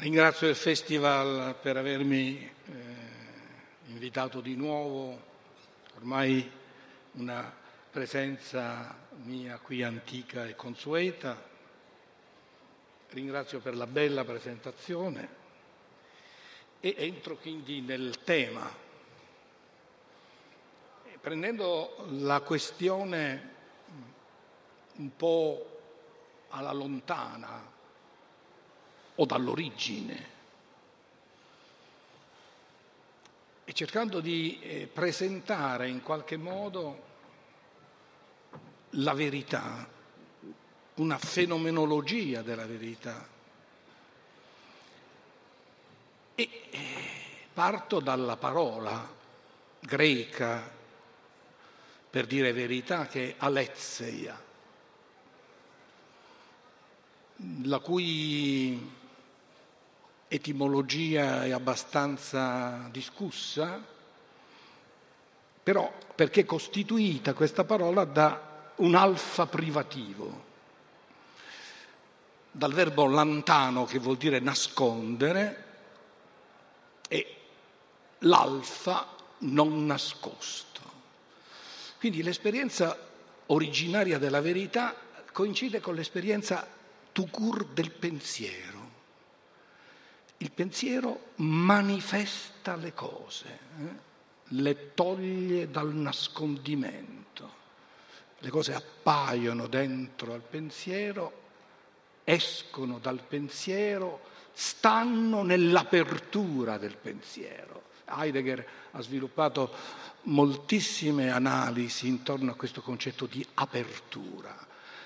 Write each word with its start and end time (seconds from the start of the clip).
Ringrazio 0.00 0.48
il 0.48 0.56
Festival 0.56 1.56
per 1.60 1.76
avermi 1.76 2.38
eh, 2.40 2.72
invitato 3.88 4.40
di 4.40 4.56
nuovo, 4.56 5.20
ormai 5.96 6.50
una 7.12 7.54
presenza 7.90 8.96
mia 9.24 9.58
qui 9.58 9.82
antica 9.82 10.46
e 10.46 10.56
consueta. 10.56 11.36
Ringrazio 13.10 13.60
per 13.60 13.76
la 13.76 13.86
bella 13.86 14.24
presentazione. 14.24 15.28
E 16.80 16.94
entro 16.96 17.36
quindi 17.36 17.82
nel 17.82 18.22
tema, 18.24 18.74
prendendo 21.20 22.06
la 22.12 22.40
questione 22.40 23.54
un 24.96 25.14
po' 25.14 25.80
alla 26.48 26.72
lontana 26.72 27.78
o 29.20 29.24
dall'origine. 29.26 30.38
E 33.64 33.72
cercando 33.72 34.20
di 34.20 34.58
eh, 34.60 34.90
presentare 34.92 35.88
in 35.88 36.02
qualche 36.02 36.36
modo 36.36 37.08
la 38.94 39.12
verità, 39.12 39.88
una 40.94 41.18
fenomenologia 41.18 42.42
della 42.42 42.66
verità. 42.66 43.28
E 46.34 46.50
eh, 46.70 46.80
parto 47.52 48.00
dalla 48.00 48.36
parola 48.36 49.18
greca 49.80 50.78
per 52.08 52.26
dire 52.26 52.52
verità 52.52 53.06
che 53.06 53.30
è 53.30 53.34
aletheia, 53.38 54.42
la 57.62 57.78
cui 57.78 58.98
etimologia 60.32 61.44
è 61.44 61.50
abbastanza 61.50 62.88
discussa, 62.92 63.84
però 65.60 65.92
perché 66.14 66.42
è 66.42 66.44
costituita 66.44 67.34
questa 67.34 67.64
parola 67.64 68.04
da 68.04 68.72
un 68.76 68.94
alfa 68.94 69.46
privativo, 69.46 70.44
dal 72.52 72.72
verbo 72.72 73.06
lantano 73.06 73.84
che 73.86 73.98
vuol 73.98 74.18
dire 74.18 74.38
nascondere 74.38 75.64
e 77.08 77.36
l'alfa 78.20 79.08
non 79.38 79.84
nascosto. 79.84 80.80
Quindi 81.98 82.22
l'esperienza 82.22 82.96
originaria 83.46 84.18
della 84.18 84.40
verità 84.40 84.94
coincide 85.32 85.80
con 85.80 85.96
l'esperienza 85.96 86.64
tucur 87.10 87.66
del 87.66 87.90
pensiero. 87.90 88.79
Il 90.42 90.52
pensiero 90.52 91.32
manifesta 91.36 92.74
le 92.74 92.94
cose, 92.94 93.58
eh? 93.78 94.08
le 94.54 94.94
toglie 94.94 95.70
dal 95.70 95.92
nascondimento. 95.92 97.58
Le 98.38 98.48
cose 98.48 98.72
appaiono 98.72 99.66
dentro 99.66 100.32
al 100.32 100.40
pensiero, 100.40 101.42
escono 102.24 102.98
dal 102.98 103.22
pensiero, 103.22 104.28
stanno 104.52 105.42
nell'apertura 105.42 106.78
del 106.78 106.96
pensiero. 106.96 107.88
Heidegger 108.06 108.66
ha 108.92 109.00
sviluppato 109.02 109.70
moltissime 110.22 111.30
analisi 111.30 112.08
intorno 112.08 112.52
a 112.52 112.56
questo 112.56 112.80
concetto 112.80 113.26
di 113.26 113.46
apertura. 113.54 114.56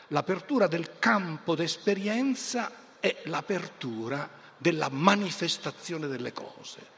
L'apertura 0.08 0.68
del 0.68 1.00
campo 1.00 1.56
d'esperienza 1.56 2.70
è 3.00 3.22
l'apertura 3.24 4.42
della 4.56 4.88
manifestazione 4.88 6.06
delle 6.06 6.32
cose, 6.32 6.92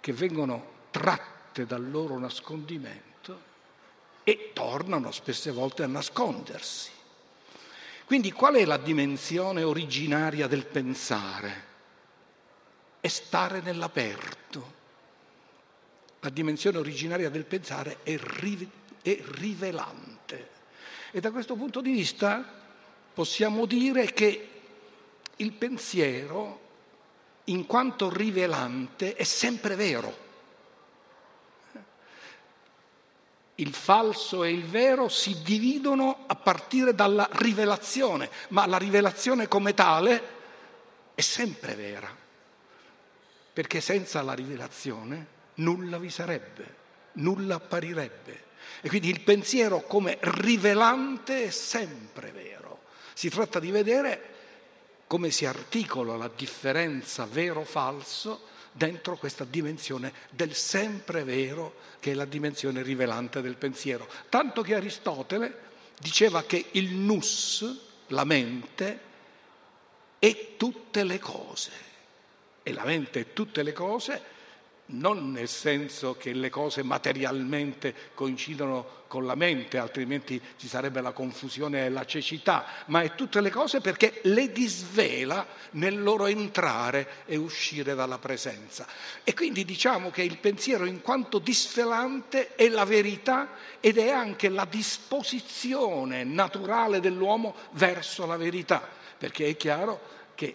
che 0.00 0.12
vengono 0.12 0.74
tratte 0.90 1.66
dal 1.66 1.90
loro 1.90 2.18
nascondimento 2.18 3.14
e 4.24 4.50
tornano 4.52 5.12
spesse 5.12 5.50
volte 5.50 5.82
a 5.82 5.86
nascondersi. 5.86 6.90
Quindi 8.04 8.32
qual 8.32 8.54
è 8.54 8.64
la 8.64 8.76
dimensione 8.76 9.62
originaria 9.62 10.46
del 10.46 10.64
pensare? 10.66 11.64
È 13.00 13.08
stare 13.08 13.60
nell'aperto. 13.60 14.74
La 16.20 16.28
dimensione 16.28 16.78
originaria 16.78 17.30
del 17.30 17.44
pensare 17.44 17.98
è, 18.02 18.16
ri- 18.16 18.70
è 19.02 19.20
rivelante. 19.22 20.50
E 21.10 21.20
da 21.20 21.30
questo 21.30 21.54
punto 21.54 21.80
di 21.80 21.92
vista 21.92 22.44
possiamo 23.12 23.64
dire 23.66 24.12
che 24.12 24.55
il 25.36 25.52
pensiero 25.52 26.64
in 27.44 27.66
quanto 27.66 28.12
rivelante, 28.12 29.14
è 29.14 29.24
sempre 29.24 29.74
vero. 29.76 30.24
Il 33.56 33.72
falso 33.72 34.44
e 34.44 34.50
il 34.50 34.64
vero 34.64 35.08
si 35.08 35.42
dividono 35.42 36.24
a 36.26 36.34
partire 36.34 36.94
dalla 36.94 37.28
rivelazione, 37.32 38.30
ma 38.48 38.66
la 38.66 38.76
rivelazione 38.76 39.48
come 39.48 39.72
tale 39.72 40.34
è 41.14 41.20
sempre 41.22 41.74
vera, 41.74 42.14
perché 43.52 43.80
senza 43.80 44.20
la 44.22 44.34
rivelazione 44.34 45.34
nulla 45.54 45.98
vi 45.98 46.10
sarebbe, 46.10 46.74
nulla 47.12 47.54
apparirebbe. 47.54 48.44
E 48.82 48.88
quindi 48.88 49.08
il 49.08 49.22
pensiero 49.22 49.82
come 49.82 50.18
rivelante 50.20 51.44
è 51.44 51.50
sempre 51.50 52.32
vero. 52.32 52.82
Si 53.14 53.30
tratta 53.30 53.58
di 53.58 53.70
vedere 53.70 54.34
come 55.06 55.30
si 55.30 55.46
articola 55.46 56.16
la 56.16 56.30
differenza 56.34 57.26
vero-falso 57.26 58.54
dentro 58.72 59.16
questa 59.16 59.44
dimensione 59.44 60.12
del 60.30 60.54
sempre 60.54 61.24
vero 61.24 61.76
che 62.00 62.10
è 62.10 62.14
la 62.14 62.24
dimensione 62.24 62.82
rivelante 62.82 63.40
del 63.40 63.56
pensiero. 63.56 64.08
Tanto 64.28 64.62
che 64.62 64.74
Aristotele 64.74 65.64
diceva 65.98 66.44
che 66.44 66.66
il 66.72 66.94
nus, 66.94 67.64
la 68.08 68.24
mente, 68.24 69.00
è 70.18 70.56
tutte 70.56 71.04
le 71.04 71.18
cose. 71.18 71.70
E 72.62 72.72
la 72.72 72.84
mente 72.84 73.20
è 73.20 73.32
tutte 73.32 73.62
le 73.62 73.72
cose 73.72 74.34
non 74.86 75.32
nel 75.32 75.48
senso 75.48 76.16
che 76.16 76.32
le 76.32 76.50
cose 76.50 76.82
materialmente 76.82 77.94
coincidono 78.14 79.04
con 79.08 79.24
la 79.24 79.34
mente, 79.34 79.78
altrimenti 79.78 80.40
ci 80.56 80.68
sarebbe 80.68 81.00
la 81.00 81.12
confusione 81.12 81.84
e 81.84 81.88
la 81.88 82.04
cecità, 82.04 82.64
ma 82.86 83.02
è 83.02 83.14
tutte 83.14 83.40
le 83.40 83.50
cose 83.50 83.80
perché 83.80 84.20
le 84.24 84.50
disvela 84.52 85.46
nel 85.72 86.02
loro 86.02 86.26
entrare 86.26 87.24
e 87.26 87.36
uscire 87.36 87.94
dalla 87.94 88.18
presenza. 88.18 88.86
E 89.22 89.34
quindi 89.34 89.64
diciamo 89.64 90.10
che 90.10 90.22
il 90.22 90.38
pensiero 90.38 90.84
in 90.84 91.02
quanto 91.02 91.38
disvelante 91.38 92.54
è 92.54 92.68
la 92.68 92.84
verità 92.84 93.50
ed 93.80 93.98
è 93.98 94.10
anche 94.10 94.48
la 94.48 94.66
disposizione 94.68 96.24
naturale 96.24 97.00
dell'uomo 97.00 97.54
verso 97.72 98.26
la 98.26 98.36
verità, 98.36 98.86
perché 99.18 99.48
è 99.48 99.56
chiaro 99.56 100.00
che 100.34 100.54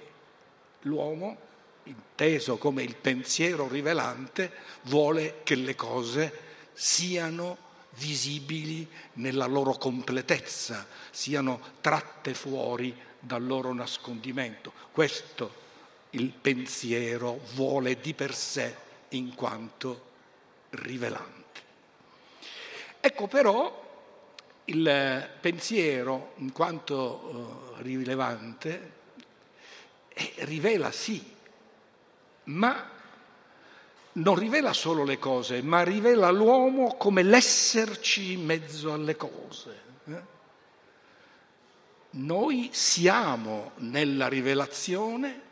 l'uomo 0.81 1.49
inteso 1.83 2.57
come 2.57 2.83
il 2.83 2.95
pensiero 2.95 3.67
rivelante, 3.67 4.51
vuole 4.83 5.41
che 5.43 5.55
le 5.55 5.75
cose 5.75 6.49
siano 6.73 7.69
visibili 7.95 8.87
nella 9.13 9.45
loro 9.45 9.73
completezza, 9.73 10.87
siano 11.09 11.59
tratte 11.81 12.33
fuori 12.33 12.95
dal 13.19 13.45
loro 13.45 13.73
nascondimento. 13.73 14.71
Questo 14.91 15.59
il 16.11 16.29
pensiero 16.29 17.39
vuole 17.53 17.99
di 17.99 18.13
per 18.13 18.33
sé 18.33 18.75
in 19.09 19.35
quanto 19.35 20.09
rivelante. 20.71 21.39
Ecco 22.99 23.27
però 23.27 23.89
il 24.65 25.29
pensiero 25.39 26.33
in 26.37 26.51
quanto 26.51 27.75
uh, 27.75 27.81
rilevante 27.81 28.91
eh, 30.09 30.33
rivela 30.39 30.91
sì 30.91 31.39
ma 32.45 32.89
non 34.13 34.35
rivela 34.35 34.73
solo 34.73 35.03
le 35.03 35.19
cose, 35.19 35.61
ma 35.61 35.83
rivela 35.83 36.29
l'uomo 36.31 36.95
come 36.95 37.23
l'esserci 37.23 38.33
in 38.33 38.45
mezzo 38.45 38.93
alle 38.93 39.15
cose. 39.15 39.81
Eh? 40.05 40.21
Noi 42.11 42.69
siamo 42.73 43.71
nella 43.77 44.27
rivelazione 44.27 45.49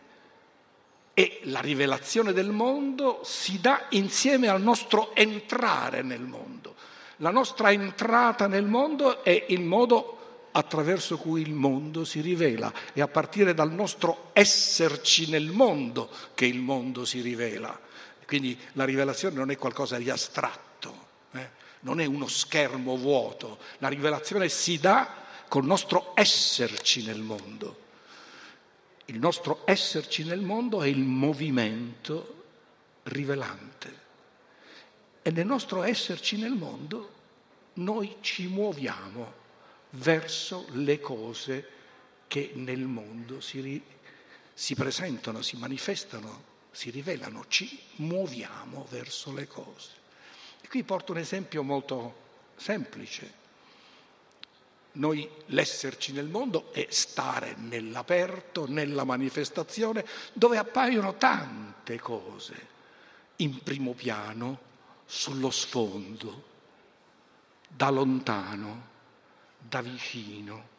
e 1.13 1.41
la 1.43 1.61
rivelazione 1.61 2.33
del 2.33 2.49
mondo 2.49 3.21
si 3.23 3.59
dà 3.61 3.85
insieme 3.89 4.47
al 4.47 4.61
nostro 4.61 5.15
entrare 5.15 6.01
nel 6.01 6.21
mondo. 6.21 6.75
La 7.17 7.31
nostra 7.31 7.71
entrata 7.71 8.47
nel 8.47 8.65
mondo 8.65 9.23
è 9.23 9.45
il 9.49 9.61
modo 9.61 10.18
attraverso 10.51 11.17
cui 11.17 11.41
il 11.41 11.53
mondo 11.53 12.05
si 12.05 12.21
rivela. 12.21 12.73
È 12.93 13.01
a 13.01 13.07
partire 13.07 13.53
dal 13.53 13.71
nostro 13.71 14.29
esserci 14.33 15.29
nel 15.29 15.51
mondo 15.51 16.09
che 16.33 16.45
il 16.45 16.59
mondo 16.59 17.05
si 17.05 17.21
rivela. 17.21 17.77
Quindi 18.25 18.57
la 18.73 18.85
rivelazione 18.85 19.35
non 19.35 19.49
è 19.49 19.57
qualcosa 19.57 19.97
di 19.97 20.09
astratto, 20.09 21.07
eh? 21.31 21.49
non 21.81 21.99
è 21.99 22.05
uno 22.05 22.27
schermo 22.27 22.95
vuoto, 22.95 23.57
la 23.79 23.87
rivelazione 23.87 24.49
si 24.49 24.79
dà 24.79 25.15
col 25.47 25.65
nostro 25.65 26.11
esserci 26.13 27.03
nel 27.03 27.21
mondo. 27.21 27.87
il 29.05 29.17
nostro 29.17 29.61
esserci 29.65 30.23
nel 30.23 30.41
mondo 30.41 30.83
è 30.83 30.87
il 30.87 30.99
movimento 30.99 32.43
rivelante. 33.03 33.97
E 35.23 35.31
nel 35.31 35.47
nostro 35.47 35.81
esserci 35.81 36.37
nel 36.37 36.53
mondo 36.53 37.13
noi 37.73 38.17
ci 38.21 38.45
muoviamo 38.45 39.38
verso 39.91 40.67
le 40.71 40.99
cose 40.99 41.67
che 42.27 42.51
nel 42.53 42.81
mondo 42.81 43.41
si, 43.41 43.81
si 44.53 44.75
presentano, 44.75 45.41
si 45.41 45.57
manifestano, 45.57 46.43
si 46.71 46.89
rivelano, 46.91 47.45
ci 47.47 47.79
muoviamo 47.95 48.85
verso 48.89 49.33
le 49.33 49.47
cose. 49.47 49.89
E 50.61 50.67
qui 50.67 50.83
porto 50.83 51.11
un 51.11 51.17
esempio 51.17 51.63
molto 51.63 52.27
semplice. 52.55 53.37
Noi 54.91 55.27
l'esserci 55.47 56.11
nel 56.11 56.27
mondo 56.27 56.71
è 56.71 56.87
stare 56.89 57.55
nell'aperto, 57.57 58.67
nella 58.67 59.03
manifestazione, 59.03 60.05
dove 60.33 60.57
appaiono 60.57 61.15
tante 61.15 61.99
cose, 61.99 62.67
in 63.37 63.63
primo 63.63 63.93
piano, 63.93 64.67
sullo 65.05 65.49
sfondo, 65.49 66.43
da 67.67 67.89
lontano, 67.89 68.88
da 69.69 69.81
vicino. 69.81 70.77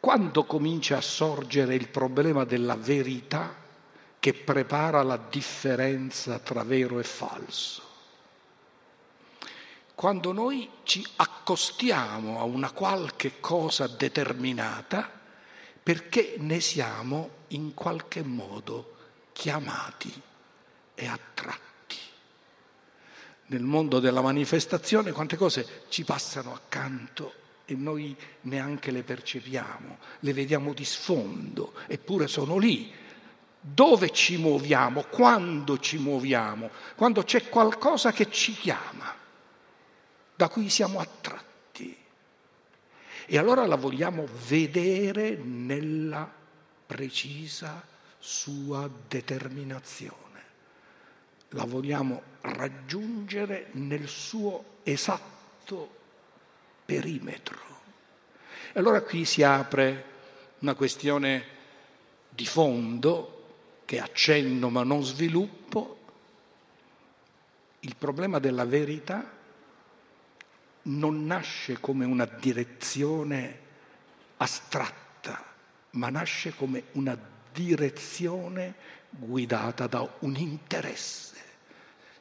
Quando 0.00 0.44
comincia 0.44 0.98
a 0.98 1.02
sorgere 1.02 1.74
il 1.74 1.88
problema 1.88 2.44
della 2.44 2.76
verità 2.76 3.52
che 4.20 4.32
prepara 4.32 5.02
la 5.02 5.16
differenza 5.16 6.38
tra 6.38 6.62
vero 6.62 7.00
e 7.00 7.04
falso? 7.04 7.82
Quando 9.94 10.32
noi 10.32 10.70
ci 10.84 11.04
accostiamo 11.16 12.38
a 12.38 12.44
una 12.44 12.70
qualche 12.70 13.40
cosa 13.40 13.88
determinata 13.88 15.10
perché 15.82 16.36
ne 16.38 16.60
siamo 16.60 17.30
in 17.48 17.74
qualche 17.74 18.22
modo 18.22 18.94
chiamati 19.32 20.22
e 20.94 21.06
attratti 21.06 21.67
nel 23.48 23.62
mondo 23.62 23.98
della 24.00 24.20
manifestazione 24.20 25.12
quante 25.12 25.36
cose 25.36 25.84
ci 25.88 26.04
passano 26.04 26.52
accanto 26.52 27.34
e 27.64 27.74
noi 27.74 28.16
neanche 28.42 28.90
le 28.90 29.02
percepiamo, 29.02 29.98
le 30.20 30.32
vediamo 30.32 30.72
di 30.72 30.84
sfondo, 30.84 31.74
eppure 31.86 32.26
sono 32.26 32.56
lì. 32.56 32.90
Dove 33.60 34.10
ci 34.10 34.38
muoviamo? 34.38 35.02
Quando 35.02 35.78
ci 35.78 35.98
muoviamo? 35.98 36.70
Quando 36.96 37.22
c'è 37.24 37.48
qualcosa 37.48 38.12
che 38.12 38.30
ci 38.30 38.52
chiama, 38.52 39.14
da 40.34 40.48
cui 40.48 40.70
siamo 40.70 41.00
attratti. 41.00 41.96
E 43.26 43.38
allora 43.38 43.66
la 43.66 43.76
vogliamo 43.76 44.26
vedere 44.46 45.36
nella 45.36 46.30
precisa 46.86 47.84
sua 48.18 48.88
determinazione 49.08 50.27
la 51.50 51.64
vogliamo 51.64 52.22
raggiungere 52.42 53.68
nel 53.72 54.08
suo 54.08 54.76
esatto 54.82 55.96
perimetro. 56.84 57.58
E 58.72 58.78
allora 58.78 59.00
qui 59.02 59.24
si 59.24 59.42
apre 59.42 60.04
una 60.58 60.74
questione 60.74 61.56
di 62.28 62.46
fondo 62.46 63.34
che 63.84 64.00
accenno 64.00 64.68
ma 64.68 64.82
non 64.82 65.02
sviluppo. 65.02 65.96
Il 67.80 67.96
problema 67.96 68.38
della 68.38 68.64
verità 68.64 69.36
non 70.82 71.26
nasce 71.26 71.78
come 71.80 72.04
una 72.04 72.24
direzione 72.24 73.66
astratta, 74.36 75.44
ma 75.90 76.08
nasce 76.10 76.54
come 76.54 76.84
una 76.92 77.18
direzione 77.52 78.74
guidata 79.10 79.86
da 79.86 80.08
un 80.20 80.36
interesse. 80.36 81.37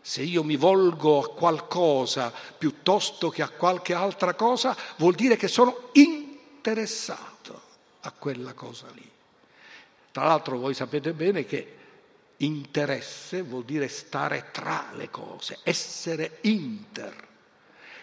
Se 0.08 0.22
io 0.22 0.42
mi 0.42 0.56
volgo 0.56 1.22
a 1.22 1.34
qualcosa 1.34 2.32
piuttosto 2.58 3.30
che 3.30 3.42
a 3.42 3.50
qualche 3.50 3.94
altra 3.94 4.36
cosa, 4.36 4.74
vuol 4.96 5.16
dire 5.16 5.36
che 5.36 5.50
sono 5.50 5.90
interessato 5.92 7.62
a 8.00 8.14
quella 8.18 8.54
cosa 8.54 8.88
lì. 8.94 9.06
Tra 10.14 10.24
l'altro 10.24 10.60
voi 10.60 10.74
sapete 10.74 11.12
bene 11.12 11.44
che 11.44 11.76
interesse 12.38 13.42
vuol 13.42 13.66
dire 13.66 13.90
stare 13.90 14.48
tra 14.54 14.92
le 14.96 15.10
cose, 15.10 15.60
essere 15.64 16.38
inter. 16.44 17.28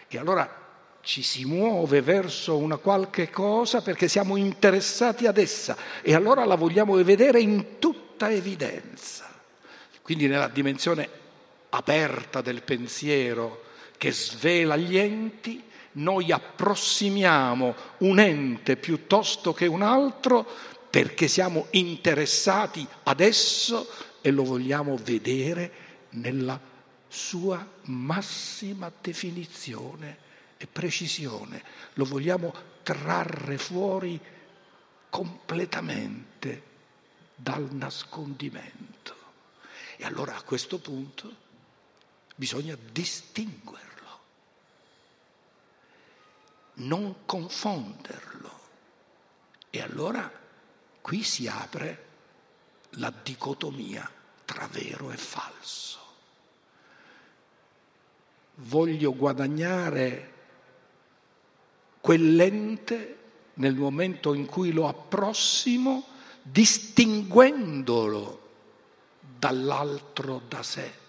E 0.07 0.17
allora 0.19 0.47
ci 1.01 1.23
si 1.23 1.43
muove 1.43 2.01
verso 2.01 2.55
una 2.55 2.77
qualche 2.77 3.31
cosa 3.31 3.81
perché 3.81 4.07
siamo 4.07 4.35
interessati 4.35 5.25
ad 5.25 5.39
essa 5.39 5.75
e 6.03 6.13
allora 6.13 6.45
la 6.45 6.53
vogliamo 6.53 6.93
vedere 7.03 7.39
in 7.39 7.79
tutta 7.79 8.29
evidenza. 8.29 9.27
Quindi 10.03 10.27
nella 10.27 10.49
dimensione 10.49 11.23
aperta 11.75 12.41
del 12.41 12.63
pensiero 12.63 13.63
che 13.97 14.11
svela 14.11 14.75
gli 14.75 14.97
enti, 14.97 15.63
noi 15.93 16.31
approssimiamo 16.31 17.75
un 17.99 18.19
ente 18.19 18.75
piuttosto 18.75 19.53
che 19.53 19.65
un 19.65 19.81
altro 19.81 20.45
perché 20.89 21.27
siamo 21.27 21.67
interessati 21.71 22.85
ad 23.03 23.19
esso 23.19 23.87
e 24.21 24.31
lo 24.31 24.43
vogliamo 24.43 24.97
vedere 24.97 25.83
nella 26.11 26.59
sua 27.07 27.65
massima 27.83 28.91
definizione 29.01 30.17
e 30.57 30.67
precisione, 30.67 31.63
lo 31.93 32.05
vogliamo 32.05 32.53
trarre 32.83 33.57
fuori 33.57 34.19
completamente 35.09 36.63
dal 37.35 37.67
nascondimento. 37.71 39.15
E 39.97 40.05
allora 40.05 40.35
a 40.35 40.41
questo 40.43 40.79
punto 40.79 41.43
bisogna 42.35 42.77
distinguerlo, 42.91 44.19
non 46.75 47.25
confonderlo. 47.25 48.33
E 49.69 49.81
allora 49.81 50.31
qui 51.01 51.23
si 51.23 51.47
apre 51.47 52.03
la 52.91 53.11
dicotomia 53.23 54.09
tra 54.45 54.67
vero 54.67 55.11
e 55.11 55.17
falso. 55.17 55.99
Voglio 58.55 59.13
guadagnare 59.13 60.33
quell'ente 61.99 63.19
nel 63.55 63.75
momento 63.75 64.33
in 64.33 64.45
cui 64.45 64.71
lo 64.71 64.87
approssimo, 64.87 66.07
distinguendolo 66.41 68.41
dall'altro 69.19 70.41
da 70.47 70.63
sé. 70.63 71.03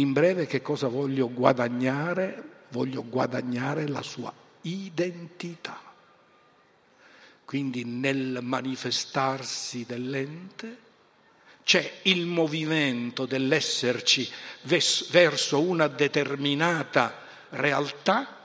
In 0.00 0.14
breve 0.14 0.46
che 0.46 0.62
cosa 0.62 0.88
voglio 0.88 1.30
guadagnare? 1.30 2.42
Voglio 2.70 3.04
guadagnare 3.06 3.86
la 3.86 4.00
sua 4.00 4.32
identità. 4.62 5.78
Quindi 7.44 7.84
nel 7.84 8.38
manifestarsi 8.40 9.84
dell'ente 9.84 10.88
c'è 11.64 11.98
il 12.04 12.24
movimento 12.24 13.26
dell'esserci 13.26 14.26
verso 14.62 15.60
una 15.60 15.86
determinata 15.86 17.16
realtà, 17.50 18.38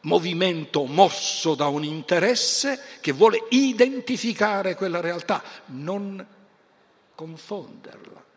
movimento 0.00 0.84
mosso 0.84 1.54
da 1.54 1.68
un 1.68 1.82
interesse 1.82 2.78
che 3.00 3.12
vuole 3.12 3.46
identificare 3.48 4.74
quella 4.74 5.00
realtà, 5.00 5.42
non 5.66 6.26
confonderla. 7.14 8.31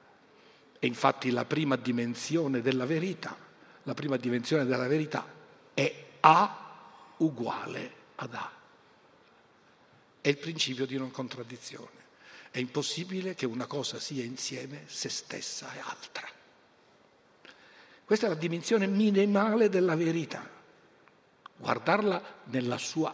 E 0.86 0.88
infatti 0.88 1.32
la 1.32 1.46
prima 1.46 1.78
dimensione 1.78 2.62
della 2.62 2.86
verità, 2.86 3.36
la 3.82 3.96
prima 3.96 4.18
dimensione 4.18 4.66
della 4.66 4.86
verità 4.86 5.26
è 5.74 6.06
A 6.20 7.16
uguale 7.18 7.92
ad 8.18 8.36
A. 8.36 8.52
È 10.22 10.28
il 10.28 10.38
principio 10.38 10.86
di 10.86 10.96
non 10.96 11.10
contraddizione. 11.10 12.04
È 12.52 12.60
impossibile 12.60 13.34
che 13.34 13.48
una 13.48 13.66
cosa 13.66 14.00
sia 14.00 14.24
insieme 14.24 14.84
se 14.86 15.10
stessa 15.10 15.74
e 15.74 15.80
altra. 15.80 16.28
Questa 18.06 18.28
è 18.28 18.30
la 18.30 18.36
dimensione 18.36 18.86
minimale 18.86 19.70
della 19.70 19.96
verità. 19.96 20.48
Guardarla 21.58 22.42
nella 22.44 22.78
sua 22.78 23.12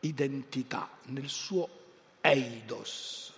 identità, 0.00 0.88
nel 1.08 1.28
suo 1.28 1.68
eidos. 2.22 3.34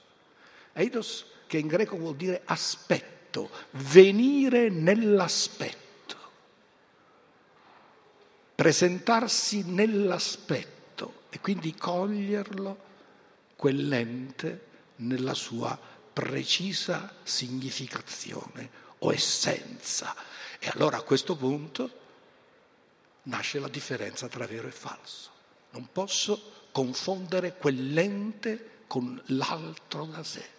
Eidos 0.74 1.26
che 1.48 1.58
in 1.58 1.66
greco 1.66 1.96
vuol 1.96 2.14
dire 2.14 2.42
aspetto 2.44 3.15
aspetto, 3.36 3.50
venire 3.72 4.70
nell'aspetto, 4.70 6.16
presentarsi 8.54 9.62
nell'aspetto 9.64 11.24
e 11.28 11.40
quindi 11.40 11.74
coglierlo, 11.74 12.84
quell'ente, 13.56 14.64
nella 14.96 15.34
sua 15.34 15.78
precisa 16.12 17.14
significazione 17.22 18.70
o 18.98 19.12
essenza. 19.12 20.14
E 20.58 20.68
allora 20.68 20.96
a 20.96 21.02
questo 21.02 21.36
punto 21.36 22.04
nasce 23.24 23.58
la 23.58 23.68
differenza 23.68 24.26
tra 24.28 24.46
vero 24.46 24.68
e 24.68 24.72
falso. 24.72 25.30
Non 25.70 25.88
posso 25.92 26.68
confondere 26.72 27.56
quell'ente 27.56 28.84
con 28.86 29.20
l'altro 29.26 30.06
da 30.06 30.22
sé. 30.22 30.55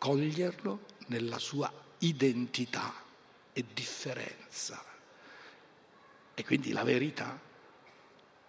Coglierlo 0.00 0.86
nella 1.08 1.38
sua 1.38 1.70
identità 1.98 2.94
e 3.52 3.64
differenza. 3.74 4.82
E 6.32 6.42
quindi 6.42 6.72
la 6.72 6.84
verità 6.84 7.38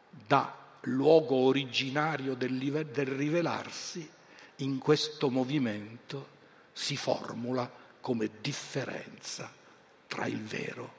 dà 0.10 0.58
luogo 0.84 1.36
originario 1.36 2.36
del, 2.36 2.58
rivelarsi, 3.06 4.10
in 4.58 4.78
questo 4.78 5.30
movimento 5.30 6.40
si 6.72 6.96
formula 6.96 7.70
come 8.00 8.30
differenza 8.40 9.52
tra 10.08 10.28
il 10.28 10.42
vero 10.42 10.94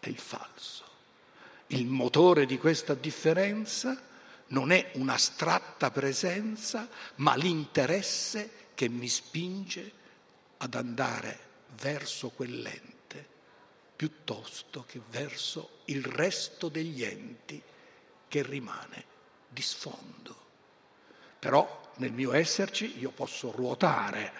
e 0.00 0.10
il 0.10 0.18
falso. 0.18 0.84
Il 1.68 1.86
motore 1.86 2.44
di 2.44 2.58
questa 2.58 2.94
differenza 2.94 4.02
non 4.48 4.72
è 4.72 4.90
un'astratta 4.94 5.92
presenza, 5.92 6.88
ma 7.16 7.36
l'interesse 7.36 8.65
che 8.76 8.88
mi 8.88 9.08
spinge 9.08 9.90
ad 10.58 10.74
andare 10.74 11.38
verso 11.80 12.28
quell'ente 12.28 13.26
piuttosto 13.96 14.84
che 14.86 15.00
verso 15.08 15.78
il 15.86 16.04
resto 16.04 16.68
degli 16.68 17.02
enti 17.02 17.60
che 18.28 18.42
rimane 18.42 19.04
di 19.48 19.62
sfondo. 19.62 20.36
Però 21.38 21.92
nel 21.96 22.12
mio 22.12 22.34
esserci 22.34 22.98
io 22.98 23.10
posso 23.10 23.50
ruotare, 23.50 24.32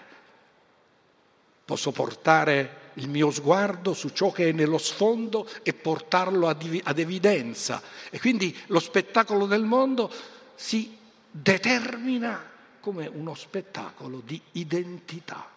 posso 1.64 1.90
portare 1.90 2.84
il 2.94 3.08
mio 3.08 3.30
sguardo 3.30 3.94
su 3.94 4.10
ciò 4.10 4.30
che 4.30 4.50
è 4.50 4.52
nello 4.52 4.78
sfondo 4.78 5.48
e 5.62 5.72
portarlo 5.72 6.48
ad, 6.48 6.80
ad 6.84 6.98
evidenza. 6.98 7.82
E 8.10 8.20
quindi 8.20 8.54
lo 8.66 8.80
spettacolo 8.80 9.46
del 9.46 9.64
mondo 9.64 10.12
si 10.54 10.94
determina 11.30 12.54
come 12.86 13.08
uno 13.08 13.34
spettacolo 13.34 14.20
di 14.20 14.40
identità 14.52 15.50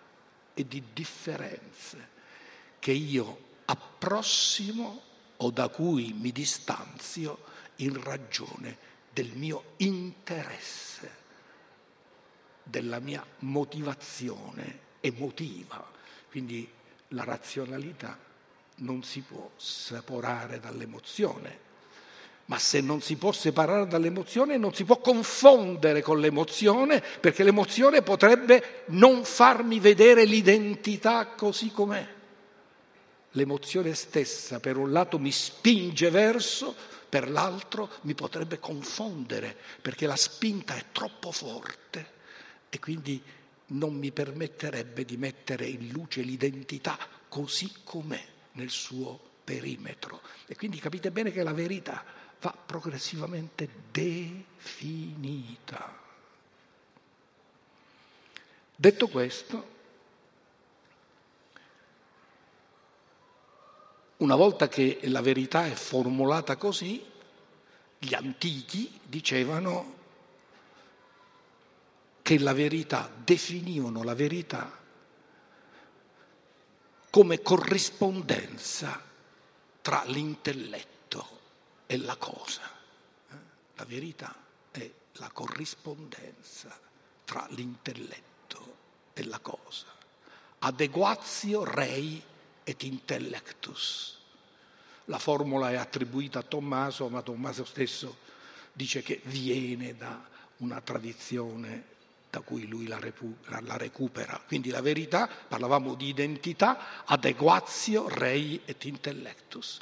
e 0.56 0.68
di 0.68 0.82
differenze 0.92 2.10
che 2.80 2.92
io 2.92 3.58
approssimo 3.66 5.02
o 5.38 5.52
da 5.52 5.68
cui 5.68 6.12
mi 6.14 6.32
distanzio 6.32 7.44
in 7.76 8.02
ragione 8.02 8.76
del 9.14 9.30
mio 9.36 9.74
interesse, 9.78 11.18
della 12.64 12.98
mia 12.98 13.24
motivazione 13.42 14.80
emotiva. 15.00 15.88
Quindi 16.32 16.68
la 17.10 17.26
razionalità 17.26 18.18
non 18.78 19.04
si 19.04 19.22
può 19.22 19.52
separare 19.56 20.60
dall'emozione, 20.60 21.60
ma 22.50 22.58
se 22.58 22.82
non 22.82 23.02
si 23.02 23.16
può 23.16 23.32
separare 23.32 23.88
dall'emozione 23.88 24.58
non 24.58 24.74
si 24.74 24.84
può 24.84 24.98
confondere 24.98 26.02
con 26.02 26.20
l'emozione 26.20 27.04
perché 27.20 27.44
l'emozione 27.44 28.02
potrebbe 28.02 28.84
non 28.88 29.24
farmi 29.24 29.80
vedere 29.80 30.26
l'identità 30.26 31.28
così 31.28 31.72
com'è 31.72 32.18
l'emozione 33.32 33.94
stessa 33.94 34.60
per 34.60 34.78
un 34.78 34.92
lato 34.92 35.20
mi 35.20 35.32
spinge 35.32 36.10
verso, 36.10 36.76
per 37.10 37.30
l'altro 37.30 37.90
mi 38.02 38.14
potrebbe 38.14 38.60
confondere 38.60 39.56
perché 39.82 40.06
la 40.06 40.16
spinta 40.16 40.76
è 40.76 40.86
troppo 40.92 41.32
forte 41.32 42.18
e 42.70 42.80
quindi 42.80 43.22
non 43.68 43.96
mi 43.96 44.12
permetterebbe 44.12 45.06
di 45.06 45.18
mettere 45.18 45.66
in 45.66 45.90
luce 45.90 46.22
l'identità 46.22 46.98
così 47.28 47.72
com'è 47.84 48.24
nel 48.54 48.70
suo 48.70 49.20
perimetro. 49.44 50.22
E 50.48 50.56
quindi 50.56 50.80
capite 50.80 51.12
bene 51.12 51.32
che 51.32 51.44
la 51.44 51.54
verità 51.54 52.04
va 52.42 52.56
progressivamente 52.66 53.70
definita. 53.92 55.28
Detto 58.76 59.08
questo, 59.08 59.78
Una 64.20 64.36
volta 64.36 64.68
che 64.68 65.00
la 65.04 65.22
verità 65.22 65.66
è 65.66 65.74
formulata 65.76 66.58
così, 66.58 67.02
gli 67.98 68.14
antichi 68.14 69.00
dicevano 69.02 69.96
che 72.22 72.38
la 72.38 72.52
verità, 72.52 73.10
definivano 73.16 74.04
la 74.04 74.14
verità 74.16 74.78
come 77.10 77.42
corrispondenza 77.42 79.02
tra 79.82 80.04
l'intelletto 80.06 80.99
e 81.92 81.98
la 81.98 82.18
cosa. 82.18 82.62
La 83.74 83.86
verità 83.86 84.36
è 84.70 84.88
la 85.14 85.32
corrispondenza 85.34 86.78
tra 87.26 87.48
l'intelletto 87.50 88.76
e 89.14 89.26
la 89.26 89.40
cosa. 89.40 89.88
Adeguazio 90.60 91.64
rei 91.64 92.22
et 92.64 92.84
intellectus. 92.84 94.20
La 95.06 95.18
formula 95.18 95.72
è 95.72 95.78
attribuita 95.78 96.40
a 96.40 96.44
Tommaso, 96.44 97.10
ma 97.10 97.24
Tommaso 97.24 97.66
stesso 97.66 98.18
dice 98.72 99.02
che 99.02 99.22
viene 99.24 99.98
da 99.98 100.24
una 100.58 100.82
tradizione 100.82 101.98
da 102.30 102.42
cui 102.42 102.68
lui 102.68 102.86
la, 102.86 103.00
repu- 103.00 103.48
la, 103.48 103.78
recupera. 103.78 104.40
Quindi 104.46 104.70
la 104.70 104.82
verità, 104.82 105.28
parlavamo 105.28 105.96
di 105.96 106.10
identità, 106.10 107.04
adeguazio 107.06 108.08
rei 108.08 108.62
et 108.66 108.84
intellectus. 108.84 109.80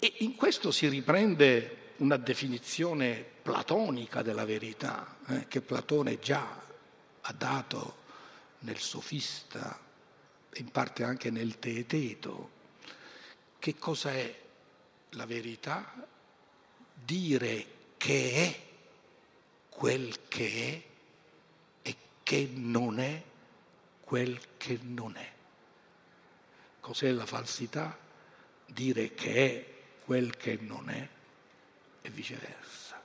E 0.00 0.14
in 0.18 0.36
questo 0.36 0.70
si 0.70 0.86
riprende 0.86 1.94
una 1.96 2.16
definizione 2.16 3.24
platonica 3.42 4.22
della 4.22 4.44
verità, 4.44 5.16
eh, 5.26 5.48
che 5.48 5.60
Platone 5.60 6.20
già 6.20 6.62
ha 7.20 7.32
dato 7.32 7.96
nel 8.60 8.78
sofista 8.78 9.76
in 10.54 10.70
parte 10.70 11.02
anche 11.02 11.30
nel 11.30 11.58
teeteto. 11.58 12.50
Che 13.58 13.74
cosa 13.76 14.12
è 14.12 14.40
la 15.10 15.26
verità? 15.26 16.06
Dire 16.94 17.66
che 17.96 18.32
è 18.32 18.60
quel 19.68 20.28
che 20.28 20.48
è 21.82 21.88
e 21.88 21.96
che 22.22 22.50
non 22.54 23.00
è 23.00 23.20
quel 24.00 24.38
che 24.56 24.78
non 24.80 25.16
è. 25.16 25.32
Cos'è 26.78 27.10
la 27.10 27.26
falsità? 27.26 27.98
Dire 28.64 29.14
che 29.14 29.34
è 29.34 29.76
quel 30.08 30.38
che 30.38 30.56
non 30.62 30.88
è 30.88 31.06
e 32.00 32.08
viceversa. 32.08 32.98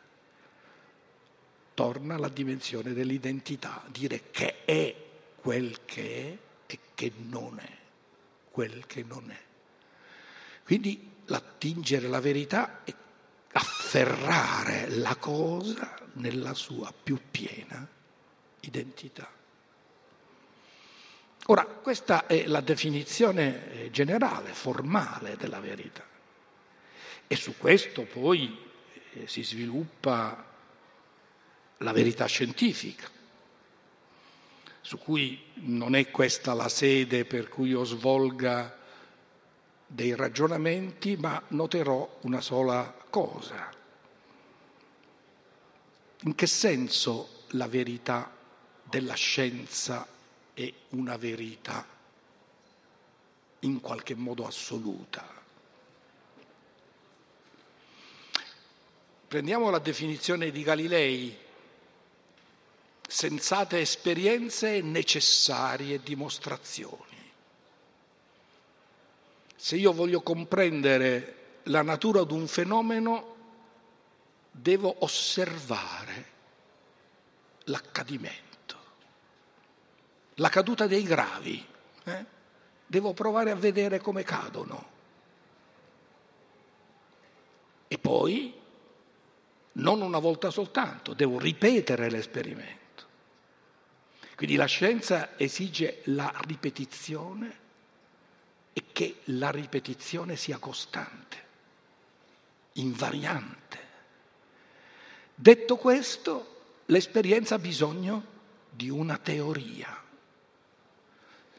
Torna 1.73 2.15
alla 2.15 2.29
dimensione 2.29 2.93
dell'identità, 2.93 3.83
dire 3.87 4.29
che 4.31 4.63
è 4.63 4.95
quel 5.35 5.83
che 5.83 6.01
è 6.21 6.37
e 6.65 6.79
che 6.95 7.11
non 7.17 7.59
è 7.59 7.77
quel 8.49 8.85
che 8.85 9.03
non 9.03 9.29
è. 9.29 9.41
Quindi 10.63 11.09
l'attingere 11.25 12.07
la 12.07 12.21
verità 12.21 12.85
è 12.85 12.95
afferrare 13.51 14.87
la 14.91 15.17
cosa 15.17 15.99
nella 16.13 16.53
sua 16.53 16.93
più 16.93 17.19
piena 17.29 17.85
identità. 18.61 19.29
Ora, 21.47 21.65
questa 21.65 22.27
è 22.27 22.45
la 22.45 22.61
definizione 22.61 23.71
eh, 23.73 23.91
generale, 23.91 24.53
formale 24.53 25.35
della 25.35 25.59
verità. 25.59 26.11
E 27.33 27.35
su 27.35 27.57
questo 27.57 28.03
poi 28.03 28.55
eh, 29.13 29.27
si 29.27 29.43
sviluppa 29.43 30.45
la 31.77 31.91
verità 31.91 32.27
scientifica 32.27 33.09
su 34.79 34.99
cui 34.99 35.43
non 35.55 35.95
è 35.95 36.11
questa 36.11 36.53
la 36.53 36.69
sede 36.69 37.25
per 37.25 37.49
cui 37.49 37.69
io 37.69 37.85
svolga 37.85 38.77
dei 39.87 40.15
ragionamenti, 40.15 41.17
ma 41.17 41.41
noterò 41.47 42.19
una 42.21 42.39
sola 42.39 42.95
cosa. 43.09 43.73
In 46.19 46.35
che 46.35 46.45
senso 46.45 47.45
la 47.53 47.67
verità 47.67 48.31
della 48.83 49.15
scienza 49.15 50.07
è 50.53 50.71
una 50.89 51.17
verità 51.17 51.83
in 53.61 53.81
qualche 53.81 54.13
modo 54.13 54.45
assoluta? 54.45 55.42
Prendiamo 59.33 59.71
la 59.71 59.79
definizione 59.79 60.51
di 60.51 60.61
Galilei 60.61 61.35
sensate 63.01 63.79
esperienze 63.79 64.79
necessarie 64.81 66.03
dimostrazioni. 66.03 67.31
Se 69.55 69.75
io 69.75 69.91
voglio 69.91 70.21
comprendere 70.21 71.61
la 71.63 71.81
natura 71.81 72.23
di 72.25 72.33
un 72.33 72.45
fenomeno, 72.45 73.35
devo 74.51 74.97
osservare 74.99 76.25
l'accadimento, 77.63 78.77
la 80.35 80.49
caduta 80.49 80.85
dei 80.85 81.01
gravi. 81.01 81.67
Eh? 82.03 82.25
Devo 82.85 83.13
provare 83.13 83.49
a 83.49 83.55
vedere 83.55 83.99
come 83.99 84.21
cadono. 84.21 84.89
E 87.87 87.97
poi 87.97 88.61
non 89.73 90.01
una 90.01 90.19
volta 90.19 90.49
soltanto, 90.51 91.13
devo 91.13 91.39
ripetere 91.39 92.09
l'esperimento. 92.09 92.81
Quindi 94.35 94.55
la 94.55 94.65
scienza 94.65 95.37
esige 95.37 96.01
la 96.05 96.31
ripetizione 96.45 97.61
e 98.73 98.83
che 98.91 99.19
la 99.25 99.51
ripetizione 99.51 100.35
sia 100.35 100.57
costante, 100.57 101.43
invariante. 102.73 103.79
Detto 105.35 105.77
questo, 105.77 106.81
l'esperienza 106.87 107.55
ha 107.55 107.59
bisogno 107.59 108.31
di 108.69 108.89
una 108.89 109.17
teoria. 109.17 110.01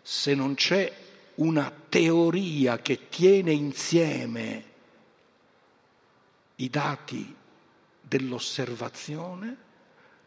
Se 0.03 0.35
non 0.35 0.55
c'è 0.55 0.93
una 1.37 1.73
teoria 1.89 2.79
che 2.79 3.09
tiene 3.09 3.53
insieme 3.53 4.73
i 6.57 6.71
dati 6.71 7.43
dell'osservazione, 8.07 9.57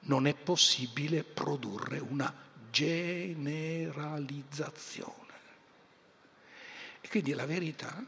non 0.01 0.27
è 0.27 0.33
possibile 0.33 1.23
produrre 1.23 1.99
una 1.99 2.33
generalizzazione. 2.69 5.15
E 7.01 7.07
quindi 7.07 7.33
la 7.33 7.45
verità 7.45 8.05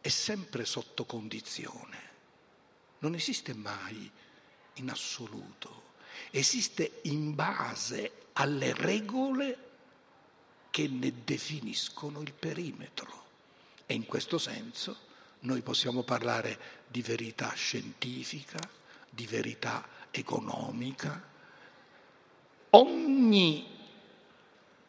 è 0.00 0.08
sempre 0.08 0.64
sotto 0.64 1.04
condizione, 1.04 2.12
non 2.98 3.14
esiste 3.14 3.54
mai 3.54 4.10
in 4.74 4.90
assoluto, 4.90 5.92
esiste 6.30 7.00
in 7.04 7.34
base 7.34 8.26
alle 8.34 8.74
regole 8.74 9.58
che 10.70 10.88
ne 10.88 11.12
definiscono 11.24 12.20
il 12.20 12.32
perimetro. 12.32 13.22
E 13.86 13.94
in 13.94 14.06
questo 14.06 14.38
senso 14.38 15.12
noi 15.44 15.60
possiamo 15.60 16.02
parlare 16.02 16.58
di 16.88 17.02
verità 17.02 17.52
scientifica, 17.54 18.58
di 19.10 19.26
verità 19.26 19.86
economica. 20.10 21.22
Ogni 22.70 23.66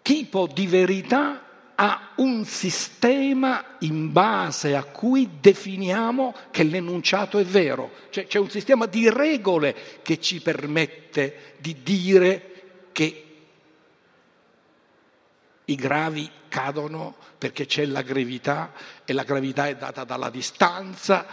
tipo 0.02 0.48
di 0.48 0.66
verità 0.66 1.42
ha 1.76 2.14
un 2.18 2.46
sistema 2.46 3.78
in 3.80 4.12
base 4.12 4.76
a 4.76 4.84
cui 4.84 5.30
definiamo 5.42 6.34
che 6.52 6.64
l'enunciato 6.64 7.38
è 7.38 7.44
vero, 7.44 7.92
cioè 8.10 8.26
c'è 8.26 8.40
un 8.40 8.50
sistema 8.50 8.86
di 8.86 9.10
regole 9.10 9.76
che 10.02 10.22
ci 10.22 10.42
permette 10.42 11.56
di 11.58 11.84
dire 11.84 12.88
che 12.94 13.25
i 15.66 15.76
gravi 15.76 16.30
cadono 16.48 17.16
perché 17.38 17.66
c'è 17.66 17.86
la 17.86 18.02
gravità 18.02 18.74
e 19.04 19.14
la 19.14 19.24
gravità 19.24 19.68
è 19.68 19.76
data 19.76 20.04
dalla 20.04 20.30
distanza, 20.30 21.26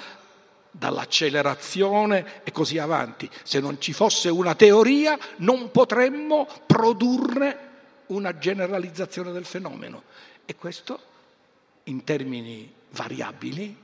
dall'accelerazione 0.71 2.43
e 2.45 2.51
così 2.51 2.79
avanti. 2.79 3.31
Se 3.43 3.61
non 3.61 3.81
ci 3.81 3.93
fosse 3.93 4.29
una 4.29 4.55
teoria 4.55 5.19
non 5.37 5.71
potremmo 5.71 6.49
produrre 6.67 7.71
una 8.07 8.37
generalizzazione 8.39 9.33
del 9.33 9.45
fenomeno. 9.45 10.03
E 10.45 10.57
questo 10.57 11.01
in 11.85 12.05
termini 12.05 12.73
variabili 12.91 13.77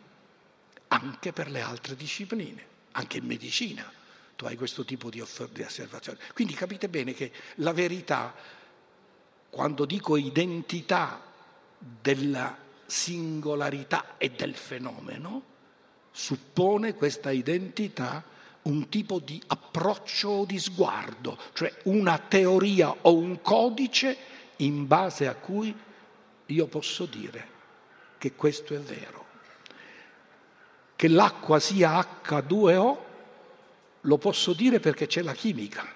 anche 0.89 1.33
per 1.33 1.51
le 1.51 1.61
altre 1.61 1.95
discipline, 1.95 2.65
anche 2.93 3.19
in 3.19 3.27
medicina. 3.27 3.91
Tu 4.37 4.47
hai 4.47 4.57
questo 4.57 4.85
tipo 4.85 5.11
di, 5.11 5.21
osservazione. 5.21 6.19
Quindi 6.33 6.55
capite 6.55 6.89
bene 6.89 7.13
che 7.13 7.33
la 7.57 7.73
verità, 7.73 8.35
quando 9.51 9.85
dico 9.85 10.17
identità 10.17 11.21
della 11.79 12.57
singolarità 12.87 14.17
e 14.19 14.31
del 14.31 14.55
fenomeno, 14.55 15.43
suppone 16.11 16.95
questa 16.95 17.31
identità 17.31 18.25
un 18.63 18.89
tipo 18.89 19.19
di 19.19 19.41
approccio 19.47 20.29
o 20.29 20.45
di 20.45 20.59
sguardo, 20.59 21.39
cioè 21.53 21.73
una 21.85 22.19
teoria 22.19 22.95
o 23.03 23.15
un 23.15 23.41
codice 23.41 24.17
in 24.57 24.87
base 24.87 25.27
a 25.27 25.35
cui 25.35 25.75
io 26.47 26.67
posso 26.67 27.07
dire 27.07 27.57
che 28.19 28.35
questo 28.35 28.75
è 28.75 28.79
vero. 28.79 29.27
Che 30.97 31.09
l'acqua 31.09 31.61
sia 31.61 31.99
H2O 31.99 32.97
lo 34.01 34.19
posso 34.19 34.53
dire 34.53 34.81
perché 34.81 35.07
c'è 35.07 35.23
la 35.23 35.33
chimica. 35.33 35.87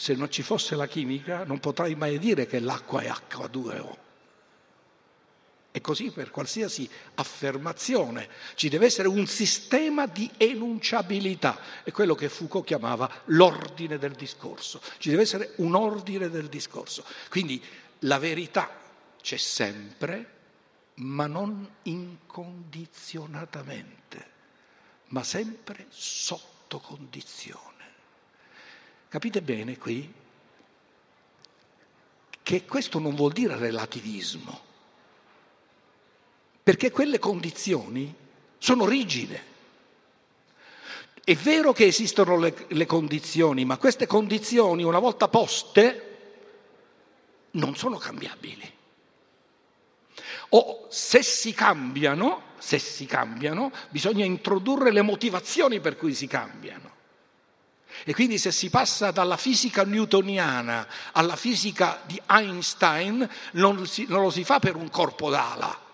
Se 0.00 0.14
non 0.14 0.30
ci 0.30 0.40
fosse 0.40 0.76
la 0.76 0.86
chimica 0.86 1.44
non 1.44 1.60
potrei 1.60 1.94
mai 1.94 2.18
dire 2.18 2.46
che 2.46 2.58
l'acqua 2.58 3.02
è 3.02 3.10
H2O. 3.10 3.96
E 5.72 5.80
così 5.82 6.10
per 6.10 6.30
qualsiasi 6.30 6.88
affermazione 7.16 8.26
ci 8.54 8.70
deve 8.70 8.86
essere 8.86 9.08
un 9.08 9.26
sistema 9.26 10.06
di 10.06 10.30
enunciabilità, 10.38 11.58
è 11.84 11.92
quello 11.92 12.14
che 12.14 12.30
Foucault 12.30 12.66
chiamava 12.66 13.10
l'ordine 13.26 13.98
del 13.98 14.12
discorso, 14.12 14.80
ci 14.96 15.10
deve 15.10 15.20
essere 15.20 15.52
un 15.56 15.74
ordine 15.74 16.30
del 16.30 16.48
discorso. 16.48 17.04
Quindi 17.28 17.62
la 17.98 18.18
verità 18.18 18.70
c'è 19.20 19.36
sempre, 19.36 20.36
ma 20.94 21.26
non 21.26 21.72
incondizionatamente, 21.82 24.30
ma 25.08 25.22
sempre 25.22 25.84
sotto 25.90 26.78
condizione. 26.78 27.79
Capite 29.10 29.42
bene 29.42 29.76
qui 29.76 30.08
che 32.44 32.64
questo 32.64 33.00
non 33.00 33.16
vuol 33.16 33.32
dire 33.32 33.56
relativismo, 33.56 34.60
perché 36.62 36.92
quelle 36.92 37.18
condizioni 37.18 38.14
sono 38.56 38.86
rigide. 38.86 39.44
È 41.24 41.34
vero 41.34 41.72
che 41.72 41.86
esistono 41.86 42.38
le, 42.38 42.54
le 42.68 42.86
condizioni, 42.86 43.64
ma 43.64 43.78
queste 43.78 44.06
condizioni, 44.06 44.84
una 44.84 45.00
volta 45.00 45.26
poste, 45.26 46.18
non 47.52 47.74
sono 47.74 47.96
cambiabili. 47.96 48.72
O 50.50 50.86
se 50.88 51.24
si 51.24 51.52
cambiano, 51.52 52.42
se 52.58 52.78
si 52.78 53.06
cambiano, 53.06 53.72
bisogna 53.88 54.24
introdurre 54.24 54.92
le 54.92 55.02
motivazioni 55.02 55.80
per 55.80 55.96
cui 55.96 56.14
si 56.14 56.28
cambiano. 56.28 56.98
E 58.04 58.14
quindi 58.14 58.38
se 58.38 58.50
si 58.52 58.70
passa 58.70 59.10
dalla 59.10 59.36
fisica 59.36 59.84
newtoniana 59.84 60.86
alla 61.12 61.36
fisica 61.36 62.02
di 62.06 62.20
Einstein, 62.26 63.28
non, 63.52 63.86
si, 63.86 64.06
non 64.08 64.22
lo 64.22 64.30
si 64.30 64.44
fa 64.44 64.58
per 64.58 64.76
un 64.76 64.88
corpo 64.88 65.30
d'ala. 65.30 65.88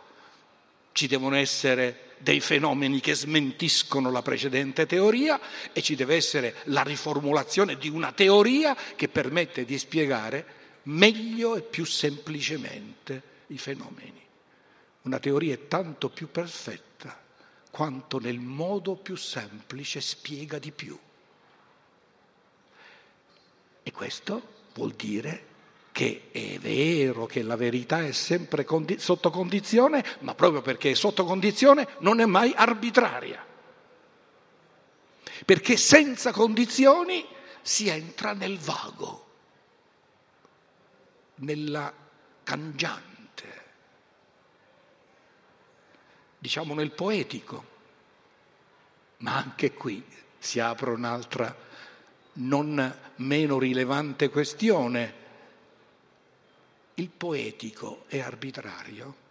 Ci 0.92 1.06
devono 1.06 1.36
essere 1.36 2.14
dei 2.18 2.40
fenomeni 2.40 3.00
che 3.00 3.14
smentiscono 3.14 4.10
la 4.10 4.22
precedente 4.22 4.86
teoria 4.86 5.38
e 5.72 5.82
ci 5.82 5.94
deve 5.94 6.16
essere 6.16 6.56
la 6.64 6.82
riformulazione 6.82 7.76
di 7.76 7.88
una 7.88 8.12
teoria 8.12 8.76
che 8.96 9.08
permette 9.08 9.64
di 9.64 9.78
spiegare 9.78 10.54
meglio 10.84 11.56
e 11.56 11.62
più 11.62 11.84
semplicemente 11.84 13.22
i 13.48 13.58
fenomeni. 13.58 14.24
Una 15.02 15.18
teoria 15.18 15.54
è 15.54 15.68
tanto 15.68 16.08
più 16.08 16.30
perfetta 16.30 17.24
quanto 17.70 18.18
nel 18.18 18.38
modo 18.38 18.96
più 18.96 19.16
semplice 19.16 20.00
spiega 20.00 20.58
di 20.58 20.72
più. 20.72 20.98
E 23.86 23.92
questo 23.92 24.42
vuol 24.74 24.94
dire 24.94 25.46
che 25.92 26.28
è 26.32 26.58
vero 26.58 27.24
che 27.24 27.40
la 27.42 27.54
verità 27.54 28.04
è 28.04 28.10
sempre 28.10 28.64
condi- 28.64 28.98
sotto 28.98 29.30
condizione, 29.30 30.04
ma 30.22 30.34
proprio 30.34 30.60
perché 30.60 30.90
è 30.90 30.94
sotto 30.94 31.24
condizione 31.24 31.86
non 32.00 32.18
è 32.18 32.26
mai 32.26 32.52
arbitraria. 32.52 33.46
Perché 35.44 35.76
senza 35.76 36.32
condizioni 36.32 37.24
si 37.62 37.86
entra 37.86 38.32
nel 38.32 38.58
vago 38.58 39.26
nella 41.36 41.92
cangiante, 42.42 43.64
diciamo 46.40 46.74
nel 46.74 46.90
poetico. 46.90 47.74
Ma 49.18 49.36
anche 49.36 49.74
qui 49.74 50.04
si 50.38 50.58
apre 50.58 50.90
un'altra 50.90 51.64
non 52.36 52.98
meno 53.16 53.58
rilevante 53.58 54.28
questione. 54.28 55.24
Il 56.94 57.08
poetico 57.10 58.04
è 58.06 58.20
arbitrario? 58.20 59.24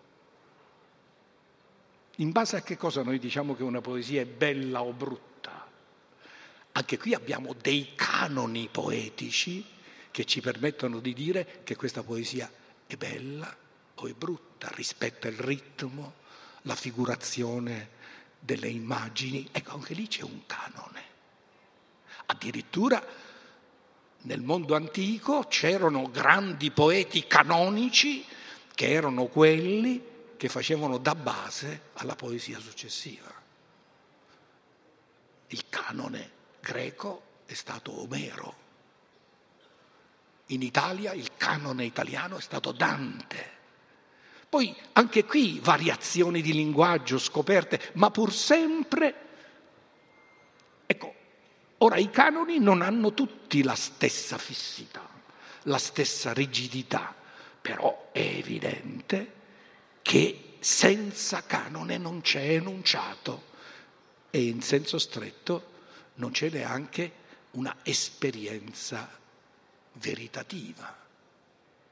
In 2.17 2.31
base 2.31 2.57
a 2.57 2.61
che 2.61 2.77
cosa 2.77 3.03
noi 3.03 3.19
diciamo 3.19 3.55
che 3.55 3.63
una 3.63 3.81
poesia 3.81 4.21
è 4.21 4.25
bella 4.25 4.81
o 4.81 4.93
brutta? 4.93 5.67
Anche 6.71 6.97
qui 6.97 7.13
abbiamo 7.13 7.53
dei 7.53 7.91
canoni 7.95 8.69
poetici 8.71 9.65
che 10.11 10.25
ci 10.25 10.39
permettono 10.39 10.99
di 10.99 11.13
dire 11.13 11.61
che 11.63 11.75
questa 11.75 12.03
poesia 12.03 12.49
è 12.87 12.95
bella 12.95 13.53
o 13.95 14.07
è 14.07 14.13
brutta, 14.13 14.69
rispetta 14.73 15.27
il 15.27 15.37
ritmo, 15.37 16.13
la 16.63 16.75
figurazione 16.75 17.89
delle 18.39 18.67
immagini. 18.67 19.49
Ecco, 19.51 19.73
anche 19.73 19.93
lì 19.93 20.07
c'è 20.07 20.23
un 20.23 20.45
canone. 20.45 21.14
Addirittura 22.27 23.03
nel 24.21 24.41
mondo 24.41 24.75
antico 24.75 25.45
c'erano 25.47 26.09
grandi 26.09 26.71
poeti 26.71 27.27
canonici 27.27 28.25
che 28.73 28.89
erano 28.89 29.27
quelli 29.27 30.13
che 30.35 30.49
facevano 30.49 30.97
da 30.97 31.15
base 31.15 31.89
alla 31.93 32.15
poesia 32.15 32.59
successiva. 32.59 33.33
il 35.49 35.69
canone 35.69 36.31
greco 36.59 37.21
è 37.45 37.53
stato 37.53 38.01
Omero. 38.01 38.63
In 40.47 40.61
Italia 40.61 41.13
il 41.13 41.31
canone 41.37 41.85
italiano 41.85 42.37
è 42.37 42.41
stato 42.41 42.71
Dante. 42.71 43.53
Poi 44.49 44.75
anche 44.93 45.25
qui 45.25 45.59
variazioni 45.59 46.41
di 46.41 46.53
linguaggio 46.53 47.17
scoperte, 47.17 47.91
ma 47.93 48.09
pur 48.11 48.33
sempre... 48.33 49.15
Ecco, 50.85 51.15
ora 51.79 51.97
i 51.97 52.09
canoni 52.09 52.59
non 52.59 52.81
hanno 52.81 53.13
tutti 53.13 53.63
la 53.63 53.75
stessa 53.75 54.37
fissità, 54.37 55.07
la 55.63 55.77
stessa 55.77 56.33
rigidità, 56.33 57.13
però 57.61 58.09
è 58.11 58.19
evidente 58.19 59.33
che 60.01 60.57
senza 60.59 61.43
canone 61.43 61.97
non 61.97 62.21
c'è 62.21 62.53
enunciato 62.53 63.53
e 64.29 64.43
in 64.43 64.61
senso 64.61 64.97
stretto 64.97 65.73
non 66.15 66.31
c'è 66.31 66.49
neanche 66.49 67.23
una 67.51 67.77
esperienza 67.83 69.09
veritativa, 69.93 71.03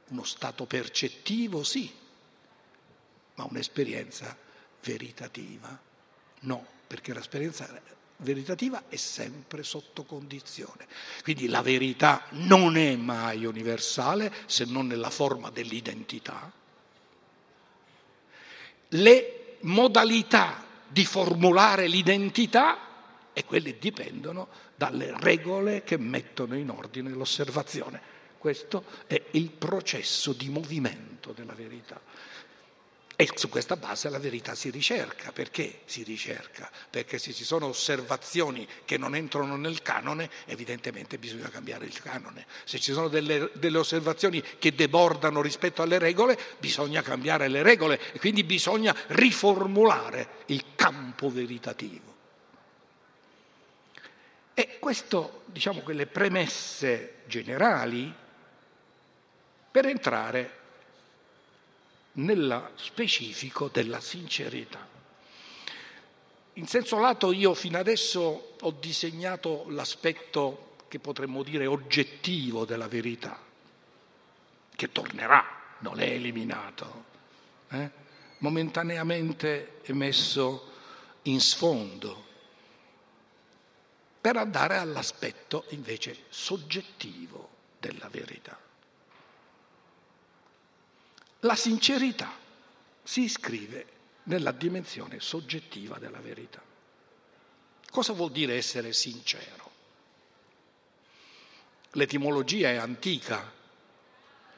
uno 0.10 0.24
stato 0.24 0.66
percettivo 0.66 1.64
sì, 1.64 1.92
ma 3.36 3.46
un'esperienza 3.46 4.36
veritativa 4.82 5.92
no, 6.42 6.66
perché 6.88 7.14
l'esperienza 7.14 7.82
veritativa 8.24 8.86
è 8.90 8.96
sempre 8.96 9.64
sotto 9.64 10.04
condizione. 10.04 10.88
Quindi 11.22 11.48
la 11.48 11.62
verità 11.62 12.24
non 12.32 12.76
è 12.78 12.96
mai 12.96 13.46
universale 13.46 14.34
se 14.48 14.66
non 14.66 14.88
nella 14.88 15.10
forma 15.10 15.50
dell'identità. 15.52 16.52
Le 18.90 19.58
modalità 19.62 20.64
di 20.88 21.06
formulare 21.06 21.88
l'identità 21.88 23.32
e 23.34 23.46
quelle 23.46 23.78
dipendono 23.80 24.48
dalle 24.76 25.14
regole 25.20 25.84
che 25.84 25.98
mettono 25.98 26.56
in 26.56 26.70
ordine 26.70 27.10
l'osservazione. 27.10 28.12
Questo 28.38 28.84
è 29.08 29.22
il 29.32 29.50
processo 29.50 30.34
di 30.34 30.50
movimento 30.50 31.32
della 31.32 31.54
verità. 31.54 32.00
E 33.16 33.30
su 33.36 33.48
questa 33.48 33.76
base 33.76 34.10
la 34.10 34.18
verità 34.18 34.56
si 34.56 34.72
ricerca. 34.72 35.32
Perché 35.32 35.82
si 35.86 36.02
ricerca? 36.02 36.70
Perché 36.90 37.20
se 37.20 37.32
ci 37.32 37.44
sono 37.44 37.68
osservazioni 37.68 38.68
che 38.86 38.98
non 38.98 39.16
entrano 39.16 39.56
nel 39.56 39.84
canone, 39.84 40.30
evidentemente 40.46 41.20
bisogna 41.20 41.50
cambiare 41.50 41.86
il 41.86 42.02
canone. 42.02 42.48
Se 42.64 42.80
ci 42.80 42.92
sono 42.92 43.10
delle, 43.10 43.52
delle 43.54 43.78
osservazioni 43.78 44.42
che 44.58 44.74
debordano 44.74 45.42
rispetto 45.42 45.84
alle 45.84 46.00
regole, 46.00 46.40
bisogna 46.58 47.04
cambiare 47.04 47.48
le 47.50 47.62
regole 47.62 48.00
e 48.14 48.20
quindi 48.20 48.44
bisogna 48.44 48.96
riformulare 49.08 50.30
il 50.48 50.74
campo 50.76 51.30
veritativo. 51.30 52.12
E 54.56 54.80
questo, 54.80 55.44
diciamo, 55.46 55.82
quelle 55.82 56.08
premesse 56.08 57.22
generali 57.28 58.12
per 59.72 59.86
entrare 59.86 60.62
nello 62.14 62.72
specifico 62.76 63.70
della 63.70 64.00
sincerità. 64.00 64.88
In 66.54 66.68
senso 66.68 67.00
lato 67.00 67.32
io 67.32 67.54
fino 67.54 67.78
adesso 67.78 68.56
ho 68.60 68.72
disegnato 68.72 69.66
l'aspetto 69.70 70.76
che 70.88 71.00
potremmo 71.00 71.42
dire 71.42 71.66
oggettivo 71.66 72.66
della 72.66 72.88
verità, 72.88 73.40
che 74.76 74.92
tornerà, 74.92 75.44
non 75.80 76.00
è 76.00 76.10
eliminato, 76.10 77.06
eh? 77.70 77.90
momentaneamente 78.40 79.80
è 79.82 79.92
messo 79.94 80.72
in 81.24 81.40
sfondo, 81.42 82.26
per 84.22 84.38
andare 84.38 84.78
all'aspetto 84.78 85.66
invece 85.70 86.26
soggettivo 86.30 87.50
della 87.80 88.08
verità. 88.10 88.58
La 91.44 91.56
sincerità 91.56 92.32
si 93.04 93.24
iscrive 93.24 93.86
nella 94.24 94.52
dimensione 94.52 95.20
soggettiva 95.20 95.98
della 95.98 96.20
verità. 96.20 96.62
Cosa 97.90 98.14
vuol 98.14 98.32
dire 98.32 98.56
essere 98.56 98.94
sincero? 98.94 99.72
L'etimologia 101.92 102.70
è 102.70 102.76
antica, 102.76 103.52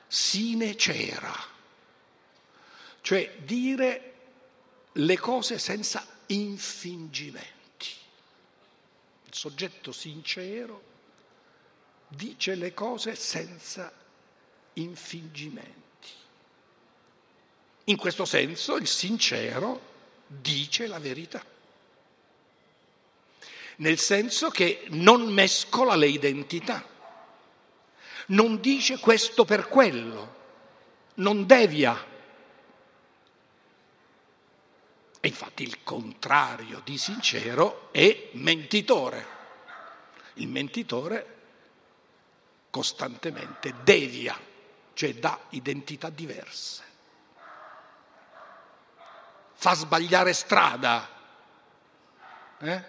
sine 0.07 0.77
cera, 0.77 1.33
cioè 3.01 3.35
dire 3.39 4.13
le 4.93 5.17
cose 5.17 5.57
senza 5.57 6.05
infingimento. 6.27 7.53
Il 9.25 9.33
soggetto 9.33 9.91
sincero 9.91 10.83
dice 12.07 12.53
le 12.53 12.73
cose 12.75 13.15
senza 13.15 13.91
infingimento. 14.73 15.84
In 17.85 17.97
questo 17.97 18.25
senso 18.25 18.77
il 18.77 18.87
sincero 18.87 19.93
dice 20.25 20.87
la 20.87 20.97
verità, 20.97 21.43
nel 23.77 23.99
senso 23.99 24.49
che 24.49 24.85
non 24.89 25.31
mescola 25.31 25.95
le 25.95 26.07
identità, 26.07 26.83
non 28.27 28.59
dice 28.59 28.97
questo 28.97 29.45
per 29.45 29.67
quello, 29.67 30.35
non 31.15 31.45
devia. 31.45 32.13
E 35.19 35.27
infatti 35.27 35.61
il 35.61 35.83
contrario 35.83 36.81
di 36.83 36.97
sincero 36.97 37.89
è 37.91 38.29
mentitore. 38.31 39.33
Il 40.35 40.47
mentitore 40.47 41.33
costantemente 42.71 43.75
devia, 43.83 44.39
cioè 44.93 45.13
dà 45.13 45.39
identità 45.49 46.09
diverse 46.09 46.93
fa 49.65 49.73
sbagliare 49.73 50.31
strada. 50.33 51.09
Eh? 52.59 52.83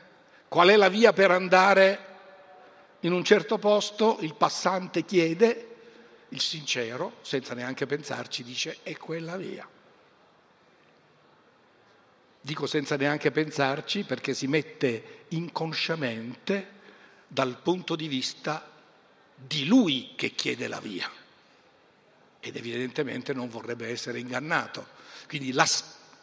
Qual 0.47 0.69
è 0.69 0.77
la 0.77 0.91
via 0.91 1.15
per 1.15 1.31
andare 1.31 2.05
in 3.01 3.13
un 3.13 3.25
certo 3.25 3.57
posto? 3.57 4.19
Il 4.21 4.35
passante 4.35 5.07
chiede, 5.07 5.77
il 6.29 6.41
sincero, 6.43 7.15
senza 7.23 7.55
neanche 7.55 7.87
pensarci, 7.87 8.45
dice 8.45 8.81
è 8.83 8.95
quella 8.99 9.39
via. 9.39 9.67
Dico 12.43 12.67
senza 12.67 12.97
neanche 12.97 13.31
pensarci 13.31 14.05
perché 14.05 14.35
si 14.35 14.47
mette 14.47 15.25
inconsciamente 15.29 16.73
dal 17.27 17.59
punto 17.63 17.97
di 17.97 18.07
vista 18.07 18.71
di 19.35 19.65
lui 19.65 20.13
che 20.15 20.33
chiede 20.33 20.69
la 20.69 20.81
via 20.81 21.11
ed 22.39 22.55
evidentemente 22.55 23.33
non 23.33 23.49
vorrebbe 23.49 23.89
essere 23.89 24.19
ingannato. 24.19 24.87
Quindi 25.27 25.53
la 25.53 25.65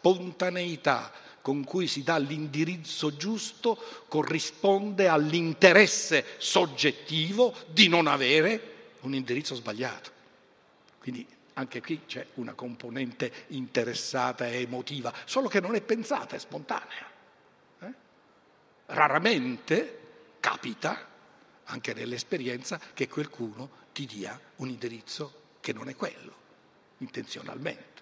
spontaneità 0.04 1.10
con 1.40 1.64
cui 1.64 1.86
si 1.86 2.02
dà 2.02 2.18
l'indirizzo 2.18 3.16
giusto 3.16 3.78
corrisponde 4.06 5.08
all'interesse 5.08 6.24
soggettivo 6.36 7.54
di 7.68 7.88
non 7.88 8.06
avere 8.06 8.72
un 9.00 9.14
indirizzo 9.14 9.54
sbagliato. 9.54 10.10
Quindi 10.98 11.26
anche 11.54 11.80
qui 11.80 12.02
c'è 12.06 12.26
una 12.34 12.52
componente 12.52 13.32
interessata 13.48 14.46
e 14.46 14.60
emotiva, 14.60 15.12
solo 15.24 15.48
che 15.48 15.60
non 15.60 15.74
è 15.74 15.80
pensata, 15.80 16.36
è 16.36 16.38
spontanea. 16.38 17.10
Eh? 17.80 17.92
Raramente 18.86 20.00
capita, 20.40 21.08
anche 21.64 21.94
nell'esperienza, 21.94 22.78
che 22.92 23.08
qualcuno 23.08 23.70
ti 23.92 24.04
dia 24.04 24.38
un 24.56 24.68
indirizzo 24.68 25.42
che 25.60 25.72
non 25.72 25.88
è 25.88 25.96
quello, 25.96 26.34
intenzionalmente. 26.98 27.93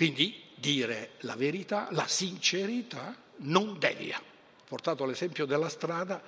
Quindi 0.00 0.42
dire 0.54 1.10
la 1.18 1.36
verità, 1.36 1.88
la 1.90 2.06
sincerità 2.06 3.14
non 3.40 3.78
devia. 3.78 4.18
Ho 4.18 4.64
portato 4.64 5.04
l'esempio 5.04 5.44
della 5.44 5.68
strada 5.68 6.22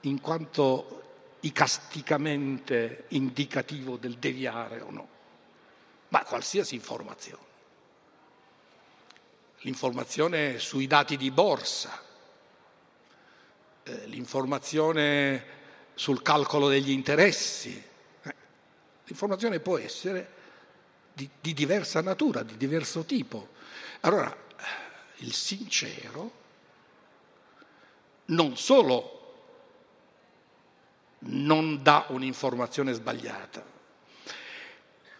in 0.00 0.20
quanto 0.20 1.36
icasticamente 1.38 3.04
indicativo 3.10 3.98
del 3.98 4.16
deviare 4.16 4.80
o 4.80 4.90
no, 4.90 5.08
ma 6.08 6.24
qualsiasi 6.24 6.74
informazione. 6.74 7.44
L'informazione 9.60 10.58
sui 10.58 10.88
dati 10.88 11.16
di 11.16 11.30
borsa, 11.30 12.02
eh, 13.84 14.06
l'informazione 14.06 15.44
sul 15.94 16.20
calcolo 16.20 16.66
degli 16.66 16.90
interessi. 16.90 17.80
Eh, 18.22 18.34
l'informazione 19.04 19.60
può 19.60 19.78
essere 19.78 20.42
di, 21.14 21.28
di 21.40 21.54
diversa 21.54 22.02
natura, 22.02 22.42
di 22.42 22.56
diverso 22.56 23.04
tipo. 23.04 23.48
Allora, 24.00 24.36
il 25.18 25.32
sincero 25.32 26.42
non 28.26 28.56
solo 28.56 29.20
non 31.26 31.82
dà 31.82 32.06
un'informazione 32.08 32.92
sbagliata, 32.92 33.64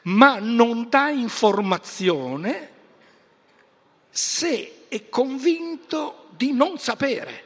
ma 0.02 0.38
non 0.38 0.88
dà 0.88 1.08
informazione 1.08 2.72
se 4.10 4.86
è 4.88 5.08
convinto 5.08 6.28
di 6.30 6.52
non 6.52 6.78
sapere. 6.78 7.42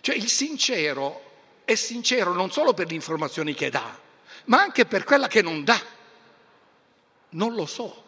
Cioè 0.00 0.14
il 0.14 0.28
sincero 0.28 1.22
è 1.64 1.74
sincero 1.76 2.34
non 2.34 2.50
solo 2.50 2.74
per 2.74 2.88
le 2.88 2.94
informazioni 2.94 3.54
che 3.54 3.70
dà, 3.70 3.98
ma 4.46 4.60
anche 4.60 4.84
per 4.84 5.04
quella 5.04 5.28
che 5.28 5.40
non 5.40 5.64
dà. 5.64 5.80
Non 7.34 7.54
lo 7.54 7.66
so. 7.66 8.02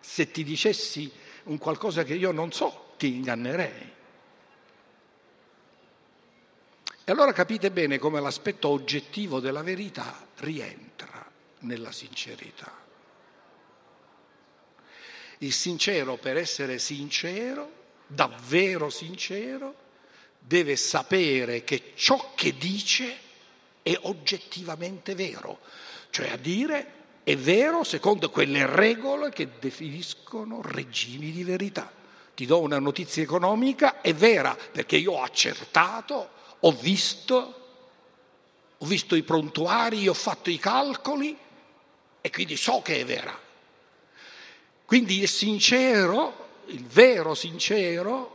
Se 0.00 0.30
ti 0.30 0.44
dicessi 0.44 1.10
un 1.44 1.58
qualcosa 1.58 2.04
che 2.04 2.14
io 2.14 2.32
non 2.32 2.52
so, 2.52 2.94
ti 2.96 3.14
ingannerei. 3.14 3.94
E 7.08 7.12
allora 7.12 7.32
capite 7.32 7.70
bene 7.70 7.98
come 7.98 8.20
l'aspetto 8.20 8.68
oggettivo 8.68 9.38
della 9.38 9.62
verità 9.62 10.26
rientra 10.38 11.30
nella 11.60 11.92
sincerità. 11.92 12.84
Il 15.38 15.52
sincero 15.52 16.16
per 16.16 16.36
essere 16.36 16.78
sincero, 16.78 17.70
davvero 18.06 18.90
sincero, 18.90 19.84
deve 20.38 20.76
sapere 20.76 21.62
che 21.62 21.92
ciò 21.94 22.32
che 22.34 22.56
dice 22.56 23.18
è 23.82 23.96
oggettivamente 24.02 25.14
vero, 25.14 25.60
cioè 26.10 26.30
a 26.30 26.36
dire 26.36 26.92
è 27.22 27.36
vero 27.36 27.84
secondo 27.84 28.30
quelle 28.30 28.66
regole 28.66 29.30
che 29.30 29.48
definiscono 29.58 30.60
regimi 30.62 31.32
di 31.32 31.44
verità. 31.44 31.92
Ti 32.34 32.46
do 32.46 32.60
una 32.60 32.78
notizia 32.78 33.22
economica, 33.22 34.00
è 34.00 34.14
vera 34.14 34.56
perché 34.72 34.96
io 34.96 35.12
ho 35.12 35.22
accertato 35.22 36.34
ho 36.60 36.72
visto, 36.72 37.34
ho 38.78 38.86
visto 38.86 39.14
i 39.14 39.22
prontuari, 39.22 40.08
ho 40.08 40.14
fatto 40.14 40.50
i 40.50 40.58
calcoli 40.58 41.36
e 42.20 42.30
quindi 42.30 42.56
so 42.56 42.80
che 42.82 43.00
è 43.00 43.04
vera. 43.04 43.38
Quindi 44.84 45.20
il 45.20 45.28
sincero, 45.28 46.62
il 46.66 46.84
vero 46.84 47.34
sincero, 47.34 48.34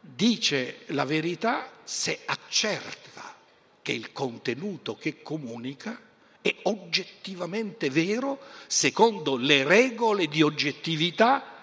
dice 0.00 0.80
la 0.86 1.04
verità 1.04 1.70
se 1.84 2.20
accerta 2.24 3.36
che 3.82 3.92
il 3.92 4.12
contenuto 4.12 4.96
che 4.96 5.22
comunica 5.22 6.00
è 6.48 6.56
oggettivamente 6.62 7.90
vero 7.90 8.40
secondo 8.66 9.36
le 9.36 9.64
regole 9.64 10.26
di 10.26 10.42
oggettività 10.42 11.56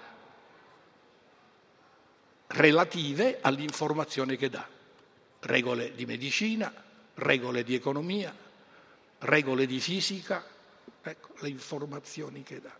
relative 2.48 3.40
all'informazione 3.42 4.38
che 4.38 4.50
dà 4.50 4.68
regole 5.42 5.94
di 5.94 6.06
medicina, 6.06 6.74
regole 7.16 7.64
di 7.64 7.76
economia, 7.76 8.36
regole 9.20 9.66
di 9.66 9.80
fisica, 9.80 10.46
ecco 11.02 11.34
le 11.40 11.50
informazioni 11.50 12.44
che 12.44 12.62
dà. 12.62 12.76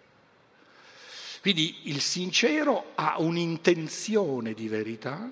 Quindi 1.42 1.90
il 1.90 2.02
sincero 2.02 2.92
ha 2.96 3.20
un'intenzione 3.20 4.54
di 4.54 4.68
verità 4.68 5.32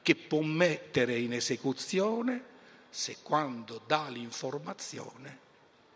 che 0.00 0.14
può 0.14 0.40
mettere 0.40 1.18
in 1.18 1.34
esecuzione 1.34 2.52
se 2.88 3.18
quando 3.22 3.82
dà 3.86 4.08
l'informazione 4.08 5.43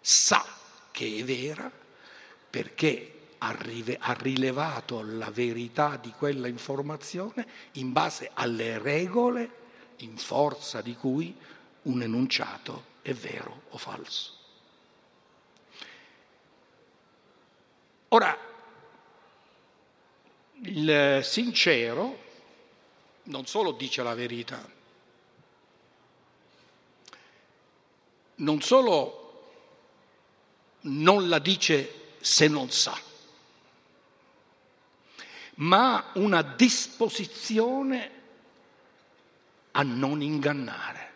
sa 0.00 0.44
che 0.90 1.18
è 1.18 1.24
vera 1.24 1.70
perché 2.50 3.12
ha 3.38 3.56
rilevato 4.18 5.02
la 5.02 5.30
verità 5.30 5.96
di 5.96 6.11
quella 6.11 6.48
informazione 6.48 7.46
in 7.72 7.92
base 7.92 8.30
alle 8.34 8.78
regole 8.78 9.56
in 9.98 10.16
forza 10.16 10.80
di 10.80 10.94
cui 10.96 11.37
un 11.82 12.02
enunciato 12.02 12.96
è 13.02 13.12
vero 13.12 13.62
o 13.70 13.78
falso. 13.78 14.37
Ora, 18.08 18.37
il 20.62 21.20
sincero 21.22 22.26
non 23.24 23.46
solo 23.46 23.72
dice 23.72 24.02
la 24.02 24.14
verità, 24.14 24.66
non 28.37 28.61
solo 28.62 29.27
non 30.88 31.29
la 31.29 31.38
dice 31.38 32.16
se 32.20 32.48
non 32.48 32.70
sa, 32.70 32.98
ma 35.57 36.11
una 36.14 36.42
disposizione 36.42 38.11
a 39.72 39.83
non 39.83 40.22
ingannare. 40.22 41.07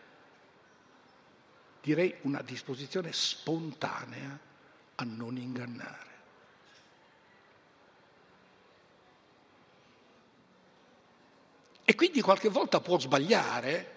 Direi 1.82 2.14
una 2.22 2.42
disposizione 2.42 3.12
spontanea 3.12 4.38
a 4.94 5.04
non 5.04 5.36
ingannare. 5.36 6.10
E 11.84 11.94
quindi 11.96 12.20
qualche 12.20 12.48
volta 12.48 12.80
può 12.80 12.98
sbagliare, 13.00 13.94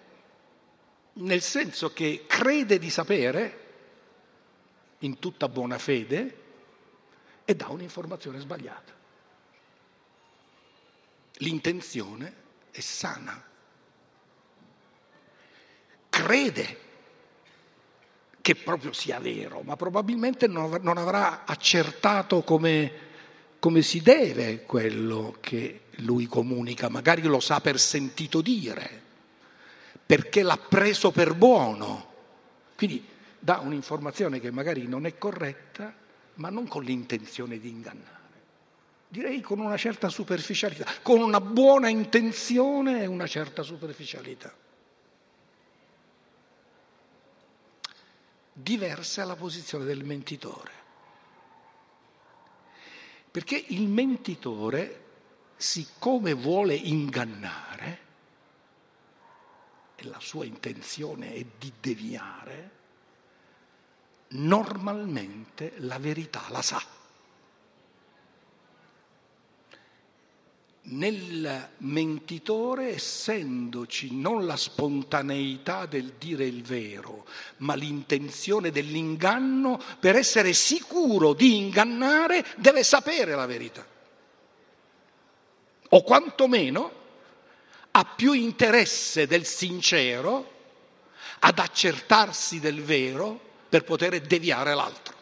nel 1.14 1.40
senso 1.40 1.92
che 1.92 2.24
crede 2.26 2.78
di 2.78 2.90
sapere, 2.90 3.65
in 5.00 5.18
tutta 5.18 5.48
buona 5.48 5.78
fede, 5.78 6.42
e 7.44 7.54
dà 7.54 7.68
un'informazione 7.68 8.38
sbagliata. 8.38 8.92
L'intenzione 11.38 12.34
è 12.70 12.80
sana 12.80 13.46
crede 16.16 16.78
che 18.40 18.54
proprio 18.54 18.92
sia 18.92 19.18
vero, 19.18 19.60
ma 19.60 19.76
probabilmente 19.76 20.46
non 20.46 20.96
avrà 20.96 21.44
accertato 21.44 22.42
come, 22.42 22.92
come 23.58 23.82
si 23.82 24.00
deve 24.00 24.62
quello 24.62 25.36
che 25.40 25.82
lui 25.96 26.26
comunica, 26.26 26.88
magari 26.88 27.22
lo 27.22 27.40
sa 27.40 27.60
per 27.60 27.78
sentito 27.78 28.40
dire, 28.40 29.02
perché 30.06 30.42
l'ha 30.42 30.56
preso 30.56 31.10
per 31.10 31.34
buono. 31.34 32.14
Quindi 32.76 33.04
dà 33.46 33.60
un'informazione 33.60 34.40
che 34.40 34.50
magari 34.50 34.88
non 34.88 35.06
è 35.06 35.16
corretta, 35.16 35.94
ma 36.34 36.50
non 36.50 36.66
con 36.66 36.82
l'intenzione 36.82 37.60
di 37.60 37.68
ingannare. 37.68 38.24
Direi 39.06 39.40
con 39.40 39.60
una 39.60 39.76
certa 39.76 40.08
superficialità, 40.08 40.84
con 41.00 41.20
una 41.20 41.40
buona 41.40 41.88
intenzione 41.88 43.02
e 43.02 43.06
una 43.06 43.28
certa 43.28 43.62
superficialità. 43.62 44.52
diversa 48.58 49.22
è 49.22 49.26
la 49.26 49.36
posizione 49.36 49.84
del 49.84 50.02
mentitore. 50.02 50.72
Perché 53.30 53.62
il 53.68 53.86
mentitore, 53.86 55.04
siccome 55.56 56.32
vuole 56.32 56.74
ingannare, 56.74 57.98
e 59.94 60.04
la 60.04 60.20
sua 60.20 60.46
intenzione 60.46 61.34
è 61.34 61.44
di 61.58 61.70
deviare, 61.78 62.75
normalmente 64.28 65.74
la 65.78 65.98
verità 65.98 66.44
la 66.50 66.62
sa. 66.62 66.82
nel 70.88 71.70
mentitore, 71.78 72.94
essendoci 72.94 74.14
non 74.14 74.46
la 74.46 74.56
spontaneità 74.56 75.86
del 75.86 76.14
dire 76.18 76.44
il 76.44 76.62
vero, 76.62 77.26
ma 77.58 77.74
l'intenzione 77.74 78.70
dell'inganno, 78.70 79.80
per 79.98 80.14
essere 80.16 80.52
sicuro 80.52 81.32
di 81.32 81.56
ingannare 81.56 82.44
deve 82.56 82.84
sapere 82.84 83.34
la 83.34 83.46
verità. 83.46 83.84
O 85.88 86.02
quantomeno 86.02 87.04
ha 87.92 88.04
più 88.04 88.32
interesse 88.32 89.26
del 89.26 89.44
sincero 89.44 90.54
ad 91.40 91.58
accertarsi 91.58 92.60
del 92.60 92.82
vero 92.82 93.40
per 93.68 93.84
poter 93.84 94.20
deviare 94.20 94.74
l'altro. 94.74 95.14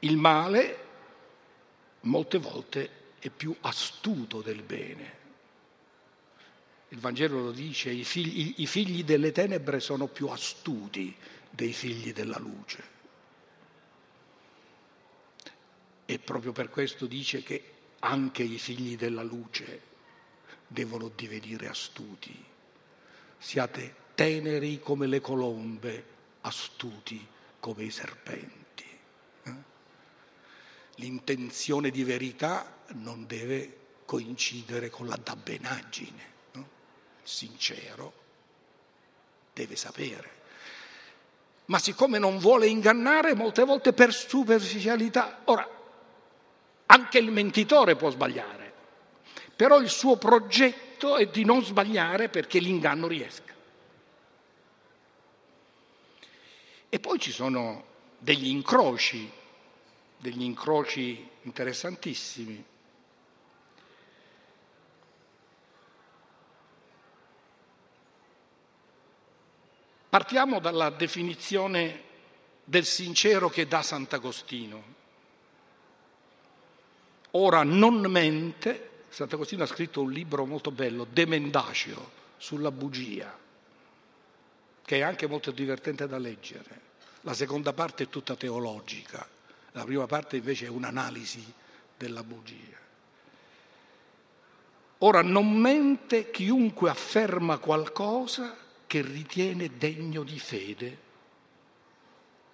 Il 0.00 0.16
male 0.16 0.78
molte 2.00 2.38
volte 2.38 2.90
è 3.18 3.30
più 3.30 3.54
astuto 3.60 4.42
del 4.42 4.62
bene. 4.62 5.20
Il 6.88 6.98
Vangelo 6.98 7.40
lo 7.40 7.52
dice, 7.52 7.90
i 7.90 8.04
figli, 8.04 8.54
i 8.58 8.66
figli 8.66 9.04
delle 9.04 9.32
tenebre 9.32 9.80
sono 9.80 10.08
più 10.08 10.28
astuti 10.28 11.16
dei 11.48 11.72
figli 11.72 12.12
della 12.12 12.38
luce. 12.38 12.90
E 16.04 16.18
proprio 16.18 16.52
per 16.52 16.68
questo 16.68 17.06
dice 17.06 17.42
che 17.42 17.72
anche 18.00 18.42
i 18.42 18.58
figli 18.58 18.96
della 18.96 19.22
luce 19.22 19.90
devono 20.72 21.10
divenire 21.14 21.68
astuti. 21.68 22.44
Siate 23.38 23.94
teneri 24.14 24.80
come 24.80 25.06
le 25.06 25.20
colombe, 25.20 26.04
astuti 26.40 27.26
come 27.60 27.84
i 27.84 27.90
serpenti 27.90 28.62
l'intenzione 30.96 31.90
di 31.90 32.04
verità 32.04 32.80
non 32.94 33.26
deve 33.26 33.78
coincidere 34.04 34.90
con 34.90 35.06
la 35.06 35.18
dabbenaggine. 35.22 36.22
No? 36.52 36.68
Sincero 37.22 38.12
deve 39.52 39.76
sapere. 39.76 40.40
Ma 41.66 41.78
siccome 41.78 42.18
non 42.18 42.38
vuole 42.38 42.66
ingannare, 42.66 43.34
molte 43.34 43.64
volte 43.64 43.92
per 43.92 44.12
superficialità. 44.12 45.40
Ora, 45.44 45.80
Anche 46.92 47.16
il 47.16 47.30
mentitore 47.30 47.96
può 47.96 48.10
sbagliare, 48.10 48.61
però 49.54 49.80
il 49.80 49.88
suo 49.88 50.16
progetto 50.16 51.16
è 51.16 51.26
di 51.26 51.44
non 51.44 51.64
sbagliare 51.64 52.28
perché 52.28 52.58
l'inganno 52.58 53.06
riesca. 53.06 53.52
E 56.88 57.00
poi 57.00 57.18
ci 57.18 57.32
sono 57.32 57.84
degli 58.18 58.48
incroci, 58.48 59.30
degli 60.16 60.42
incroci 60.42 61.28
interessantissimi. 61.42 62.64
Partiamo 70.08 70.60
dalla 70.60 70.90
definizione 70.90 72.02
del 72.64 72.84
sincero 72.84 73.48
che 73.48 73.66
dà 73.66 73.82
Sant'Agostino. 73.82 74.82
Ora 77.30 77.62
non 77.62 78.00
mente, 78.10 78.90
Sant'Agostino 79.12 79.62
ha 79.62 79.66
scritto 79.66 80.00
un 80.00 80.10
libro 80.10 80.46
molto 80.46 80.70
bello, 80.70 81.04
De 81.04 81.26
Mendaceo, 81.26 82.12
sulla 82.38 82.70
bugia, 82.70 83.38
che 84.82 84.96
è 84.96 85.02
anche 85.02 85.26
molto 85.26 85.50
divertente 85.50 86.08
da 86.08 86.16
leggere. 86.16 86.80
La 87.20 87.34
seconda 87.34 87.74
parte 87.74 88.04
è 88.04 88.08
tutta 88.08 88.34
teologica, 88.36 89.28
la 89.72 89.84
prima 89.84 90.06
parte 90.06 90.36
invece 90.38 90.64
è 90.64 90.70
un'analisi 90.70 91.44
della 91.94 92.24
bugia. 92.24 92.80
Ora 94.98 95.20
non 95.20 95.52
mente 95.58 96.30
chiunque 96.30 96.88
afferma 96.88 97.58
qualcosa 97.58 98.56
che 98.86 99.02
ritiene 99.02 99.76
degno 99.76 100.22
di 100.22 100.38
fede 100.38 100.98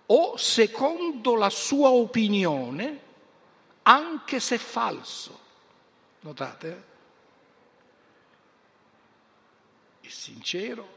o 0.07 0.37
secondo 0.37 1.37
la 1.37 1.51
sua 1.51 1.91
opinione, 1.91 3.01
anche 3.83 4.41
se 4.41 4.59
falso. 4.59 5.47
Notate? 6.21 6.85
Il 10.01 10.11
sincero 10.11 10.97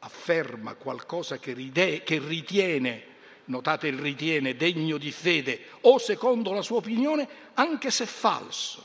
afferma 0.00 0.74
qualcosa 0.74 1.38
che, 1.38 1.52
ride, 1.52 2.02
che 2.02 2.18
ritiene, 2.18 3.04
notate 3.46 3.88
il 3.88 3.98
ritiene, 3.98 4.56
degno 4.56 4.98
di 4.98 5.10
fede 5.12 5.68
o 5.82 5.98
secondo 5.98 6.52
la 6.52 6.62
sua 6.62 6.78
opinione, 6.78 7.28
anche 7.54 7.90
se 7.90 8.06
falso, 8.06 8.84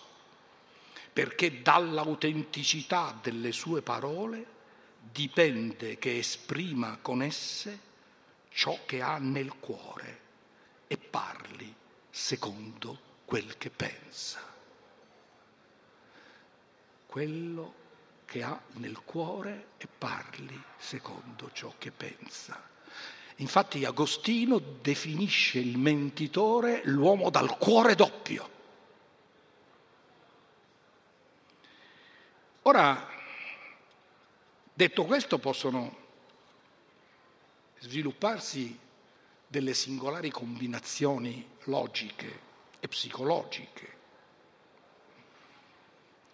perché 1.12 1.62
dall'autenticità 1.62 3.18
delle 3.22 3.52
sue 3.52 3.82
parole 3.82 4.58
dipende 5.12 5.98
che 5.98 6.18
esprima 6.18 7.00
con 7.02 7.22
esse 7.22 7.88
ciò 8.50 8.80
che 8.86 9.02
ha 9.02 9.18
nel 9.18 9.54
cuore 9.60 10.20
e 10.88 10.98
parli 10.98 11.74
secondo 12.10 12.98
quel 13.26 13.58
che 13.58 13.70
pensa. 13.70 14.50
Quello 17.10 17.74
che 18.26 18.44
ha 18.44 18.62
nel 18.74 19.00
cuore 19.04 19.70
e 19.80 19.88
parli 19.88 20.62
secondo 20.78 21.50
ciò 21.52 21.74
che 21.80 21.90
pensa. 21.90 22.62
Infatti 23.38 23.84
Agostino 23.84 24.60
definisce 24.60 25.58
il 25.58 25.80
mentitore 25.80 26.82
l'uomo 26.84 27.32
dal 27.32 27.58
cuore 27.58 27.96
doppio. 27.96 28.58
Ora, 32.64 33.18
Detto 34.80 35.04
questo 35.04 35.40
possono 35.40 35.94
svilupparsi 37.80 38.80
delle 39.46 39.74
singolari 39.74 40.30
combinazioni 40.30 41.46
logiche 41.64 42.40
e 42.80 42.88
psicologiche. 42.88 43.99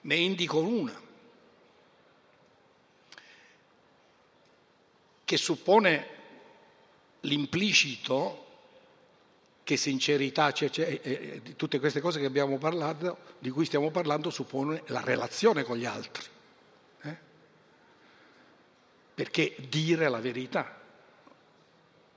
Ne 0.06 0.16
indico 0.16 0.60
una 0.60 1.02
che 5.24 5.38
suppone 5.38 6.08
l'implicito 7.22 8.44
che 9.64 9.78
sincerità, 9.78 10.52
cioè, 10.52 10.70
cioè, 10.70 11.00
eh, 11.02 11.42
eh, 11.44 11.56
tutte 11.56 11.80
queste 11.80 12.02
cose 12.02 12.20
parlato, 12.60 13.18
di 13.40 13.50
cui 13.50 13.66
stiamo 13.66 13.90
parlando, 13.90 14.30
suppone 14.30 14.84
la 14.88 15.02
relazione 15.02 15.64
con 15.64 15.78
gli 15.78 15.86
altri 15.86 16.34
perché 19.16 19.56
dire 19.70 20.10
la 20.10 20.20
verità. 20.20 20.82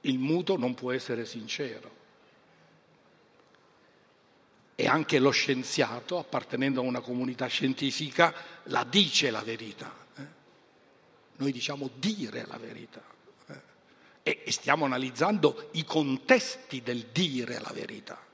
Il 0.03 0.19
muto 0.19 0.59
non 0.59 0.75
può 0.75 0.91
essere 0.91 1.25
sincero. 1.25 1.98
E 4.81 4.87
anche 4.87 5.19
lo 5.19 5.31
scienziato, 5.31 6.19
appartenendo 6.21 6.81
a 6.81 6.85
una 6.85 7.01
comunità 7.01 7.49
scientifica, 7.49 8.33
la 8.67 8.85
dice 8.85 9.33
la 9.33 9.43
verità. 9.43 9.93
Eh? 10.17 10.23
Noi 11.39 11.51
diciamo 11.51 11.91
dire 11.97 12.47
la 12.47 12.59
verità. 12.59 13.03
Eh? 14.23 14.43
E 14.45 14.53
stiamo 14.53 14.85
analizzando 14.85 15.71
i 15.73 15.85
contesti 15.85 16.81
del 16.81 17.07
dire 17.07 17.59
la 17.59 17.73
verità. 17.75 18.25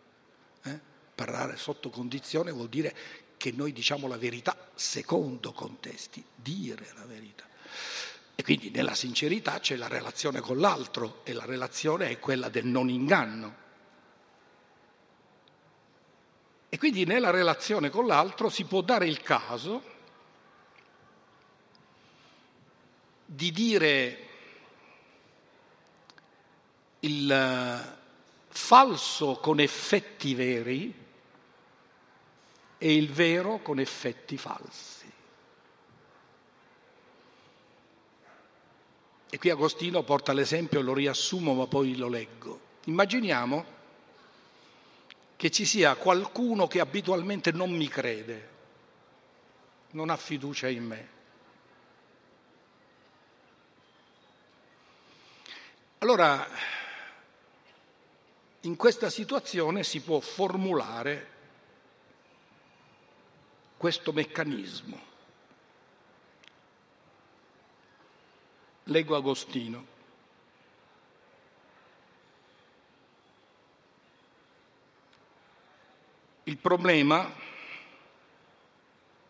Eh? 0.64 0.80
Parlare 1.14 1.56
sotto 1.56 1.88
condizione 1.88 2.52
vuol 2.52 2.68
dire 2.68 2.94
che 3.38 3.50
noi 3.50 3.72
diciamo 3.72 4.06
la 4.06 4.18
verità 4.18 4.54
secondo 4.74 5.52
contesti, 5.52 6.22
dire 6.34 6.92
la 6.94 7.06
verità. 7.06 7.48
E 8.34 8.42
quindi 8.42 8.68
nella 8.68 8.94
sincerità 8.94 9.60
c'è 9.60 9.76
la 9.76 9.88
relazione 9.88 10.40
con 10.40 10.58
l'altro 10.58 11.22
e 11.24 11.32
la 11.32 11.46
relazione 11.46 12.10
è 12.10 12.18
quella 12.18 12.50
del 12.50 12.66
non 12.66 12.90
inganno. 12.90 13.62
E 16.74 16.76
quindi 16.76 17.04
nella 17.04 17.30
relazione 17.30 17.88
con 17.88 18.04
l'altro 18.04 18.48
si 18.48 18.64
può 18.64 18.80
dare 18.80 19.06
il 19.06 19.22
caso 19.22 19.80
di 23.24 23.52
dire 23.52 24.28
il 26.98 27.96
falso 28.48 29.36
con 29.36 29.60
effetti 29.60 30.34
veri 30.34 30.92
e 32.76 32.94
il 32.96 33.08
vero 33.08 33.58
con 33.58 33.78
effetti 33.78 34.36
falsi. 34.36 35.12
E 39.30 39.38
qui 39.38 39.48
Agostino 39.48 40.02
porta 40.02 40.32
l'esempio, 40.32 40.80
lo 40.80 40.92
riassumo 40.92 41.54
ma 41.54 41.68
poi 41.68 41.96
lo 41.96 42.08
leggo. 42.08 42.60
Immaginiamo 42.86 43.64
che 45.36 45.50
ci 45.50 45.64
sia 45.64 45.94
qualcuno 45.96 46.66
che 46.66 46.80
abitualmente 46.80 47.52
non 47.52 47.70
mi 47.70 47.88
crede, 47.88 48.48
non 49.90 50.10
ha 50.10 50.16
fiducia 50.16 50.68
in 50.68 50.84
me. 50.84 51.08
Allora, 55.98 56.46
in 58.60 58.76
questa 58.76 59.10
situazione 59.10 59.82
si 59.82 60.00
può 60.00 60.20
formulare 60.20 61.32
questo 63.76 64.12
meccanismo. 64.12 65.12
Leggo 68.84 69.16
Agostino. 69.16 69.93
Il 76.44 76.58
problema 76.58 77.32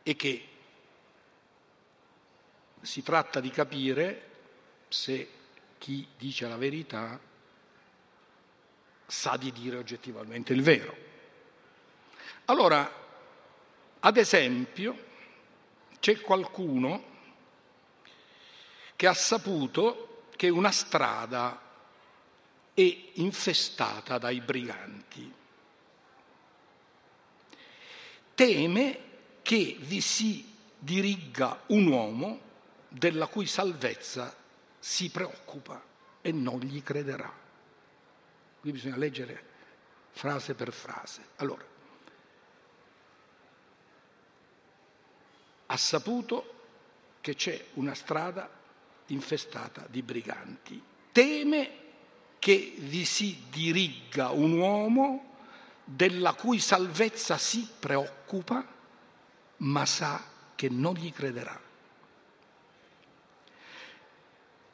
è 0.02 0.16
che 0.16 0.48
si 2.80 3.02
tratta 3.02 3.40
di 3.40 3.50
capire 3.50 4.30
se 4.88 5.28
chi 5.78 6.06
dice 6.16 6.48
la 6.48 6.56
verità 6.56 7.18
sa 9.06 9.36
di 9.36 9.52
dire 9.52 9.76
oggettivamente 9.76 10.52
il 10.52 10.62
vero. 10.62 10.96
Allora, 12.46 12.90
ad 14.00 14.16
esempio, 14.16 15.04
c'è 16.00 16.20
qualcuno 16.20 17.12
che 18.96 19.06
ha 19.06 19.14
saputo 19.14 20.26
che 20.36 20.48
una 20.48 20.70
strada 20.70 21.60
è 22.74 23.10
infestata 23.14 24.18
dai 24.18 24.40
briganti. 24.40 25.42
Teme 28.35 28.99
che 29.43 29.76
vi 29.80 30.01
si 30.01 30.53
diriga 30.78 31.62
un 31.66 31.87
uomo 31.87 32.41
della 32.89 33.26
cui 33.26 33.47
salvezza 33.47 34.35
si 34.78 35.11
preoccupa 35.11 35.82
e 36.20 36.32
non 36.32 36.61
gli 36.61 36.82
crederà. 36.82 37.32
Qui 38.61 38.72
bisogna 38.72 38.97
leggere 38.97 39.53
frase 40.11 40.55
per 40.55 40.72
frase. 40.72 41.28
Allora, 41.37 41.64
ha 45.66 45.76
saputo 45.76 46.53
che 47.20 47.35
c'è 47.35 47.66
una 47.74 47.95
strada 47.95 48.49
infestata 49.07 49.87
di 49.89 50.03
briganti. 50.03 50.82
Teme 51.12 51.82
che 52.39 52.74
vi 52.78 53.05
si 53.05 53.45
diriga 53.51 54.30
un 54.30 54.59
uomo 54.59 55.32
della 55.85 56.35
cui 56.35 56.59
salvezza 56.59 57.37
si 57.39 57.68
preoccupa, 57.78 58.24
ma 59.59 59.87
sa 59.87 60.22
che 60.55 60.68
non 60.68 60.95
gli 60.95 61.12
crederà. 61.12 61.61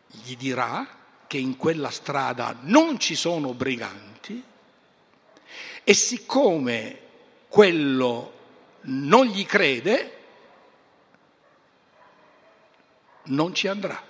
Gli 0.06 0.36
dirà 0.36 0.86
che 1.26 1.38
in 1.38 1.56
quella 1.56 1.90
strada 1.90 2.56
non 2.62 2.98
ci 2.98 3.14
sono 3.14 3.54
briganti 3.54 4.42
e 5.84 5.94
siccome 5.94 7.08
quello 7.48 8.38
non 8.82 9.26
gli 9.26 9.44
crede, 9.44 10.18
non 13.24 13.54
ci 13.54 13.68
andrà. 13.68 14.02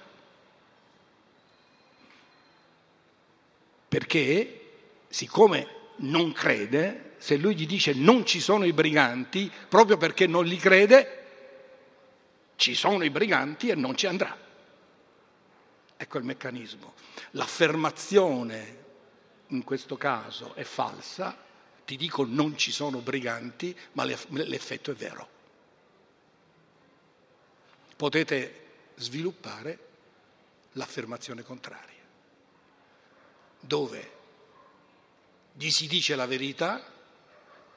Perché 3.89 4.61
siccome 5.09 5.67
non 5.97 6.33
crede, 6.33 7.10
se 7.21 7.37
lui 7.37 7.55
gli 7.55 7.67
dice 7.67 7.93
non 7.93 8.25
ci 8.25 8.41
sono 8.41 8.65
i 8.65 8.73
briganti, 8.73 9.53
proprio 9.69 9.99
perché 9.99 10.27
non 10.27 10.47
li 10.47 10.57
crede, 10.57 11.19
ci 12.57 12.75
sono 12.75 13.05
i 13.05 13.11
briganti 13.11 13.69
e 13.69 13.75
non 13.75 13.95
ci 13.95 14.07
andrà. 14.07 14.35
Ecco 15.99 16.17
il 16.17 16.25
meccanismo. 16.25 16.95
L'affermazione 17.33 18.79
in 19.49 19.65
questo 19.65 19.99
caso 19.99 20.55
è 20.55 20.63
falsa, 20.63 21.37
ti 21.85 21.97
dico 21.99 22.25
non 22.25 22.57
ci 22.57 22.73
sono 22.73 23.01
briganti, 23.01 23.77
ma 23.93 24.05
l'effetto 24.05 24.91
è 24.91 24.95
vero. 24.95 25.29
Potete 27.97 28.65
sviluppare 28.95 29.79
l'affermazione 30.73 31.43
contraria, 31.43 32.03
dove 33.61 34.11
gli 35.53 35.69
si 35.69 35.87
dice 35.87 36.17
la 36.17 36.27
verità, 36.27 36.99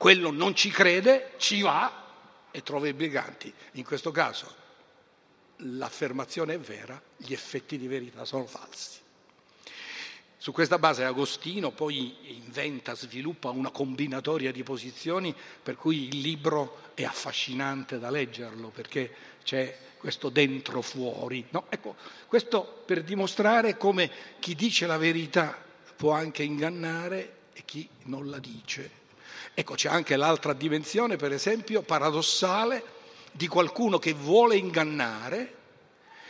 quello 0.03 0.31
non 0.31 0.53
ci 0.53 0.69
crede, 0.69 1.31
ci 1.37 1.61
va 1.61 2.49
e 2.51 2.61
trova 2.61 2.89
i 2.89 2.93
briganti. 2.93 3.53
In 3.75 3.85
questo 3.85 4.11
caso 4.11 4.53
l'affermazione 5.59 6.55
è 6.55 6.59
vera, 6.59 7.01
gli 7.15 7.31
effetti 7.31 7.77
di 7.77 7.87
verità 7.87 8.25
sono 8.25 8.45
falsi. 8.45 8.99
Su 10.35 10.51
questa 10.51 10.77
base 10.77 11.05
Agostino 11.05 11.71
poi 11.71 12.35
inventa, 12.35 12.95
sviluppa 12.95 13.49
una 13.51 13.69
combinatoria 13.69 14.51
di 14.51 14.61
posizioni 14.61 15.33
per 15.63 15.77
cui 15.77 16.09
il 16.09 16.19
libro 16.19 16.91
è 16.95 17.05
affascinante 17.05 17.97
da 17.97 18.09
leggerlo 18.09 18.71
perché 18.71 19.09
c'è 19.41 19.73
questo 19.97 20.27
dentro 20.27 20.81
fuori. 20.81 21.45
No? 21.51 21.67
Ecco, 21.69 21.95
questo 22.27 22.83
per 22.85 23.03
dimostrare 23.03 23.77
come 23.77 24.11
chi 24.39 24.53
dice 24.53 24.85
la 24.85 24.97
verità 24.97 25.57
può 25.95 26.11
anche 26.11 26.43
ingannare 26.43 27.35
e 27.53 27.61
chi 27.63 27.87
non 28.03 28.29
la 28.29 28.39
dice. 28.39 28.99
Ecco, 29.53 29.75
c'è 29.75 29.89
anche 29.89 30.15
l'altra 30.15 30.53
dimensione, 30.53 31.15
per 31.15 31.31
esempio, 31.31 31.83
paradossale 31.83 32.83
di 33.31 33.47
qualcuno 33.47 33.99
che 33.99 34.13
vuole 34.13 34.55
ingannare, 34.55 35.55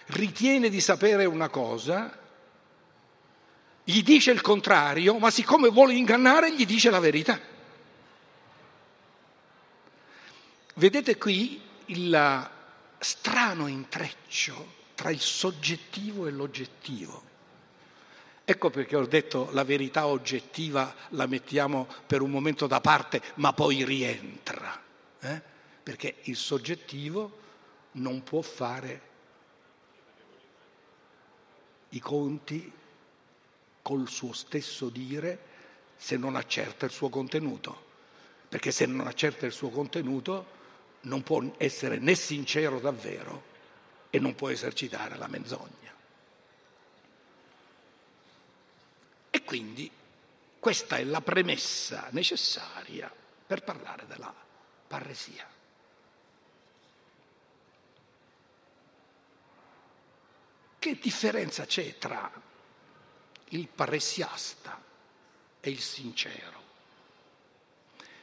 ritiene 0.07 0.69
di 0.69 0.81
sapere 0.81 1.25
una 1.25 1.49
cosa, 1.49 2.19
gli 3.83 4.01
dice 4.03 4.31
il 4.31 4.41
contrario, 4.41 5.17
ma 5.19 5.29
siccome 5.29 5.69
vuole 5.69 5.93
ingannare 5.93 6.53
gli 6.53 6.65
dice 6.65 6.89
la 6.89 6.99
verità. 6.99 7.39
Vedete 10.75 11.17
qui 11.17 11.61
il 11.87 12.49
strano 12.99 13.67
intreccio 13.67 14.81
tra 14.95 15.11
il 15.11 15.19
soggettivo 15.19 16.27
e 16.27 16.31
l'oggettivo. 16.31 17.31
Ecco 18.45 18.69
perché 18.69 18.95
ho 18.95 19.05
detto 19.05 19.49
la 19.51 19.63
verità 19.63 20.07
oggettiva 20.07 20.93
la 21.09 21.27
mettiamo 21.27 21.87
per 22.05 22.21
un 22.21 22.29
momento 22.29 22.67
da 22.67 22.81
parte, 22.81 23.21
ma 23.35 23.53
poi 23.53 23.85
rientra. 23.85 24.81
Eh? 25.19 25.51
perché 25.83 26.15
il 26.23 26.37
soggettivo 26.37 27.41
non 27.93 28.23
può 28.23 28.41
fare 28.41 29.11
i 31.89 31.99
conti 31.99 32.71
col 33.81 34.07
suo 34.07 34.31
stesso 34.33 34.87
dire 34.89 35.51
se 35.97 36.15
non 36.15 36.35
accerta 36.35 36.85
il 36.85 36.91
suo 36.91 37.09
contenuto, 37.09 37.91
perché 38.47 38.71
se 38.71 38.85
non 38.85 39.05
accerta 39.05 39.45
il 39.45 39.51
suo 39.51 39.69
contenuto 39.69 40.61
non 41.01 41.21
può 41.21 41.43
essere 41.57 41.97
né 41.97 42.15
sincero 42.15 42.79
davvero 42.79 43.51
e 44.09 44.19
non 44.19 44.33
può 44.35 44.49
esercitare 44.49 45.17
la 45.17 45.27
menzogna. 45.27 45.82
Quindi 49.43 49.89
questa 50.59 50.97
è 50.97 51.03
la 51.03 51.21
premessa 51.21 52.07
necessaria 52.11 53.13
per 53.45 53.63
parlare 53.63 54.07
della 54.07 54.33
parresia. 54.87 55.47
Che 60.79 60.97
differenza 61.01 61.65
c'è 61.65 61.97
tra 61.97 62.31
il 63.49 63.67
paressiasta 63.67 64.81
e 65.59 65.69
il 65.69 65.79
sincero? 65.79 66.61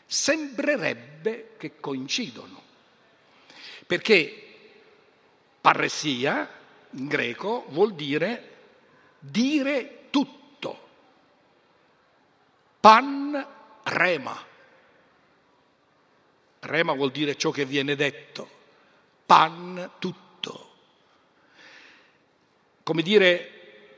Sembrerebbe 0.07 1.55
che 1.57 1.79
coincidono, 1.79 2.62
perché 3.87 4.73
parressia 5.61 6.49
in 6.91 7.07
greco 7.07 7.66
vuol 7.68 7.95
dire 7.95 8.51
dire 9.21 9.99
pan 12.81 13.47
rema. 13.85 14.49
Rema 16.61 16.93
vuol 16.95 17.11
dire 17.11 17.37
ciò 17.37 17.51
che 17.51 17.64
viene 17.64 17.95
detto, 17.95 18.49
pan 19.24 19.93
tutto 19.99 20.31
come 22.91 23.03
dire, 23.03 23.49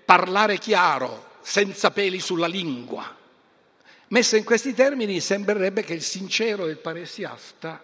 parlare 0.05 0.59
chiaro, 0.59 1.37
senza 1.41 1.91
peli 1.93 2.21
sulla 2.21 2.47
lingua. 2.47 3.17
Messa 4.09 4.37
in 4.37 4.45
questi 4.45 4.75
termini 4.75 5.19
sembrerebbe 5.19 5.83
che 5.83 5.95
il 5.95 6.03
sincero 6.03 6.67
e 6.67 6.73
il 6.73 6.77
paresiasta 6.77 7.83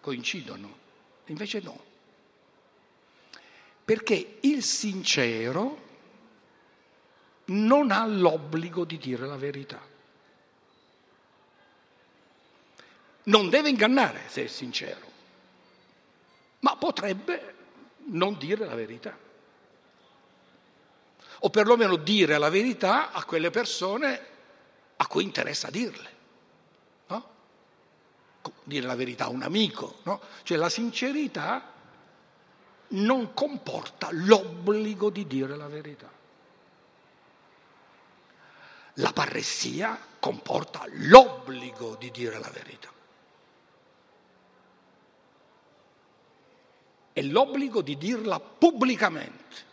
coincidono, 0.00 0.76
invece 1.24 1.60
no. 1.60 1.84
Perché 3.82 4.36
il 4.40 4.62
sincero 4.62 5.83
non 7.46 7.90
ha 7.90 8.06
l'obbligo 8.06 8.84
di 8.84 8.98
dire 8.98 9.26
la 9.26 9.36
verità. 9.36 9.80
Non 13.24 13.48
deve 13.48 13.70
ingannare 13.70 14.22
se 14.28 14.44
è 14.44 14.46
sincero, 14.46 15.06
ma 16.60 16.76
potrebbe 16.76 17.54
non 18.06 18.36
dire 18.36 18.66
la 18.66 18.74
verità 18.74 19.16
o 21.44 21.50
perlomeno 21.50 21.96
dire 21.96 22.38
la 22.38 22.48
verità 22.48 23.12
a 23.12 23.22
quelle 23.24 23.50
persone 23.50 24.20
a 24.96 25.06
cui 25.06 25.24
interessa 25.24 25.68
dirle. 25.68 26.10
No? 27.08 27.28
Dire 28.62 28.86
la 28.86 28.94
verità 28.94 29.24
a 29.24 29.28
un 29.28 29.42
amico. 29.42 29.98
No? 30.04 30.20
Cioè 30.42 30.56
la 30.56 30.70
sincerità 30.70 31.72
non 32.88 33.34
comporta 33.34 34.08
l'obbligo 34.12 35.10
di 35.10 35.26
dire 35.26 35.54
la 35.56 35.68
verità. 35.68 36.10
La 38.94 39.12
parressia 39.12 39.98
comporta 40.20 40.84
l'obbligo 40.86 41.96
di 41.96 42.10
dire 42.10 42.38
la 42.38 42.50
verità. 42.50 42.92
E 47.12 47.22
l'obbligo 47.24 47.82
di 47.82 47.96
dirla 47.96 48.38
pubblicamente. 48.40 49.72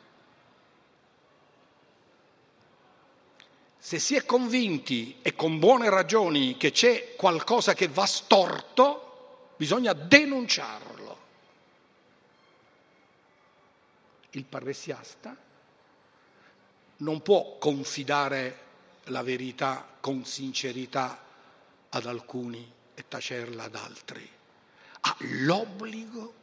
Se 3.77 3.99
si 3.99 4.15
è 4.15 4.25
convinti 4.25 5.17
e 5.21 5.35
con 5.35 5.59
buone 5.59 5.89
ragioni 5.89 6.55
che 6.55 6.71
c'è 6.71 7.15
qualcosa 7.15 7.73
che 7.73 7.87
va 7.87 8.05
storto, 8.05 9.53
bisogna 9.57 9.93
denunciarlo. 9.93 11.17
Il 14.31 14.45
parressiasta 14.45 15.35
non 16.97 17.21
può 17.21 17.57
confidare 17.57 18.60
la 19.05 19.23
verità 19.23 19.87
con 19.99 20.25
sincerità 20.25 21.23
ad 21.89 22.05
alcuni 22.05 22.71
e 22.93 23.07
tacerla 23.07 23.63
ad 23.63 23.75
altri. 23.75 24.29
Ha 25.01 25.15
l'obbligo 25.19 26.33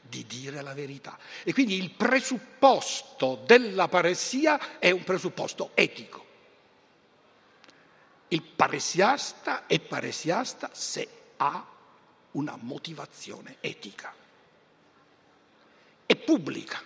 di 0.00 0.26
dire 0.26 0.62
la 0.62 0.74
verità. 0.74 1.18
E 1.44 1.52
quindi 1.52 1.76
il 1.76 1.90
presupposto 1.90 3.42
della 3.44 3.88
paressia 3.88 4.78
è 4.78 4.90
un 4.90 5.04
presupposto 5.04 5.72
etico. 5.74 6.26
Il 8.28 8.42
paresiasta 8.42 9.66
è 9.66 9.80
paresiasta 9.80 10.70
se 10.72 11.08
ha 11.36 11.66
una 12.32 12.56
motivazione 12.60 13.56
etica. 13.60 14.14
È 16.06 16.16
pubblica. 16.16 16.82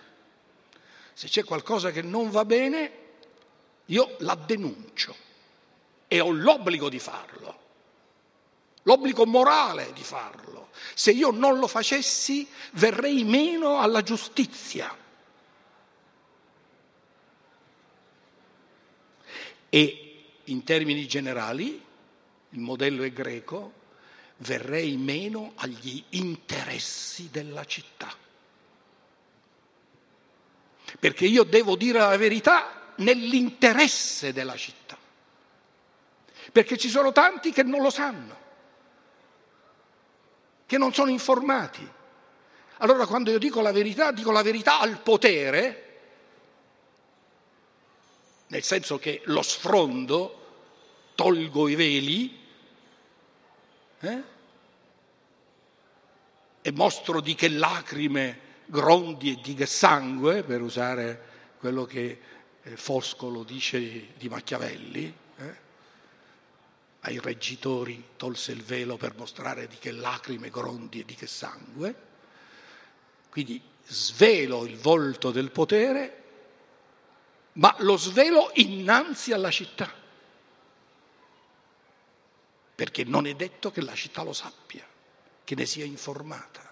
Se 1.13 1.27
c'è 1.27 1.43
qualcosa 1.43 1.91
che 1.91 2.01
non 2.01 2.29
va 2.29 2.43
bene, 2.43 3.02
io 3.85 4.15
la 4.19 4.35
denuncio 4.35 5.15
e 6.07 6.19
ho 6.19 6.31
l'obbligo 6.31 6.89
di 6.89 6.99
farlo. 6.99 7.61
l'obbligo 8.83 9.25
morale 9.25 9.93
di 9.93 10.03
farlo. 10.03 10.69
Se 10.93 11.11
io 11.11 11.31
non 11.31 11.57
lo 11.57 11.67
facessi 11.67 12.47
verrei 12.73 13.23
meno 13.23 13.79
alla 13.79 14.01
giustizia. 14.01 14.95
E 19.69 20.25
in 20.43 20.63
termini 20.63 21.07
generali, 21.07 21.81
il 22.49 22.59
modello 22.59 23.03
è 23.03 23.11
greco, 23.11 23.73
verrei 24.37 24.97
meno 24.97 25.53
agli 25.55 26.03
interessi 26.09 27.29
della 27.31 27.65
città. 27.65 28.13
Perché 30.99 31.25
io 31.25 31.43
devo 31.43 31.75
dire 31.75 31.99
la 31.99 32.17
verità 32.17 32.82
nell'interesse 32.97 34.33
della 34.33 34.55
città. 34.55 34.97
Perché 36.51 36.77
ci 36.77 36.89
sono 36.89 37.11
tanti 37.11 37.51
che 37.51 37.63
non 37.63 37.81
lo 37.81 37.89
sanno, 37.89 38.37
che 40.65 40.77
non 40.77 40.93
sono 40.93 41.09
informati. 41.09 41.89
Allora 42.77 43.05
quando 43.05 43.31
io 43.31 43.39
dico 43.39 43.61
la 43.61 43.71
verità, 43.71 44.11
dico 44.11 44.31
la 44.31 44.41
verità 44.41 44.79
al 44.79 44.99
potere, 44.99 45.83
nel 48.47 48.63
senso 48.63 48.99
che 48.99 49.21
lo 49.25 49.41
sfrondo, 49.41 50.41
tolgo 51.15 51.67
i 51.67 51.75
veli 51.75 52.39
eh? 53.99 54.23
e 56.61 56.71
mostro 56.71 57.21
di 57.21 57.35
che 57.35 57.49
lacrime 57.49 58.39
grondi 58.65 59.31
e 59.31 59.39
di 59.41 59.53
che 59.53 59.65
sangue, 59.65 60.43
per 60.43 60.61
usare 60.61 61.31
quello 61.59 61.85
che 61.85 62.19
eh, 62.63 62.77
Foscolo 62.77 63.43
dice 63.43 64.13
di 64.15 64.29
Machiavelli, 64.29 65.13
eh? 65.37 65.61
ai 67.01 67.19
reggitori 67.19 68.11
tolse 68.15 68.53
il 68.53 68.63
velo 68.63 68.95
per 68.95 69.15
mostrare 69.15 69.67
di 69.67 69.77
che 69.77 69.91
lacrime, 69.91 70.49
grondi 70.49 71.01
e 71.01 71.05
di 71.05 71.15
che 71.15 71.27
sangue. 71.27 72.11
Quindi 73.29 73.61
svelo 73.85 74.65
il 74.65 74.77
volto 74.77 75.31
del 75.31 75.51
potere, 75.51 76.21
ma 77.53 77.75
lo 77.79 77.97
svelo 77.97 78.51
innanzi 78.55 79.33
alla 79.33 79.51
città, 79.51 79.91
perché 82.75 83.03
non 83.03 83.27
è 83.27 83.35
detto 83.35 83.71
che 83.71 83.81
la 83.81 83.95
città 83.95 84.23
lo 84.23 84.33
sappia, 84.33 84.87
che 85.43 85.55
ne 85.55 85.65
sia 85.65 85.83
informata. 85.83 86.71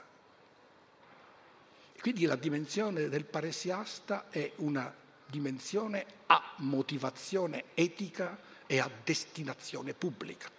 Quindi 2.00 2.26
la 2.26 2.36
dimensione 2.36 3.10
del 3.10 3.26
paresiasta 3.26 4.30
è 4.30 4.54
una 4.56 5.01
dimensione 5.32 6.06
a 6.28 6.54
motivazione 6.58 7.64
etica 7.74 8.38
e 8.68 8.80
a 8.80 8.92
destinazione 9.04 9.94
pubblica. 9.94 10.50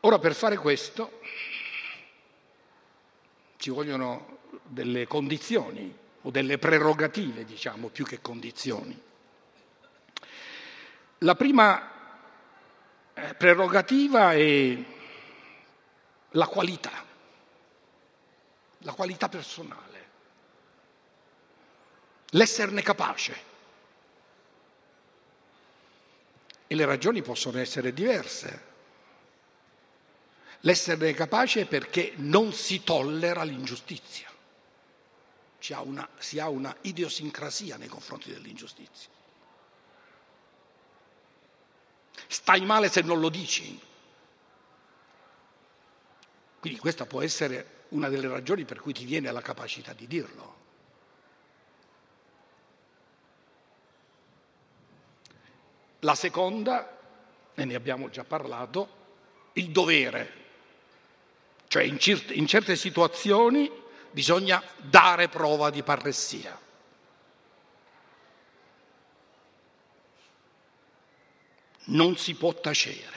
Ora 0.00 0.18
per 0.18 0.34
fare 0.34 0.56
questo 0.56 1.20
ci 3.56 3.70
vogliono 3.70 4.38
delle 4.62 5.06
condizioni 5.06 5.92
o 6.22 6.30
delle 6.30 6.58
prerogative, 6.58 7.44
diciamo, 7.44 7.88
più 7.88 8.04
che 8.04 8.20
condizioni. 8.20 9.00
La 11.18 11.34
prima 11.34 11.90
eh, 13.14 13.34
prerogativa 13.34 14.32
è 14.32 14.94
la 16.36 16.46
qualità, 16.46 17.04
la 18.78 18.92
qualità 18.92 19.28
personale, 19.28 20.08
l'esserne 22.30 22.82
capace. 22.82 23.54
E 26.68 26.74
le 26.74 26.84
ragioni 26.84 27.22
possono 27.22 27.58
essere 27.58 27.92
diverse. 27.92 28.74
L'esserne 30.60 31.12
capace 31.14 31.60
è 31.60 31.66
perché 31.66 32.14
non 32.16 32.52
si 32.52 32.82
tollera 32.82 33.44
l'ingiustizia. 33.44 34.28
Si 35.58 35.72
ha 36.38 36.48
una 36.48 36.76
idiosincrasia 36.80 37.76
nei 37.76 37.88
confronti 37.88 38.32
dell'ingiustizia. 38.32 39.08
Stai 42.26 42.62
male 42.62 42.88
se 42.90 43.02
non 43.02 43.20
lo 43.20 43.28
dici. 43.28 43.85
Quindi 46.66 46.82
questa 46.82 47.06
può 47.06 47.22
essere 47.22 47.84
una 47.90 48.08
delle 48.08 48.26
ragioni 48.26 48.64
per 48.64 48.80
cui 48.80 48.92
ti 48.92 49.04
viene 49.04 49.30
la 49.30 49.40
capacità 49.40 49.92
di 49.92 50.08
dirlo. 50.08 50.56
La 56.00 56.16
seconda, 56.16 56.98
e 57.54 57.64
ne 57.64 57.76
abbiamo 57.76 58.10
già 58.10 58.24
parlato, 58.24 58.88
il 59.52 59.70
dovere. 59.70 60.32
Cioè 61.68 61.84
in, 61.84 62.00
certe, 62.00 62.34
in 62.34 62.48
certe 62.48 62.74
situazioni 62.74 63.70
bisogna 64.10 64.60
dare 64.76 65.28
prova 65.28 65.70
di 65.70 65.84
parressia. 65.84 66.64
non 71.88 72.16
si 72.16 72.34
può 72.34 72.52
tacere. 72.52 73.15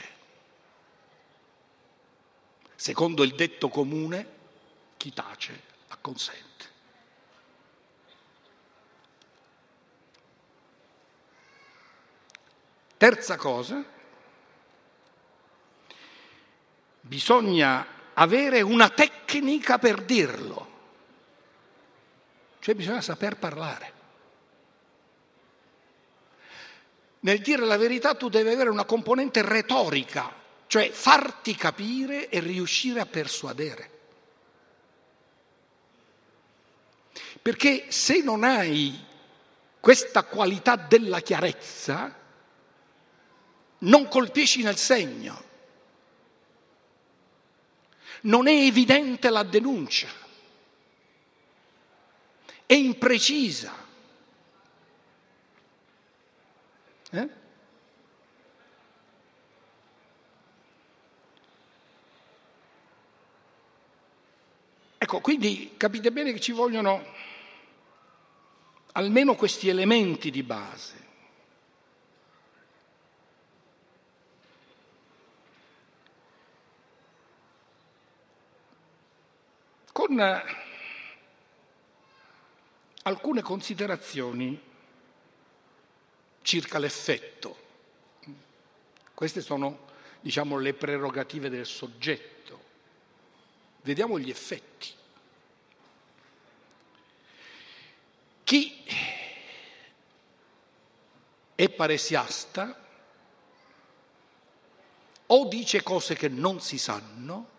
Secondo 2.80 3.24
il 3.24 3.36
detto 3.36 3.68
comune, 3.68 4.26
chi 4.96 5.12
tace 5.12 5.64
acconsente. 5.90 6.66
Terza 12.96 13.36
cosa, 13.36 13.84
bisogna 17.02 17.86
avere 18.14 18.62
una 18.62 18.88
tecnica 18.88 19.78
per 19.78 20.02
dirlo, 20.06 20.70
cioè 22.60 22.76
bisogna 22.76 23.02
saper 23.02 23.36
parlare. 23.36 23.94
Nel 27.20 27.42
dire 27.42 27.66
la 27.66 27.76
verità 27.76 28.16
tu 28.16 28.30
devi 28.30 28.48
avere 28.48 28.70
una 28.70 28.86
componente 28.86 29.42
retorica, 29.42 30.39
cioè 30.70 30.92
farti 30.92 31.56
capire 31.56 32.30
e 32.30 32.40
riuscire 32.42 33.00
a 33.00 33.08
persuadere. 33.08 33.90
Perché 37.42 37.92
se 37.92 38.22
non 38.22 38.44
hai 38.44 39.04
questa 39.80 40.26
qualità 40.26 40.76
della 40.76 41.22
chiarezza, 41.22 42.16
non 43.80 44.08
colpisci 44.08 44.62
nel 44.62 44.78
segno, 44.78 45.44
non 48.22 48.48
è 48.48 48.54
evidente 48.54 49.32
la 49.32 49.42
denuncia, 49.42 50.10
è 52.68 52.74
imprecisa. 52.76 53.74
Eh? 57.10 57.39
Ecco, 65.10 65.22
quindi 65.22 65.74
capite 65.76 66.12
bene 66.12 66.32
che 66.32 66.40
ci 66.40 66.52
vogliono 66.52 67.04
almeno 68.92 69.34
questi 69.34 69.68
elementi 69.68 70.30
di 70.30 70.44
base. 70.44 71.08
Con 79.92 80.44
alcune 83.02 83.42
considerazioni 83.42 84.62
circa 86.44 86.78
l'effetto. 86.78 87.58
Queste 89.16 89.42
sono, 89.42 89.88
diciamo, 90.22 90.60
le 90.60 90.76
prerogative 90.76 91.50
del 91.50 91.66
soggetto. 91.66 92.64
Vediamo 93.82 94.20
gli 94.20 94.30
effetti. 94.30 94.98
Chi 98.50 98.84
è 101.54 101.70
paresiasta 101.70 102.84
o 105.28 105.46
dice 105.48 105.84
cose 105.84 106.16
che 106.16 106.30
non 106.30 106.60
si 106.60 106.80
sanno 106.80 107.50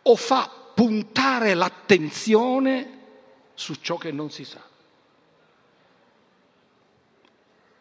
o 0.00 0.14
fa 0.14 0.48
puntare 0.48 1.54
l'attenzione 1.54 3.00
su 3.54 3.74
ciò 3.80 3.96
che 3.96 4.12
non 4.12 4.30
si 4.30 4.44
sa 4.44 4.62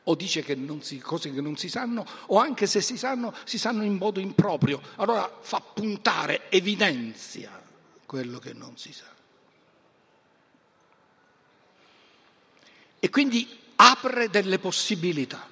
o 0.05 0.15
dice 0.15 0.41
che 0.41 0.57
si, 0.79 0.97
cose 0.97 1.31
che 1.31 1.41
non 1.41 1.57
si 1.57 1.69
sanno, 1.69 2.03
o 2.25 2.39
anche 2.39 2.65
se 2.65 2.81
si 2.81 2.97
sanno, 2.97 3.35
si 3.43 3.59
sanno 3.59 3.83
in 3.83 3.97
modo 3.97 4.19
improprio. 4.19 4.81
Allora 4.95 5.31
fa 5.39 5.61
puntare, 5.61 6.49
evidenzia 6.49 7.61
quello 8.07 8.39
che 8.39 8.53
non 8.53 8.75
si 8.77 8.91
sa. 8.91 9.13
E 13.03 13.09
quindi 13.09 13.59
apre 13.75 14.29
delle 14.29 14.59
possibilità. 14.59 15.45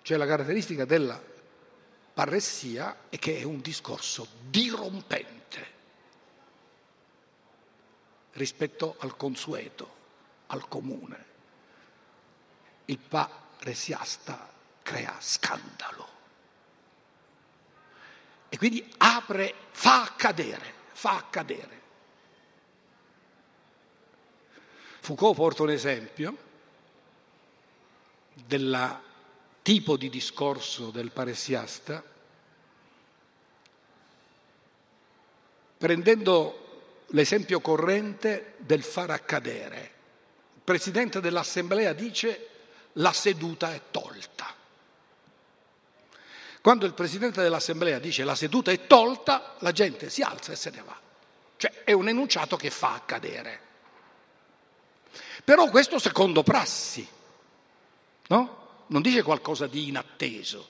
Cioè 0.00 0.16
la 0.16 0.24
caratteristica 0.24 0.84
della 0.84 1.20
parressia 2.14 3.08
è 3.08 3.18
che 3.18 3.38
è 3.38 3.42
un 3.42 3.60
discorso 3.60 4.28
dirompente 4.48 5.66
rispetto 8.34 8.94
al 9.00 9.16
consueto, 9.16 9.94
al 10.46 10.68
comune. 10.68 11.24
Il 12.84 12.98
paressiasta 12.98 14.52
crea 14.82 15.16
scandalo 15.18 16.08
e 18.48 18.56
quindi 18.56 18.88
apre, 18.98 19.52
fa 19.70 20.02
accadere, 20.02 20.74
fa 20.92 21.16
accadere. 21.16 21.80
Foucault 25.00 25.34
porta 25.34 25.62
un 25.62 25.70
esempio 25.70 26.36
del 28.34 28.98
tipo 29.62 29.96
di 29.96 30.10
discorso 30.10 30.90
del 30.90 31.10
paressiasta, 31.10 32.02
prendendo 35.78 37.04
l'esempio 37.08 37.60
corrente 37.60 38.54
del 38.58 38.82
far 38.82 39.10
accadere. 39.10 39.92
Il 40.54 40.62
presidente 40.62 41.20
dell'assemblea 41.20 41.94
dice 41.94 42.48
la 42.94 43.12
seduta 43.12 43.72
è 43.72 43.80
tolta. 43.90 44.54
Quando 46.60 46.84
il 46.84 46.92
presidente 46.92 47.40
dell'assemblea 47.40 47.98
dice 47.98 48.22
la 48.24 48.34
seduta 48.34 48.70
è 48.70 48.86
tolta, 48.86 49.56
la 49.60 49.72
gente 49.72 50.10
si 50.10 50.20
alza 50.20 50.52
e 50.52 50.56
se 50.56 50.70
ne 50.70 50.82
va. 50.84 51.00
Cioè 51.56 51.84
è 51.84 51.92
un 51.92 52.08
enunciato 52.08 52.56
che 52.56 52.70
fa 52.70 52.92
accadere. 52.92 53.68
Però 55.44 55.68
questo 55.68 55.98
secondo 55.98 56.42
prassi, 56.42 57.06
no? 58.28 58.58
Non 58.88 59.02
dice 59.02 59.22
qualcosa 59.22 59.66
di 59.66 59.88
inatteso, 59.88 60.68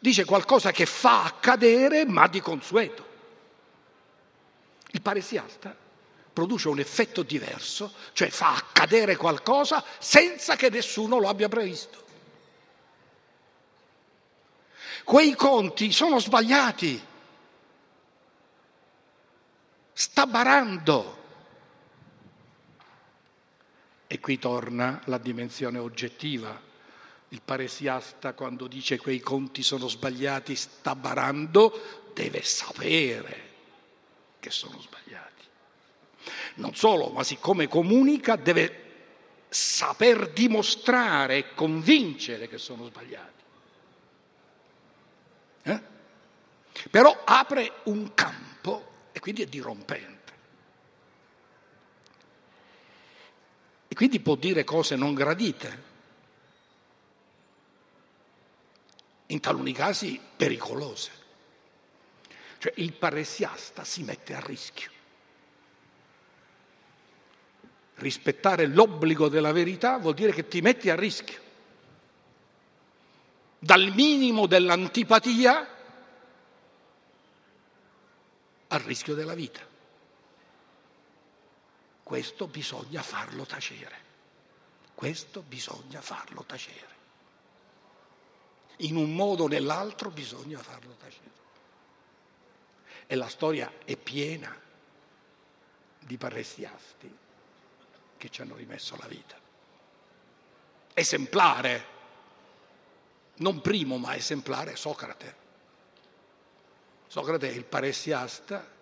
dice 0.00 0.24
qualcosa 0.24 0.72
che 0.72 0.86
fa 0.86 1.24
accadere 1.24 2.06
ma 2.06 2.26
di 2.26 2.40
consueto. 2.40 3.06
Il 4.90 5.02
paresiasta 5.02 5.76
produce 6.32 6.68
un 6.68 6.78
effetto 6.78 7.22
diverso, 7.22 7.92
cioè 8.12 8.30
fa 8.30 8.54
accadere 8.54 9.16
qualcosa 9.16 9.84
senza 9.98 10.56
che 10.56 10.70
nessuno 10.70 11.18
lo 11.18 11.28
abbia 11.28 11.48
previsto. 11.48 12.06
Quei 15.04 15.34
conti 15.34 15.90
sono 15.90 16.18
sbagliati. 16.20 17.04
Sta 19.92 20.26
barando. 20.26 21.17
E 24.10 24.20
qui 24.20 24.38
torna 24.38 25.02
la 25.04 25.18
dimensione 25.18 25.78
oggettiva. 25.78 26.58
Il 27.28 27.42
paresiasta 27.44 28.32
quando 28.32 28.66
dice 28.66 28.96
quei 28.96 29.20
conti 29.20 29.62
sono 29.62 29.86
sbagliati, 29.86 30.56
sta 30.56 30.94
barando, 30.94 32.10
deve 32.14 32.42
sapere 32.42 33.48
che 34.40 34.50
sono 34.50 34.80
sbagliati. 34.80 35.44
Non 36.54 36.74
solo, 36.74 37.10
ma 37.10 37.22
siccome 37.22 37.68
comunica 37.68 38.36
deve 38.36 38.86
saper 39.50 40.30
dimostrare 40.30 41.36
e 41.36 41.54
convincere 41.54 42.48
che 42.48 42.56
sono 42.56 42.86
sbagliati. 42.86 43.42
Eh? 45.64 45.80
Però 46.90 47.14
apre 47.24 47.72
un 47.84 48.14
campo 48.14 49.08
e 49.12 49.20
quindi 49.20 49.42
è 49.42 49.46
dirompente. 49.46 50.17
E 53.88 53.94
quindi 53.94 54.20
può 54.20 54.34
dire 54.36 54.64
cose 54.64 54.96
non 54.96 55.14
gradite, 55.14 55.86
in 59.28 59.40
taluni 59.40 59.72
casi 59.72 60.20
pericolose. 60.36 61.10
Cioè 62.58 62.72
il 62.76 62.92
paressiasta 62.92 63.84
si 63.84 64.02
mette 64.02 64.34
a 64.34 64.40
rischio. 64.40 64.90
Rispettare 67.96 68.66
l'obbligo 68.66 69.28
della 69.28 69.52
verità 69.52 69.98
vuol 69.98 70.14
dire 70.14 70.32
che 70.32 70.48
ti 70.48 70.60
metti 70.60 70.90
a 70.90 70.94
rischio. 70.94 71.46
Dal 73.58 73.92
minimo 73.92 74.46
dell'antipatia 74.46 75.76
al 78.68 78.80
rischio 78.80 79.14
della 79.14 79.34
vita. 79.34 79.67
Questo 82.08 82.46
bisogna 82.46 83.02
farlo 83.02 83.44
tacere. 83.44 83.96
Questo 84.94 85.42
bisogna 85.42 86.00
farlo 86.00 86.42
tacere. 86.42 86.96
In 88.78 88.96
un 88.96 89.14
modo 89.14 89.42
o 89.42 89.46
nell'altro 89.46 90.08
bisogna 90.08 90.58
farlo 90.58 90.94
tacere. 90.94 91.30
E 93.06 93.14
la 93.14 93.28
storia 93.28 93.70
è 93.84 93.94
piena 93.98 94.58
di 95.98 96.16
parrestiasti 96.16 97.14
che 98.16 98.30
ci 98.30 98.40
hanno 98.40 98.56
rimesso 98.56 98.96
la 98.96 99.06
vita. 99.06 99.38
Esemplare, 100.94 101.86
non 103.34 103.60
primo 103.60 103.98
ma 103.98 104.16
esemplare, 104.16 104.76
Socrate. 104.76 105.36
Socrate 107.06 107.50
è 107.50 107.52
il 107.52 107.64
paressiasta 107.64 108.76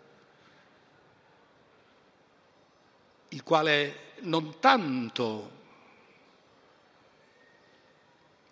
il 3.36 3.42
quale 3.42 4.14
non 4.20 4.58
tanto 4.60 5.50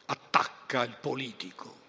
attacca 0.05 0.85
il 0.85 0.95
politico, 1.01 1.81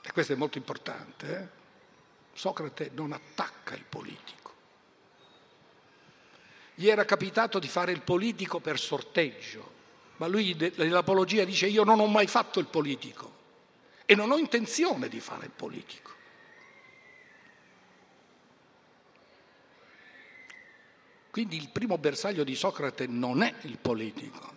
e 0.00 0.10
questo 0.12 0.32
è 0.32 0.36
molto 0.36 0.56
importante, 0.56 1.38
eh? 1.38 1.58
Socrate 2.32 2.90
non 2.94 3.12
attacca 3.12 3.74
il 3.74 3.84
politico. 3.84 4.54
Gli 6.74 6.88
era 6.88 7.04
capitato 7.04 7.58
di 7.58 7.68
fare 7.68 7.92
il 7.92 8.00
politico 8.00 8.58
per 8.58 8.78
sorteggio, 8.78 9.72
ma 10.16 10.26
lui 10.26 10.54
nell'apologia 10.76 11.44
dice 11.44 11.66
io 11.66 11.84
non 11.84 12.00
ho 12.00 12.06
mai 12.06 12.26
fatto 12.26 12.58
il 12.58 12.66
politico 12.66 13.36
e 14.06 14.14
non 14.14 14.30
ho 14.30 14.38
intenzione 14.38 15.08
di 15.08 15.20
fare 15.20 15.44
il 15.44 15.52
politico. 15.52 16.19
Quindi 21.30 21.56
il 21.56 21.68
primo 21.68 21.96
bersaglio 21.96 22.42
di 22.42 22.56
Socrate 22.56 23.06
non 23.06 23.42
è 23.42 23.54
il 23.62 23.78
politico, 23.78 24.54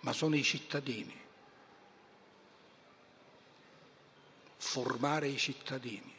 ma 0.00 0.12
sono 0.12 0.34
i 0.34 0.42
cittadini. 0.42 1.22
Formare 4.56 5.28
i 5.28 5.38
cittadini. 5.38 6.12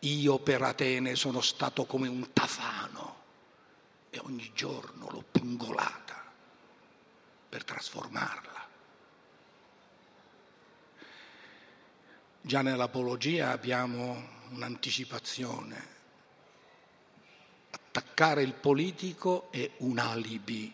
Io 0.00 0.38
per 0.38 0.62
Atene 0.62 1.14
sono 1.14 1.40
stato 1.40 1.86
come 1.86 2.08
un 2.08 2.32
tafano 2.32 3.18
e 4.10 4.18
ogni 4.18 4.50
giorno 4.54 5.08
l'ho 5.08 5.24
pungolata 5.30 6.22
per 7.48 7.64
trasformarla. 7.64 8.68
Già 12.42 12.62
nell'apologia 12.62 13.50
abbiamo 13.50 14.28
un'anticipazione 14.50 15.98
attaccare 17.92 18.42
il 18.42 18.54
politico 18.54 19.50
è 19.50 19.68
un 19.78 19.98
alibi 19.98 20.72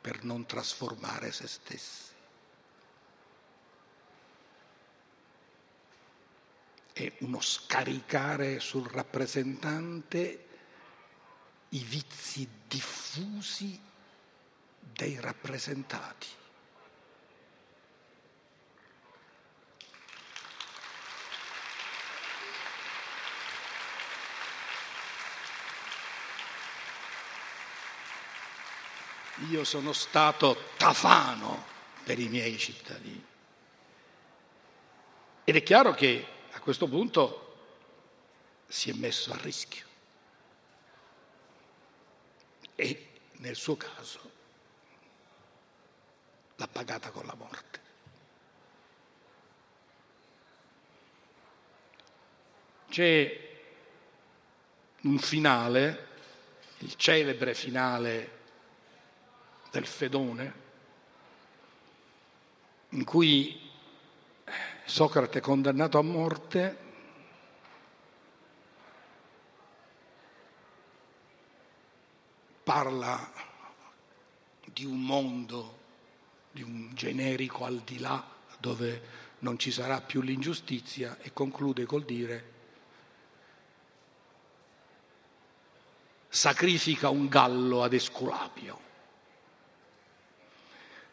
per 0.00 0.24
non 0.24 0.44
trasformare 0.44 1.30
se 1.30 1.46
stessi. 1.46 2.14
È 6.92 7.12
uno 7.20 7.40
scaricare 7.40 8.58
sul 8.58 8.88
rappresentante 8.88 10.46
i 11.70 11.78
vizi 11.78 12.48
diffusi 12.66 13.78
dei 14.80 15.20
rappresentati. 15.20 16.26
Io 29.50 29.64
sono 29.64 29.92
stato 29.92 30.70
tafano 30.76 31.64
per 32.04 32.18
i 32.18 32.28
miei 32.28 32.56
cittadini. 32.56 33.24
Ed 35.44 35.56
è 35.56 35.62
chiaro 35.62 35.92
che 35.92 36.26
a 36.52 36.60
questo 36.60 36.88
punto 36.88 37.42
si 38.66 38.90
è 38.90 38.94
messo 38.94 39.32
a 39.32 39.36
rischio. 39.36 39.84
E 42.74 43.08
nel 43.32 43.56
suo 43.56 43.76
caso 43.76 44.30
l'ha 46.56 46.68
pagata 46.68 47.10
con 47.10 47.26
la 47.26 47.34
morte. 47.34 47.80
C'è 52.88 53.44
un 55.02 55.18
finale 55.18 56.06
il 56.78 56.94
celebre 56.96 57.54
finale 57.54 58.30
del 59.76 59.84
Fedone, 59.84 60.54
in 62.90 63.04
cui 63.04 63.60
Socrate 64.86 65.40
condannato 65.40 65.98
a 65.98 66.02
morte 66.02 66.78
parla 72.62 73.30
di 74.64 74.86
un 74.86 75.02
mondo, 75.02 75.78
di 76.52 76.62
un 76.62 76.94
generico 76.94 77.66
al 77.66 77.80
di 77.80 77.98
là 77.98 78.26
dove 78.58 79.24
non 79.40 79.58
ci 79.58 79.70
sarà 79.70 80.00
più 80.00 80.22
l'ingiustizia 80.22 81.18
e 81.20 81.34
conclude 81.34 81.84
col 81.84 82.04
dire 82.04 82.54
sacrifica 86.30 87.10
un 87.10 87.28
gallo 87.28 87.82
ad 87.82 87.92
Esculapio. 87.92 88.85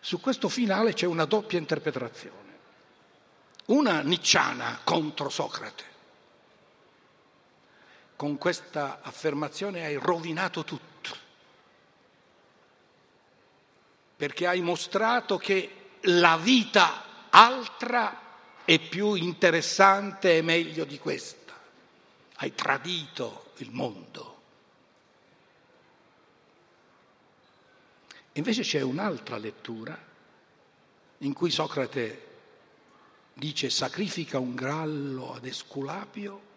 Su 0.04 0.20
questo 0.20 0.50
finale 0.50 0.92
c'è 0.92 1.06
una 1.06 1.24
doppia 1.24 1.58
interpretazione. 1.58 2.60
Una 3.68 4.02
nicciana 4.02 4.82
contro 4.84 5.30
Socrate. 5.30 5.84
Con 8.18 8.38
questa 8.38 9.00
affermazione 9.02 9.86
hai 9.86 9.96
rovinato 9.96 10.66
tutto, 10.66 11.16
perché 14.18 14.46
hai 14.46 14.60
mostrato 14.60 15.38
che 15.38 15.92
la 16.02 16.36
vita 16.36 17.30
altra 17.30 18.20
è 18.66 18.80
più 18.80 19.14
interessante 19.14 20.36
e 20.36 20.42
meglio 20.42 20.84
di 20.84 21.00
questa. 21.00 21.54
Hai 22.36 22.54
tradito 22.54 23.54
il 23.60 23.72
mondo. 23.72 24.33
Invece 28.34 28.64
c'è 28.64 28.82
un'altra 28.82 29.38
lettura 29.38 29.98
in 31.20 31.34
cui 31.34 31.52
Socrate 31.52 32.28
dice 33.34 33.70
sacrifica 33.70 34.40
un 34.40 34.56
gallo 34.56 35.34
ad 35.34 35.46
Esculapio 35.46 36.52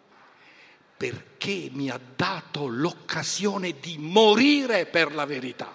perché 0.97 1.69
mi 1.73 1.91
ha 1.91 2.01
dato 2.17 2.67
l'occasione 2.67 3.79
di 3.79 3.99
morire 3.99 4.87
per 4.87 5.15
la 5.15 5.27
verità. 5.27 5.75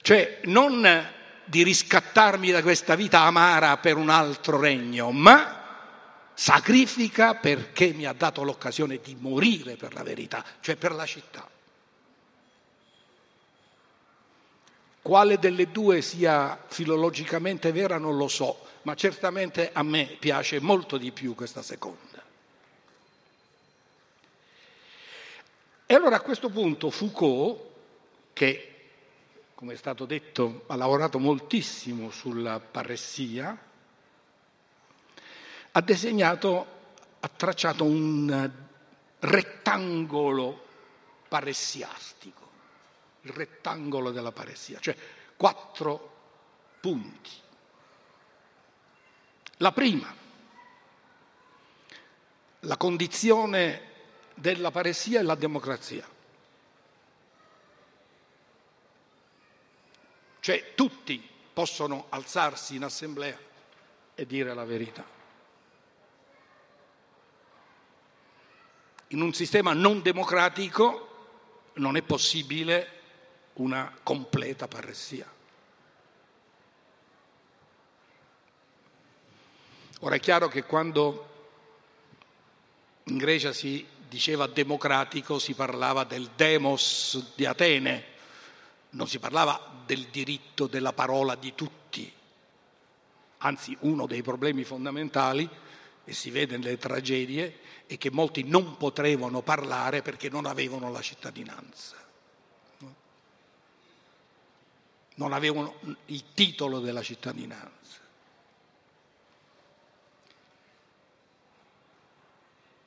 Cioè 0.00 0.40
non 0.44 1.14
di 1.44 1.62
riscattarmi 1.64 2.52
da 2.52 2.62
questa 2.62 2.94
vita 2.94 3.20
amara 3.20 3.76
per 3.78 3.96
un 3.96 4.08
altro 4.08 4.60
regno, 4.60 5.10
ma 5.10 6.30
sacrifica 6.34 7.34
perché 7.34 7.92
mi 7.92 8.04
ha 8.04 8.12
dato 8.12 8.44
l'occasione 8.44 9.00
di 9.02 9.16
morire 9.18 9.74
per 9.74 9.94
la 9.94 10.04
verità, 10.04 10.44
cioè 10.60 10.76
per 10.76 10.92
la 10.92 11.06
città. 11.06 11.48
Quale 15.06 15.38
delle 15.38 15.70
due 15.70 16.02
sia 16.02 16.60
filologicamente 16.66 17.70
vera 17.70 17.96
non 17.96 18.16
lo 18.16 18.26
so, 18.26 18.58
ma 18.82 18.96
certamente 18.96 19.70
a 19.72 19.84
me 19.84 20.16
piace 20.18 20.58
molto 20.58 20.96
di 20.96 21.12
più 21.12 21.36
questa 21.36 21.62
seconda. 21.62 22.20
E 25.86 25.94
allora 25.94 26.16
a 26.16 26.20
questo 26.20 26.48
punto 26.48 26.90
Foucault, 26.90 27.60
che 28.32 28.74
come 29.54 29.74
è 29.74 29.76
stato 29.76 30.06
detto 30.06 30.64
ha 30.66 30.74
lavorato 30.74 31.20
moltissimo 31.20 32.10
sulla 32.10 32.58
parressia, 32.58 33.56
ha 35.70 35.80
disegnato, 35.82 36.66
ha 37.20 37.28
tracciato 37.28 37.84
un 37.84 38.50
rettangolo 39.20 40.64
paressiastico 41.28 42.45
il 43.26 43.32
rettangolo 43.32 44.12
della 44.12 44.30
paresia, 44.30 44.78
cioè 44.78 44.96
quattro 45.36 46.14
punti. 46.80 47.30
La 49.58 49.72
prima, 49.72 50.14
la 52.60 52.76
condizione 52.76 53.94
della 54.34 54.70
paresia 54.70 55.20
è 55.20 55.22
la 55.22 55.34
democrazia. 55.34 56.08
Cioè 60.40 60.74
tutti 60.74 61.28
possono 61.52 62.06
alzarsi 62.10 62.76
in 62.76 62.84
assemblea 62.84 63.36
e 64.14 64.26
dire 64.26 64.54
la 64.54 64.64
verità. 64.64 65.04
In 69.08 69.20
un 69.20 69.32
sistema 69.32 69.72
non 69.72 70.02
democratico 70.02 71.06
non 71.74 71.96
è 71.96 72.02
possibile 72.02 72.95
una 73.56 73.92
completa 74.02 74.68
parressia. 74.68 75.32
Ora 80.00 80.14
è 80.14 80.20
chiaro 80.20 80.48
che 80.48 80.64
quando 80.64 81.34
in 83.04 83.16
Grecia 83.16 83.52
si 83.52 83.86
diceva 84.08 84.46
democratico 84.46 85.38
si 85.38 85.54
parlava 85.54 86.04
del 86.04 86.30
demos 86.36 87.32
di 87.34 87.46
Atene, 87.46 88.04
non 88.90 89.08
si 89.08 89.18
parlava 89.18 89.82
del 89.84 90.06
diritto 90.06 90.66
della 90.66 90.92
parola 90.92 91.34
di 91.34 91.54
tutti. 91.54 92.12
Anzi, 93.38 93.76
uno 93.80 94.06
dei 94.06 94.22
problemi 94.22 94.64
fondamentali, 94.64 95.48
e 96.04 96.12
si 96.12 96.30
vede 96.30 96.56
nelle 96.56 96.78
tragedie, 96.78 97.58
è 97.86 97.98
che 97.98 98.10
molti 98.10 98.44
non 98.44 98.76
potevano 98.76 99.42
parlare 99.42 100.02
perché 100.02 100.28
non 100.28 100.46
avevano 100.46 100.90
la 100.90 101.00
cittadinanza. 101.00 102.05
Non 105.16 105.32
avevano 105.32 105.78
il 106.06 106.32
titolo 106.34 106.80
della 106.80 107.02
cittadinanza. 107.02 108.00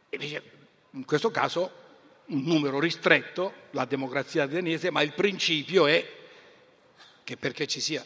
Invece 0.10 0.44
in 0.92 1.06
questo 1.06 1.30
caso 1.32 1.88
un 2.28 2.44
numero 2.44 2.80
ristretto, 2.80 3.54
la 3.72 3.86
democrazia 3.86 4.44
ateniese, 4.44 4.92
ma 4.92 5.02
il 5.02 5.14
principio 5.14 5.88
è 5.88 6.18
che 7.24 7.38
perché 7.38 7.68
ci 7.68 7.80
sia 7.80 8.06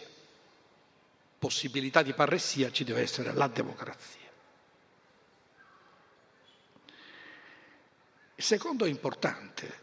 possibilità 1.39 2.01
di 2.01 2.13
parressia 2.13 2.71
ci 2.71 2.85
deve 2.85 3.01
essere 3.01 3.33
la 3.33 3.47
democrazia. 3.47 4.21
Il 8.35 8.43
secondo 8.43 8.85
è 8.85 8.89
importante, 8.89 9.79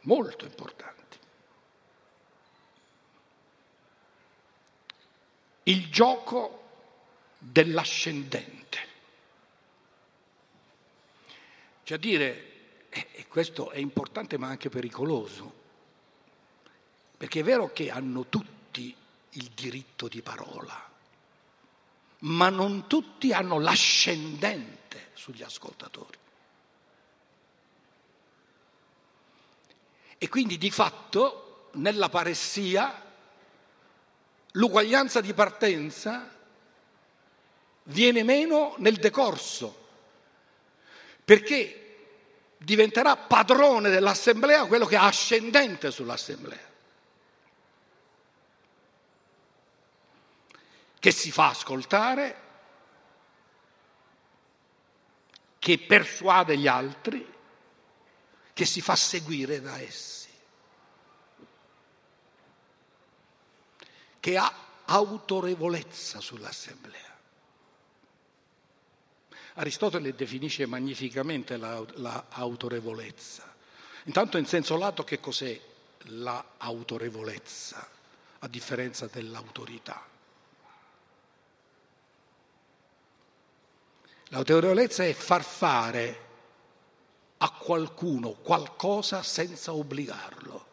molto 0.00 0.46
importante. 0.46 1.01
Il 5.64 5.88
gioco 5.90 6.60
dell'ascendente. 7.38 8.78
Cioè 11.84 11.98
dire, 11.98 12.50
e 12.88 13.26
questo 13.28 13.70
è 13.70 13.78
importante 13.78 14.38
ma 14.38 14.48
anche 14.48 14.68
pericoloso, 14.68 15.60
perché 17.16 17.40
è 17.40 17.44
vero 17.44 17.72
che 17.72 17.90
hanno 17.90 18.26
tutti 18.26 18.94
il 19.30 19.50
diritto 19.54 20.08
di 20.08 20.22
parola, 20.22 20.90
ma 22.18 22.48
non 22.48 22.86
tutti 22.86 23.32
hanno 23.32 23.58
l'ascendente 23.58 25.10
sugli 25.14 25.42
ascoltatori. 25.42 26.18
E 30.18 30.28
quindi 30.28 30.56
di 30.56 30.70
fatto 30.70 31.70
nella 31.74 32.08
paressia 32.08 33.11
l'uguaglianza 34.52 35.20
di 35.20 35.32
partenza 35.34 36.28
viene 37.84 38.22
meno 38.22 38.74
nel 38.78 38.96
decorso, 38.96 39.88
perché 41.24 41.78
diventerà 42.58 43.16
padrone 43.16 43.90
dell'assemblea 43.90 44.66
quello 44.66 44.86
che 44.86 44.94
è 44.94 44.98
ascendente 44.98 45.90
sull'assemblea, 45.90 46.70
che 50.98 51.10
si 51.10 51.32
fa 51.32 51.48
ascoltare, 51.48 52.40
che 55.58 55.78
persuade 55.78 56.56
gli 56.56 56.66
altri, 56.66 57.32
che 58.52 58.64
si 58.64 58.80
fa 58.80 58.96
seguire 58.96 59.60
da 59.60 59.80
essi. 59.80 60.21
Che 64.22 64.36
ha 64.36 64.54
autorevolezza 64.84 66.20
sull'assemblea. 66.20 67.10
Aristotele 69.54 70.14
definisce 70.14 70.64
magnificamente 70.64 71.56
l'autorevolezza. 71.56 73.42
La, 73.42 73.52
Intanto 74.04 74.38
in 74.38 74.46
senso 74.46 74.76
lato 74.76 75.02
che 75.02 75.18
cos'è 75.18 75.60
l'autorevolezza, 76.02 77.88
a 78.38 78.46
differenza 78.46 79.08
dell'autorità? 79.08 80.06
L'autorevolezza 84.28 85.04
è 85.04 85.12
far 85.14 85.42
fare 85.42 86.20
a 87.38 87.50
qualcuno 87.50 88.34
qualcosa 88.34 89.24
senza 89.24 89.74
obbligarlo. 89.74 90.71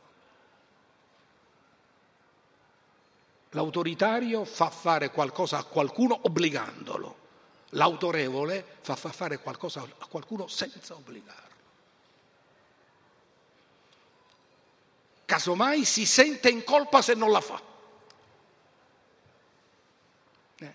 L'autoritario 3.52 4.46
fa 4.46 4.70
fare 4.70 5.10
qualcosa 5.10 5.58
a 5.58 5.64
qualcuno 5.64 6.20
obbligandolo. 6.24 7.18
L'autorevole 7.70 8.78
fa 8.82 8.96
fare 8.96 9.40
qualcosa 9.40 9.82
a 9.82 10.06
qualcuno 10.08 10.48
senza 10.48 10.94
obbligarlo. 10.94 11.48
Casomai 15.26 15.86
si 15.86 16.06
sente 16.06 16.50
in 16.50 16.64
colpa 16.64 17.02
se 17.02 17.14
non 17.14 17.32
la 17.32 17.42
fa. 17.42 17.62
Eh. 20.58 20.74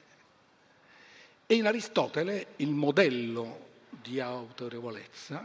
E 1.46 1.54
in 1.54 1.66
Aristotele 1.66 2.54
il 2.56 2.70
modello 2.70 3.62
di 3.90 4.20
autorevolezza 4.20 5.42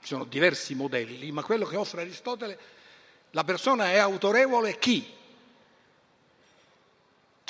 ci 0.00 0.06
sono 0.06 0.24
diversi 0.24 0.74
modelli, 0.74 1.30
ma 1.30 1.42
quello 1.42 1.66
che 1.66 1.76
offre 1.76 2.00
Aristotele, 2.00 2.58
la 3.32 3.44
persona 3.44 3.90
è 3.90 3.98
autorevole 3.98 4.78
chi? 4.78 5.18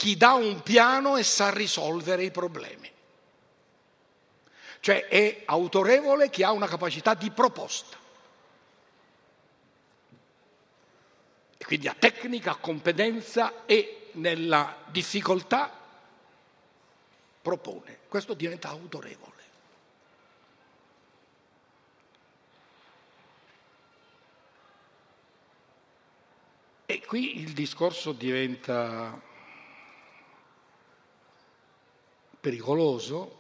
Chi 0.01 0.17
dà 0.17 0.33
un 0.33 0.63
piano 0.63 1.19
e 1.19 1.23
sa 1.23 1.51
risolvere 1.51 2.25
i 2.25 2.31
problemi. 2.31 2.91
Cioè 4.81 5.09
è 5.09 5.43
autorevole 5.45 6.31
chi 6.31 6.43
ha 6.43 6.53
una 6.53 6.67
capacità 6.67 7.13
di 7.13 7.31
proposta. 7.31 7.99
E 11.59 11.65
quindi 11.67 11.87
ha 11.87 11.93
tecnica, 11.93 12.55
competenza 12.55 13.67
e 13.67 14.09
nella 14.13 14.75
difficoltà 14.87 15.71
propone. 17.43 17.99
Questo 18.09 18.33
diventa 18.33 18.71
autorevole. 18.71 19.43
E 26.87 27.05
qui 27.05 27.43
il 27.43 27.53
discorso 27.53 28.13
diventa 28.13 29.29
pericoloso, 32.41 33.39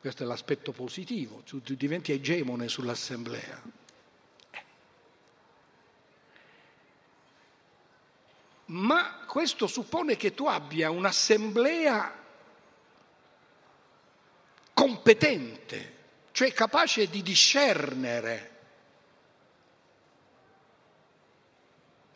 questo 0.00 0.24
è 0.24 0.26
l'aspetto 0.26 0.72
positivo, 0.72 1.42
tu, 1.46 1.60
diventi 1.60 2.12
egemone 2.12 2.68
sull'assemblea. 2.68 3.62
Ma 8.66 9.24
questo 9.26 9.66
suppone 9.66 10.16
che 10.16 10.34
tu 10.34 10.46
abbia 10.46 10.90
un'assemblea 10.90 12.22
competente, 14.72 15.96
cioè 16.32 16.52
capace 16.52 17.08
di 17.08 17.22
discernere 17.22 18.53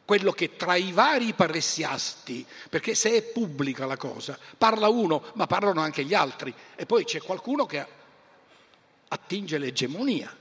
quello 0.09 0.33
che 0.33 0.57
tra 0.57 0.75
i 0.75 0.91
vari 0.91 1.35
paressiasti, 1.35 2.47
perché 2.71 2.95
se 2.95 3.11
è 3.11 3.23
pubblica 3.23 3.85
la 3.85 3.99
cosa, 3.99 4.39
parla 4.57 4.89
uno, 4.89 5.23
ma 5.35 5.47
parlano 5.47 5.83
anche 5.83 6.03
gli 6.03 6.15
altri, 6.15 6.55
e 6.77 6.87
poi 6.87 7.05
c'è 7.05 7.21
qualcuno 7.21 7.67
che 7.67 7.87
attinge 9.07 9.59
l'egemonia. 9.59 10.35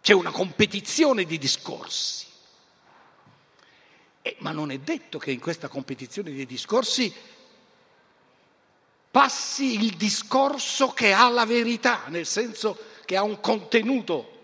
C'è 0.00 0.12
una 0.12 0.30
competizione 0.30 1.24
di 1.24 1.38
discorsi. 1.38 2.26
Eh, 4.22 4.36
ma 4.38 4.52
non 4.52 4.70
è 4.70 4.78
detto 4.78 5.18
che 5.18 5.32
in 5.32 5.40
questa 5.40 5.66
competizione 5.66 6.30
di 6.30 6.46
discorsi 6.46 7.12
passi 9.10 9.82
il 9.82 9.96
discorso 9.96 10.92
che 10.92 11.12
ha 11.12 11.28
la 11.28 11.46
verità, 11.46 12.04
nel 12.06 12.26
senso 12.26 12.78
che 13.04 13.16
ha 13.16 13.24
un 13.24 13.40
contenuto 13.40 14.38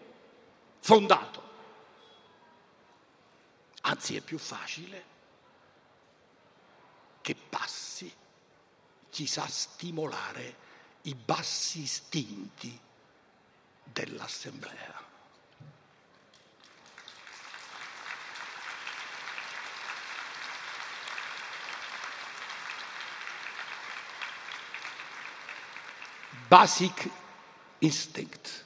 fondato. 0.81 1.48
Anzi 3.83 4.17
è 4.17 4.21
più 4.21 4.39
facile 4.39 5.05
che 7.21 7.35
passi 7.35 8.15
chi 9.11 9.27
sa 9.27 9.47
stimolare 9.47 10.67
i 11.03 11.15
bassi 11.15 11.81
istinti 11.81 12.79
dell'assemblea. 13.85 15.07
Basic 26.49 27.11
instinct. 27.81 28.65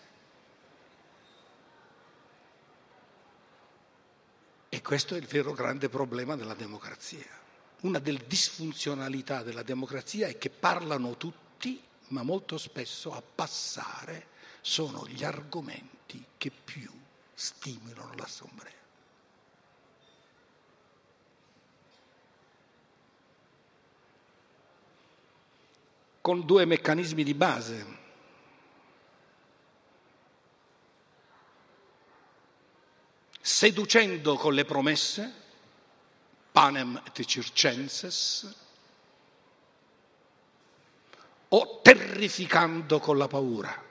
Questo 4.83 5.14
è 5.14 5.18
il 5.18 5.26
vero 5.26 5.53
grande 5.53 5.89
problema 5.89 6.35
della 6.35 6.55
democrazia. 6.55 7.41
Una 7.83 8.01
delle 8.01 8.24
disfunzionalità 8.26 9.43
della 9.43 9.62
democrazia 9.62 10.26
è 10.26 10.37
che 10.37 10.51
parlano 10.51 11.16
tutti, 11.16 11.80
ma 12.09 12.22
molto 12.22 12.59
spesso 12.59 13.14
a 13.14 13.22
passare 13.22 14.26
sono 14.61 15.07
gli 15.07 15.24
argomenti 15.24 16.24
che 16.37 16.51
più 16.51 16.91
stimolano 17.33 18.14
l'assemblea. 18.16 18.80
Con 26.20 26.45
due 26.45 26.64
meccanismi 26.64 27.24
di 27.24 27.35
base 27.35 28.01
seducendo 33.43 34.36
con 34.36 34.55
le 34.55 34.64
promesse, 34.64 35.32
panem 36.53 37.03
et 37.05 37.24
circenses, 37.24 38.47
o 41.49 41.80
terrificando 41.82 43.01
con 43.01 43.18
la 43.18 43.26
paura. 43.26 43.90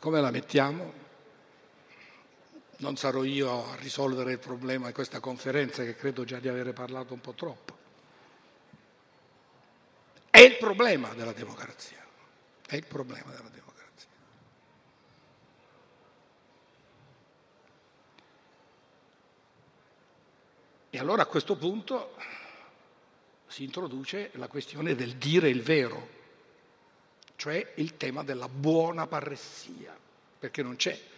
Come 0.00 0.20
la 0.20 0.30
mettiamo? 0.30 1.03
Non 2.84 2.96
sarò 2.96 3.24
io 3.24 3.70
a 3.70 3.76
risolvere 3.76 4.32
il 4.32 4.38
problema 4.38 4.88
di 4.88 4.92
questa 4.92 5.18
conferenza 5.18 5.82
che 5.82 5.96
credo 5.96 6.24
già 6.24 6.38
di 6.38 6.48
avere 6.48 6.74
parlato 6.74 7.14
un 7.14 7.20
po' 7.20 7.32
troppo. 7.32 7.78
È 10.28 10.38
il 10.38 10.58
problema 10.58 11.14
della 11.14 11.32
democrazia, 11.32 12.04
è 12.66 12.76
il 12.76 12.84
problema 12.84 13.30
della 13.30 13.48
democrazia. 13.48 14.08
E 20.90 20.98
allora 20.98 21.22
a 21.22 21.26
questo 21.26 21.56
punto 21.56 22.16
si 23.46 23.64
introduce 23.64 24.28
la 24.34 24.48
questione 24.48 24.94
del 24.94 25.16
dire 25.16 25.48
il 25.48 25.62
vero, 25.62 26.08
cioè 27.36 27.72
il 27.76 27.96
tema 27.96 28.22
della 28.22 28.48
buona 28.50 29.06
parressia, 29.06 29.96
perché 30.38 30.62
non 30.62 30.76
c'è 30.76 31.12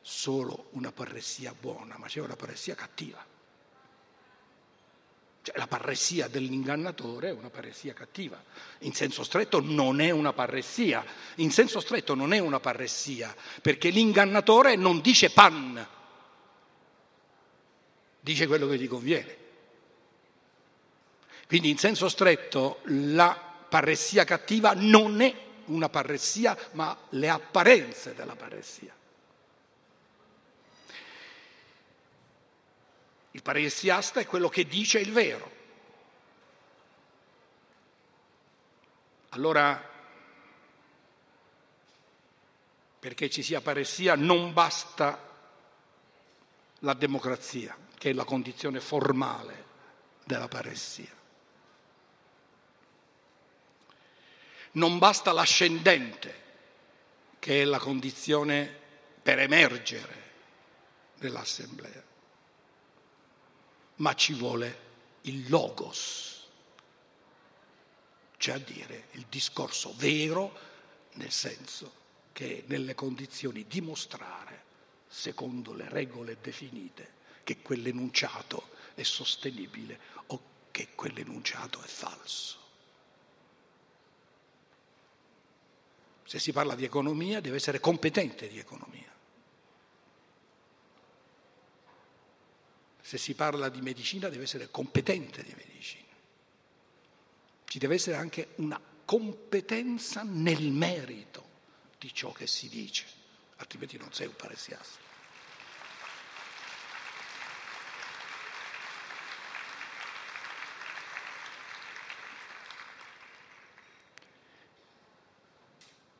solo 0.00 0.68
una 0.72 0.92
parressia 0.92 1.54
buona, 1.58 1.96
ma 1.98 2.06
c'è 2.06 2.20
una 2.20 2.36
parressia 2.36 2.74
cattiva. 2.74 3.24
Cioè, 5.42 5.56
la 5.56 5.66
parressia 5.66 6.28
dell'ingannatore 6.28 7.28
è 7.28 7.32
una 7.32 7.48
parressia 7.48 7.94
cattiva. 7.94 8.42
In 8.80 8.92
senso 8.92 9.24
stretto 9.24 9.60
non 9.60 10.00
è 10.00 10.10
una 10.10 10.32
parressia. 10.34 11.04
In 11.36 11.50
senso 11.50 11.80
stretto 11.80 12.14
non 12.14 12.32
è 12.32 12.38
una 12.38 12.60
parressia, 12.60 13.34
perché 13.62 13.88
l'ingannatore 13.88 14.76
non 14.76 15.00
dice 15.00 15.30
pan, 15.30 15.86
dice 18.20 18.46
quello 18.46 18.68
che 18.68 18.78
gli 18.78 18.88
conviene. 18.88 19.36
Quindi 21.46 21.70
in 21.70 21.78
senso 21.78 22.08
stretto 22.08 22.80
la 22.84 23.34
parressia 23.68 24.24
cattiva 24.24 24.72
non 24.74 25.20
è 25.20 25.34
una 25.66 25.88
parressia, 25.88 26.56
ma 26.72 26.96
le 27.10 27.28
apparenze 27.28 28.14
della 28.14 28.36
parressia. 28.36 28.94
Il 33.32 33.42
paressiasta 33.42 34.20
è 34.20 34.26
quello 34.26 34.48
che 34.48 34.66
dice 34.66 34.98
il 34.98 35.12
vero. 35.12 35.58
Allora, 39.30 39.88
perché 42.98 43.30
ci 43.30 43.42
sia 43.42 43.60
paressia 43.60 44.16
non 44.16 44.52
basta 44.52 45.28
la 46.80 46.94
democrazia, 46.94 47.76
che 47.96 48.10
è 48.10 48.12
la 48.12 48.24
condizione 48.24 48.80
formale 48.80 49.64
della 50.24 50.48
paressia. 50.48 51.18
Non 54.72 54.98
basta 54.98 55.32
l'ascendente, 55.32 56.42
che 57.38 57.62
è 57.62 57.64
la 57.64 57.78
condizione 57.78 58.78
per 59.22 59.38
emergere 59.38 60.28
nell'assemblea, 61.18 62.02
ma 64.00 64.14
ci 64.14 64.32
vuole 64.34 64.88
il 65.22 65.48
logos, 65.48 66.46
cioè 68.36 68.54
a 68.54 68.58
dire 68.58 69.08
il 69.12 69.26
discorso 69.28 69.94
vero 69.96 70.68
nel 71.14 71.30
senso 71.30 71.98
che 72.32 72.58
è 72.58 72.62
nelle 72.66 72.94
condizioni 72.94 73.66
di 73.66 73.80
mostrare, 73.80 74.64
secondo 75.06 75.74
le 75.74 75.88
regole 75.88 76.38
definite, 76.40 77.18
che 77.44 77.60
quell'enunciato 77.60 78.70
è 78.94 79.02
sostenibile 79.02 79.98
o 80.26 80.40
che 80.70 80.88
quell'enunciato 80.94 81.82
è 81.82 81.86
falso. 81.86 82.58
Se 86.24 86.38
si 86.38 86.52
parla 86.52 86.74
di 86.74 86.84
economia 86.84 87.40
deve 87.40 87.56
essere 87.56 87.80
competente 87.80 88.48
di 88.48 88.58
economia. 88.58 89.09
Se 93.10 93.18
si 93.18 93.34
parla 93.34 93.68
di 93.68 93.80
medicina 93.80 94.28
deve 94.28 94.44
essere 94.44 94.70
competente 94.70 95.42
di 95.42 95.52
medicina. 95.56 96.14
Ci 97.64 97.78
deve 97.80 97.96
essere 97.96 98.14
anche 98.14 98.50
una 98.58 98.80
competenza 99.04 100.22
nel 100.22 100.70
merito 100.70 101.48
di 101.98 102.14
ciò 102.14 102.30
che 102.30 102.46
si 102.46 102.68
dice, 102.68 103.04
altrimenti 103.56 103.96
non 103.98 104.12
sei 104.12 104.28
un 104.28 104.36
paresiasta. 104.36 105.00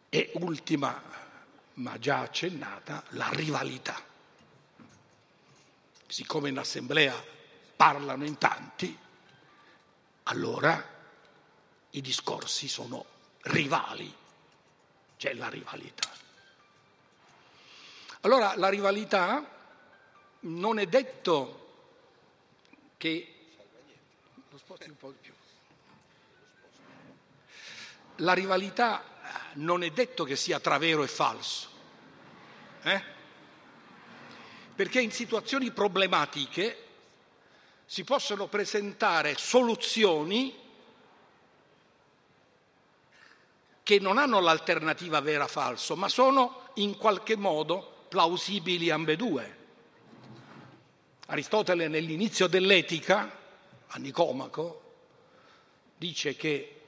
E 0.09 0.33
ultima, 0.41 1.01
ma 1.75 1.99
già 2.01 2.19
accennata, 2.19 3.05
la 3.11 3.29
rivalità. 3.31 4.10
Siccome 6.11 6.49
in 6.49 6.59
assemblea 6.59 7.15
parlano 7.77 8.25
in 8.25 8.37
tanti, 8.37 8.99
allora 10.25 10.85
i 11.91 12.01
discorsi 12.01 12.67
sono 12.67 13.05
rivali, 13.43 14.13
c'è 15.17 15.35
la 15.35 15.49
rivalità. 15.49 16.11
Allora 18.23 18.57
la 18.57 18.69
rivalità 18.69 19.49
non 20.41 20.81
è 20.81 20.87
detto 20.87 21.75
che... 22.97 23.35
Lo 24.51 24.59
sposti 24.59 24.89
un 24.89 24.97
po' 24.97 25.13
di 25.13 25.19
più. 25.21 25.33
La 28.17 28.33
rivalità 28.33 29.05
non 29.55 29.85
è 29.85 29.91
detto 29.91 30.25
che 30.25 30.35
sia 30.35 30.59
tra 30.59 30.77
vero 30.77 31.05
e 31.05 31.09
falso. 31.09 31.69
Eh? 32.83 33.19
Perché 34.81 35.03
in 35.03 35.13
situazioni 35.13 35.73
problematiche 35.73 36.85
si 37.85 38.03
possono 38.03 38.47
presentare 38.47 39.35
soluzioni 39.37 40.55
che 43.83 43.99
non 43.99 44.17
hanno 44.17 44.41
l'alternativa 44.41 45.21
vera-falso, 45.21 45.97
ma 45.97 46.09
sono 46.09 46.71
in 46.77 46.97
qualche 46.97 47.37
modo 47.37 48.07
plausibili 48.09 48.89
ambedue. 48.89 49.57
Aristotele 51.27 51.87
nell'inizio 51.87 52.47
dell'etica, 52.47 53.31
a 53.87 53.99
Nicomaco, 53.99 54.93
dice 55.95 56.35
che 56.37 56.81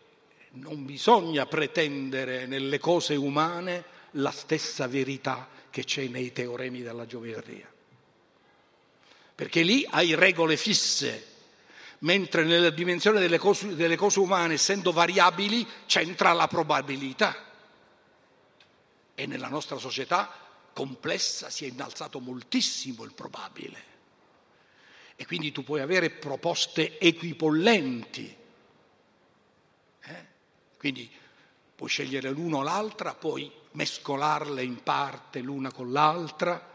non 0.53 0.87
bisogna 0.87 1.45
pretendere 1.45 2.47
nelle 2.47 2.79
cose 2.79 3.17
umane 3.17 3.85
la 4.13 4.31
stessa 4.31 4.87
verità 4.87 5.47
che 5.69 5.85
c'è 5.85 6.07
nei 6.07 6.33
teoremi 6.33 6.81
della 6.81 7.05
geometria. 7.05 7.72
Perché 9.35 9.63
lì 9.63 9.87
hai 9.91 10.15
regole 10.15 10.57
fisse, 10.57 11.27
mentre 12.01 12.45
nella 12.45 12.71
dimensione 12.71 13.21
delle 13.21 13.39
cose, 13.39 13.75
delle 13.75 13.97
cose 13.97 14.21
umane, 14.21 14.55
essendo 14.55 14.93
variabili, 14.93 15.67
c'entra 15.87 16.33
la 16.33 16.47
probabilità. 16.47 17.51
E 19.15 19.27
nella 19.27 19.49
nostra 19.49 19.79
società 19.79 20.31
complessa 20.73 21.51
si 21.51 21.65
è 21.65 21.69
innalzato 21.69 22.21
moltissimo 22.21 23.05
il 23.05 23.13
probabile. 23.13 23.91
E 25.17 25.27
quindi 25.27 25.53
tu 25.53 25.63
puoi 25.63 25.81
avere 25.81 26.11
proposte 26.11 26.99
equipollenti 26.99 28.41
quindi 30.83 31.09
puoi 31.77 31.89
scegliere 31.89 32.31
l'uno 32.31 32.57
o 32.57 32.63
l'altra, 32.63 33.15
puoi 33.15 33.49
mescolarle 33.71 34.65
in 34.65 34.83
parte 34.83 35.39
l'una 35.39 35.71
con 35.71 35.93
l'altra. 35.93 36.72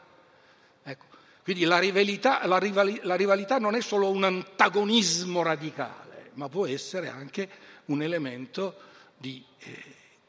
Quindi 1.47 1.63
la 1.63 1.79
rivalità, 1.79 2.45
la, 2.45 2.57
rivali, 2.57 2.99
la 3.03 3.15
rivalità 3.15 3.57
non 3.57 3.73
è 3.73 3.79
solo 3.79 4.09
un 4.09 4.25
antagonismo 4.25 5.43
radicale, 5.43 6.31
ma 6.33 6.49
può 6.49 6.65
essere 6.65 7.07
anche 7.07 7.49
un 7.85 8.01
elemento 8.01 8.75
di 9.15 9.41
eh, 9.59 9.83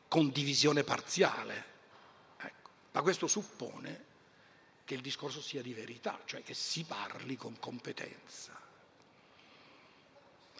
condivisione 0.06 0.84
parziale. 0.84 1.64
Ecco. 2.38 2.70
Ma 2.92 3.02
questo 3.02 3.26
suppone 3.26 4.04
che 4.84 4.94
il 4.94 5.00
discorso 5.00 5.40
sia 5.40 5.60
di 5.60 5.74
verità, 5.74 6.20
cioè 6.24 6.44
che 6.44 6.54
si 6.54 6.84
parli 6.84 7.34
con 7.34 7.58
competenza. 7.58 8.56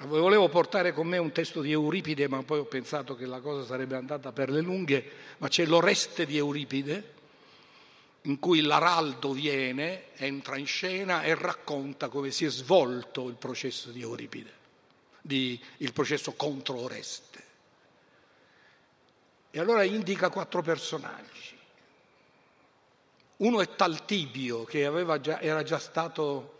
Volevo 0.06 0.48
portare 0.48 0.92
con 0.92 1.06
me 1.06 1.18
un 1.18 1.30
testo 1.30 1.60
di 1.60 1.70
Euripide, 1.70 2.26
ma 2.26 2.42
poi 2.42 2.58
ho 2.58 2.64
pensato 2.64 3.14
che 3.14 3.26
la 3.26 3.38
cosa 3.38 3.64
sarebbe 3.64 3.94
andata 3.94 4.32
per 4.32 4.50
le 4.50 4.60
lunghe, 4.60 5.08
ma 5.38 5.46
c'è 5.46 5.64
l'Oreste 5.66 6.26
di 6.26 6.36
Euripide, 6.36 7.14
in 8.28 8.38
cui 8.38 8.60
l'araldo 8.60 9.32
viene, 9.32 10.14
entra 10.16 10.58
in 10.58 10.66
scena 10.66 11.22
e 11.22 11.34
racconta 11.34 12.08
come 12.08 12.30
si 12.30 12.44
è 12.44 12.50
svolto 12.50 13.26
il 13.28 13.36
processo 13.36 13.90
di 13.90 14.02
Euripide, 14.02 14.52
di, 15.22 15.58
il 15.78 15.92
processo 15.94 16.32
contro 16.34 16.78
Oreste. 16.78 17.46
E 19.50 19.58
allora 19.58 19.82
indica 19.82 20.28
quattro 20.28 20.60
personaggi. 20.60 21.56
Uno 23.38 23.62
è 23.62 23.74
Taltibio, 23.74 24.64
che 24.64 24.90
già, 25.22 25.40
era 25.40 25.62
già 25.62 25.78
stato 25.78 26.56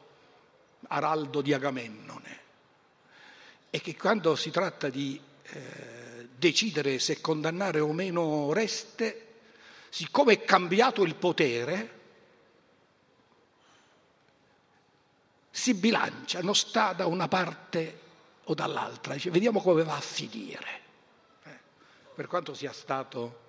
araldo 0.88 1.42
di 1.42 1.52
Agamennone 1.52 2.40
e 3.68 3.80
che 3.82 3.94
quando 3.94 4.36
si 4.36 4.50
tratta 4.50 4.88
di 4.88 5.20
eh, 5.42 6.28
decidere 6.34 6.98
se 6.98 7.20
condannare 7.20 7.80
o 7.80 7.92
meno 7.92 8.22
Oreste, 8.22 9.27
siccome 9.90 10.34
è 10.34 10.44
cambiato 10.44 11.02
il 11.02 11.14
potere, 11.14 11.96
si 15.50 15.74
bilancia, 15.74 16.40
non 16.40 16.54
sta 16.54 16.92
da 16.92 17.06
una 17.06 17.26
parte 17.26 18.06
o 18.44 18.54
dall'altra, 18.54 19.14
dice 19.14 19.30
vediamo 19.30 19.60
come 19.60 19.82
va 19.82 19.96
a 19.96 20.00
finire, 20.00 20.80
eh, 21.42 21.58
per 22.14 22.26
quanto 22.26 22.54
sia 22.54 22.72
stato 22.72 23.46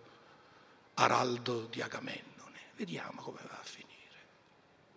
Araldo 0.96 1.66
di 1.68 1.82
Agamennone, 1.82 2.60
vediamo 2.76 3.22
come 3.22 3.40
va 3.48 3.60
a 3.60 3.64
finire, 3.64 4.28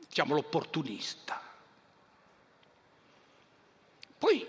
diciamo 0.08 0.34
l'opportunista. 0.34 1.40
Poi 4.18 4.46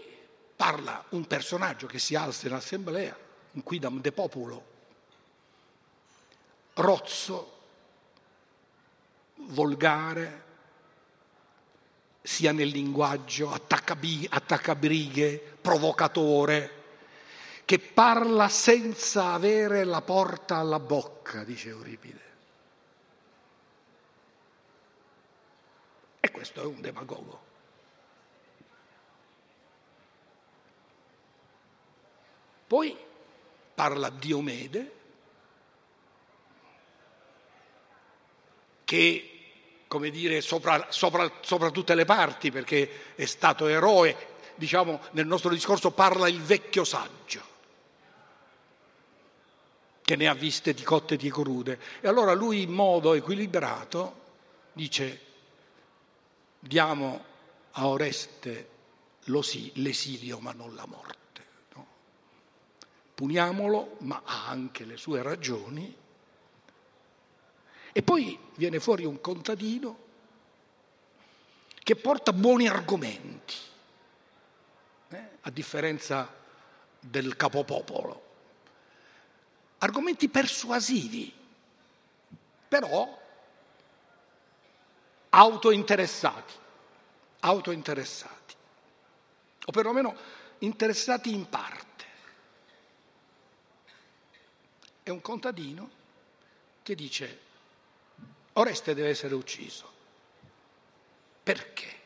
parla 0.56 1.04
un 1.10 1.26
personaggio 1.26 1.88
che 1.88 2.00
si 2.00 2.16
alza 2.16 2.48
in 2.48 2.54
assemblea, 2.54 3.18
un 3.52 3.64
quidam 3.64 4.00
de 4.00 4.12
populo, 4.12 4.72
rozzo, 6.76 7.52
volgare, 9.36 10.42
sia 12.22 12.52
nel 12.52 12.70
linguaggio, 12.70 13.52
attaccabrighe, 13.52 15.38
provocatore, 15.62 16.82
che 17.66 17.80
parla 17.80 18.50
senza 18.50 19.34
avere 19.34 19.84
la 19.84 20.02
porta 20.02 20.58
alla 20.58 20.80
bocca, 20.80 21.44
dice 21.44 21.70
Euripide. 21.70 22.22
E 26.20 26.32
questo 26.32 26.62
è 26.62 26.66
un 26.66 26.80
demagogo. 26.80 27.42
Poi 32.66 32.98
parla 33.76 34.10
Diomede, 34.10 35.02
che, 38.94 39.30
come 39.88 40.12
dire, 40.12 40.40
sopra, 40.42 40.86
sopra, 40.90 41.40
sopra 41.42 41.72
tutte 41.72 41.96
le 41.96 42.06
parti, 42.06 42.52
perché 42.52 43.16
è 43.16 43.26
stato 43.26 43.66
eroe, 43.66 44.16
diciamo, 44.54 45.00
nel 45.14 45.26
nostro 45.26 45.50
discorso 45.50 45.90
parla 45.90 46.28
il 46.28 46.40
vecchio 46.40 46.84
saggio 46.84 47.42
che 50.04 50.16
ne 50.16 50.28
ha 50.28 50.36
viste 50.36 50.76
di 50.76 50.84
cotte 50.84 51.16
e 51.16 51.18
di 51.18 51.32
crude. 51.32 51.80
E 52.02 52.08
allora 52.08 52.34
lui 52.34 52.62
in 52.62 52.72
modo 52.72 53.16
equilibrato 53.16 54.22
dice 54.74 55.22
diamo 56.60 57.26
a 57.72 57.88
Oreste 57.88 58.70
l'esilio 59.24 60.40
ma 60.40 60.52
non 60.52 60.76
la 60.76 60.86
morte 60.86 61.24
puniamolo, 63.16 63.98
ma 64.00 64.22
ha 64.26 64.48
anche 64.48 64.86
le 64.86 64.98
sue 64.98 65.22
ragioni. 65.22 65.96
E 67.96 68.02
poi 68.02 68.38
viene 68.56 68.80
fuori 68.80 69.06
un 69.06 69.22
contadino 69.22 70.02
che 71.84 71.96
porta 71.96 72.34
buoni 72.34 72.68
argomenti, 72.68 73.56
eh? 75.10 75.30
a 75.42 75.50
differenza 75.52 76.34
del 77.00 77.36
capopopolo. 77.36 78.32
Argomenti 79.78 80.28
persuasivi, 80.28 81.32
però 82.68 83.22
autointeressati, 85.30 86.54
autointeressati, 87.42 88.56
o 89.66 89.72
perlomeno 89.72 90.16
interessati 90.60 91.32
in 91.32 91.48
parte. 91.48 92.06
È 95.04 95.12
un 95.12 95.22
contadino 95.22 95.90
che 96.82 96.96
dice 96.96 97.52
Oreste 98.54 98.94
deve 98.94 99.10
essere 99.10 99.34
ucciso. 99.34 99.92
Perché? 101.42 102.02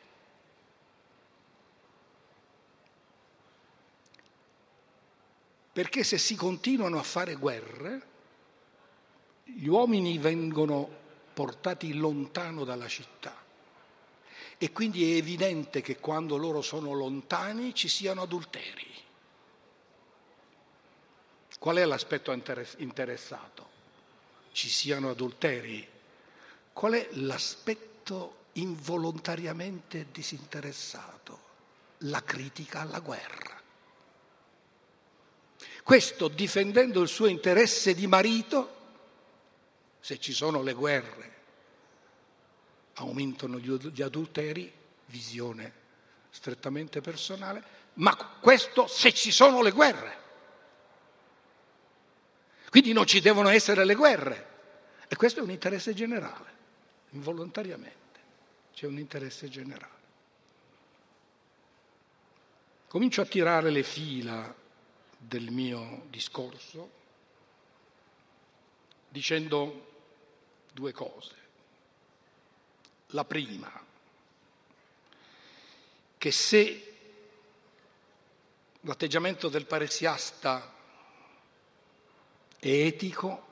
Perché 5.74 6.04
se 6.04 6.18
si 6.18 6.36
continuano 6.36 6.98
a 6.98 7.04
fare 7.04 7.36
guerre, 7.36 8.02
gli 9.44 9.68
uomini 9.68 10.18
vengono 10.18 10.90
portati 11.34 11.94
lontano 11.94 12.64
dalla 12.64 12.88
città. 12.88 13.46
E 14.58 14.72
quindi 14.72 15.14
è 15.14 15.18
evidente 15.18 15.82
che 15.82 15.98
quando 16.00 16.36
loro 16.38 16.64
sono 16.64 16.94
lontani 16.94 17.76
ci 17.76 17.88
siano 17.88 18.24
adulteri. 18.24 18.92
Qual 21.60 21.76
è 21.76 21.86
l'aspetto 21.86 22.32
interessato? 22.78 23.70
Ci 24.52 24.70
siano 24.70 25.12
adulteri. 25.12 25.88
Qual 26.78 26.94
è 26.94 27.08
l'aspetto 27.14 28.50
involontariamente 28.54 30.10
disinteressato? 30.12 31.40
La 32.02 32.22
critica 32.22 32.82
alla 32.82 33.00
guerra. 33.00 33.60
Questo 35.82 36.28
difendendo 36.28 37.02
il 37.02 37.08
suo 37.08 37.26
interesse 37.26 37.96
di 37.96 38.06
marito, 38.06 38.76
se 40.00 40.20
ci 40.20 40.34
sono 40.34 40.62
le 40.62 40.74
guerre, 40.74 41.34
aumentano 42.98 43.58
gli 43.58 44.02
adulteri, 44.04 44.72
visione 45.08 45.74
strettamente 46.30 47.02
personale, 47.02 47.64
ma 47.94 48.16
questo 48.16 48.86
se 48.86 49.14
ci 49.14 49.32
sono 49.32 49.64
le 49.64 49.72
guerre. 49.72 50.18
Quindi 52.70 52.94
non 52.94 53.08
ci 53.08 53.20
devono 53.20 53.50
essere 53.50 53.84
le 53.84 53.96
guerre. 53.96 54.48
E 55.08 55.16
questo 55.16 55.40
è 55.40 55.44
un 55.44 55.50
interesse 55.50 55.96
generale, 55.96 56.57
involontariamente. 57.12 57.96
C'è 58.74 58.86
un 58.86 58.98
interesse 58.98 59.50
generale. 59.50 59.96
Comincio 62.88 63.22
a 63.22 63.26
tirare 63.26 63.70
le 63.70 63.84
fila 63.84 64.54
del 65.18 65.52
mio 65.52 66.06
discorso 66.10 66.90
dicendo 69.10 69.96
due 70.72 70.92
cose. 70.92 71.36
La 73.08 73.26
prima, 73.26 73.72
che 76.18 76.32
se 76.32 76.96
l'atteggiamento 78.82 79.50
del 79.50 79.66
paresiasta 79.66 80.74
è 82.58 82.68
etico, 82.68 83.46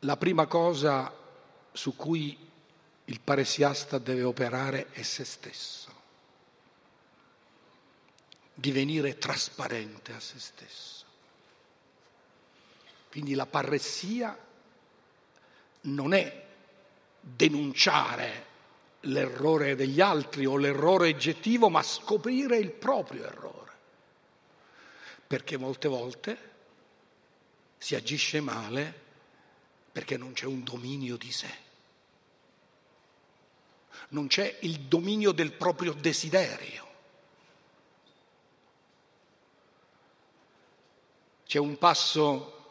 la 0.00 0.16
prima 0.16 0.46
cosa 0.46 1.19
su 1.72 1.96
cui 1.96 2.36
il 3.04 3.20
paresiasta 3.20 3.98
deve 3.98 4.22
operare 4.22 4.90
è 4.92 5.02
se 5.02 5.24
stesso 5.24 5.80
divenire 8.60 9.16
trasparente 9.16 10.12
a 10.12 10.20
se 10.20 10.38
stesso. 10.38 11.04
Quindi 13.08 13.34
la 13.34 13.46
parressia 13.46 14.38
non 15.82 16.12
è 16.12 16.46
denunciare 17.18 18.46
l'errore 19.00 19.74
degli 19.74 20.00
altri 20.00 20.44
o 20.44 20.58
l'errore 20.58 21.08
oggettivo, 21.08 21.70
ma 21.70 21.82
scoprire 21.82 22.58
il 22.58 22.70
proprio 22.70 23.24
errore. 23.24 23.72
Perché 25.26 25.56
molte 25.56 25.88
volte 25.88 26.50
si 27.78 27.94
agisce 27.94 28.40
male 28.40 29.08
perché 30.00 30.16
non 30.16 30.32
c'è 30.32 30.46
un 30.46 30.64
dominio 30.64 31.18
di 31.18 31.30
sé. 31.30 31.54
Non 34.08 34.28
c'è 34.28 34.56
il 34.62 34.80
dominio 34.80 35.30
del 35.30 35.52
proprio 35.52 35.92
desiderio. 35.92 36.88
C'è 41.44 41.58
un 41.58 41.76
passo 41.76 42.64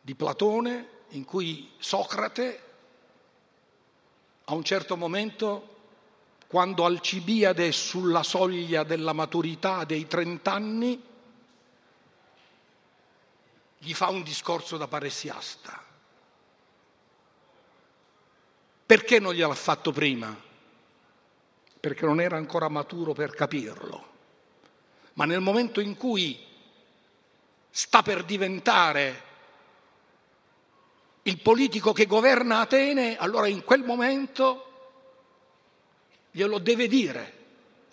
di 0.00 0.14
Platone 0.14 0.88
in 1.08 1.26
cui 1.26 1.72
Socrate 1.76 2.62
a 4.44 4.54
un 4.54 4.64
certo 4.64 4.96
momento, 4.96 5.76
quando 6.46 6.86
Alcibiade 6.86 7.68
è 7.68 7.70
sulla 7.70 8.22
soglia 8.22 8.82
della 8.82 9.12
maturità 9.12 9.84
dei 9.84 10.06
trent'anni, 10.06 11.15
gli 13.86 13.94
fa 13.94 14.08
un 14.08 14.22
discorso 14.22 14.76
da 14.76 14.88
paressiasta. 14.88 15.82
Perché 18.84 19.18
non 19.18 19.32
gliel'ha 19.32 19.54
fatto 19.54 19.92
prima? 19.92 20.34
Perché 21.80 22.04
non 22.04 22.20
era 22.20 22.36
ancora 22.36 22.68
maturo 22.68 23.12
per 23.12 23.34
capirlo 23.34 24.14
ma 25.16 25.24
nel 25.24 25.40
momento 25.40 25.80
in 25.80 25.96
cui 25.96 26.38
sta 27.70 28.02
per 28.02 28.22
diventare 28.24 29.24
il 31.22 31.40
politico 31.40 31.92
che 31.92 32.06
governa 32.06 32.60
Atene, 32.60 33.16
allora 33.16 33.46
in 33.46 33.64
quel 33.64 33.82
momento 33.82 34.62
glielo 36.30 36.58
deve 36.58 36.86
dire, 36.86 37.32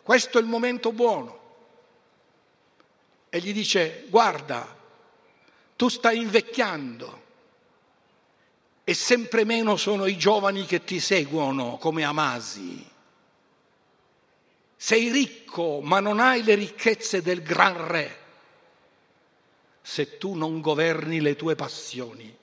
questo 0.03 0.37
è 0.37 0.41
il 0.41 0.47
momento 0.47 0.91
buono. 0.91 1.41
E 3.29 3.39
gli 3.39 3.53
dice, 3.53 4.05
guarda, 4.09 4.77
tu 5.75 5.89
stai 5.89 6.17
invecchiando 6.17 7.21
e 8.83 8.93
sempre 8.93 9.45
meno 9.45 9.77
sono 9.77 10.05
i 10.05 10.17
giovani 10.17 10.65
che 10.65 10.83
ti 10.83 10.99
seguono 10.99 11.77
come 11.77 12.03
Amasi. 12.03 12.91
Sei 14.75 15.09
ricco, 15.09 15.79
ma 15.81 16.01
non 16.01 16.19
hai 16.19 16.43
le 16.43 16.55
ricchezze 16.55 17.21
del 17.21 17.41
gran 17.41 17.87
re. 17.87 18.19
Se 19.81 20.17
tu 20.17 20.33
non 20.33 20.59
governi 20.59 21.21
le 21.21 21.37
tue 21.37 21.55
passioni, 21.55 22.37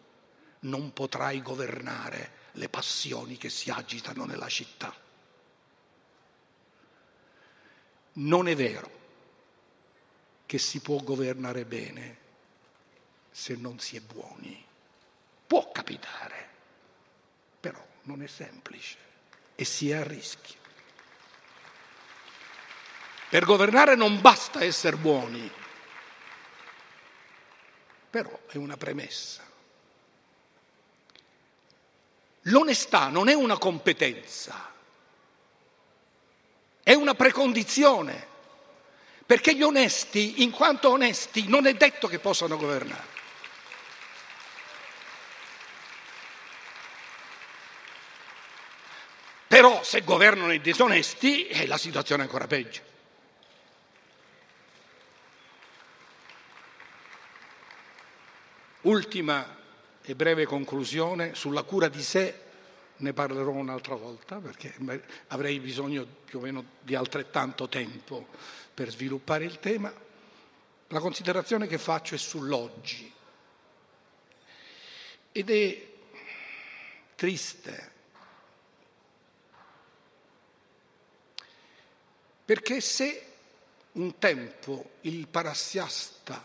non 0.61 0.93
potrai 0.93 1.43
governare 1.43 2.39
le 2.53 2.69
passioni 2.71 3.37
che 3.37 3.51
si 3.51 3.71
agitano 3.71 4.25
nella 4.25 4.49
città. 4.49 4.95
Non 8.13 8.49
è 8.49 8.57
vero 8.57 8.99
che 10.47 10.59
si 10.59 10.81
può 10.81 10.99
governare 11.03 11.65
bene 11.65 12.20
se 13.41 13.57
non 13.57 13.79
si 13.79 13.97
è 13.97 14.01
buoni. 14.01 14.63
Può 15.47 15.73
capitare, 15.73 16.49
però 17.59 17.83
non 18.03 18.23
è 18.23 18.27
semplice 18.27 18.99
e 19.55 19.65
si 19.65 19.91
è 19.91 19.95
a 19.95 20.05
rischio. 20.05 20.59
Per 23.31 23.45
governare 23.47 23.95
non 23.95 24.21
basta 24.21 24.63
essere 24.63 24.97
buoni, 24.97 25.51
però 28.11 28.43
è 28.49 28.59
una 28.59 28.77
premessa. 28.77 29.43
L'onestà 32.43 33.09
non 33.09 33.29
è 33.29 33.35
una 33.35 33.57
competenza, 33.57 34.71
è 36.83 36.93
una 36.93 37.15
precondizione, 37.15 38.27
perché 39.25 39.55
gli 39.55 39.63
onesti, 39.63 40.43
in 40.43 40.51
quanto 40.51 40.91
onesti, 40.91 41.49
non 41.49 41.67
è 41.67 41.73
detto 41.73 42.07
che 42.07 42.19
possano 42.19 42.59
governare. 42.59 43.10
Però 49.51 49.83
se 49.83 50.03
governano 50.03 50.53
i 50.53 50.61
disonesti, 50.61 51.49
eh, 51.49 51.67
la 51.67 51.77
situazione 51.77 52.23
è 52.23 52.27
ancora 52.27 52.47
peggio. 52.47 52.83
Ultima 58.83 59.59
e 60.03 60.15
breve 60.15 60.45
conclusione 60.45 61.35
sulla 61.35 61.65
cura 61.65 61.89
di 61.89 62.01
sé, 62.01 62.43
ne 62.99 63.13
parlerò 63.13 63.51
un'altra 63.51 63.97
volta 63.97 64.37
perché 64.37 64.73
avrei 65.27 65.59
bisogno 65.59 66.07
più 66.25 66.39
o 66.39 66.43
meno 66.43 66.65
di 66.81 66.95
altrettanto 66.95 67.69
tempo 67.69 68.29
per 68.73 68.89
sviluppare 68.91 69.47
il 69.47 69.59
tema. 69.59 69.93
La 70.87 71.01
considerazione 71.01 71.67
che 71.67 71.79
faccio 71.79 72.15
è 72.15 72.19
sull'oggi 72.19 73.13
ed 75.33 75.51
è 75.51 75.87
triste. 77.17 77.99
Perché 82.51 82.81
se 82.81 83.27
un 83.93 84.19
tempo 84.19 84.95
il 85.03 85.29
parassiasta 85.29 86.45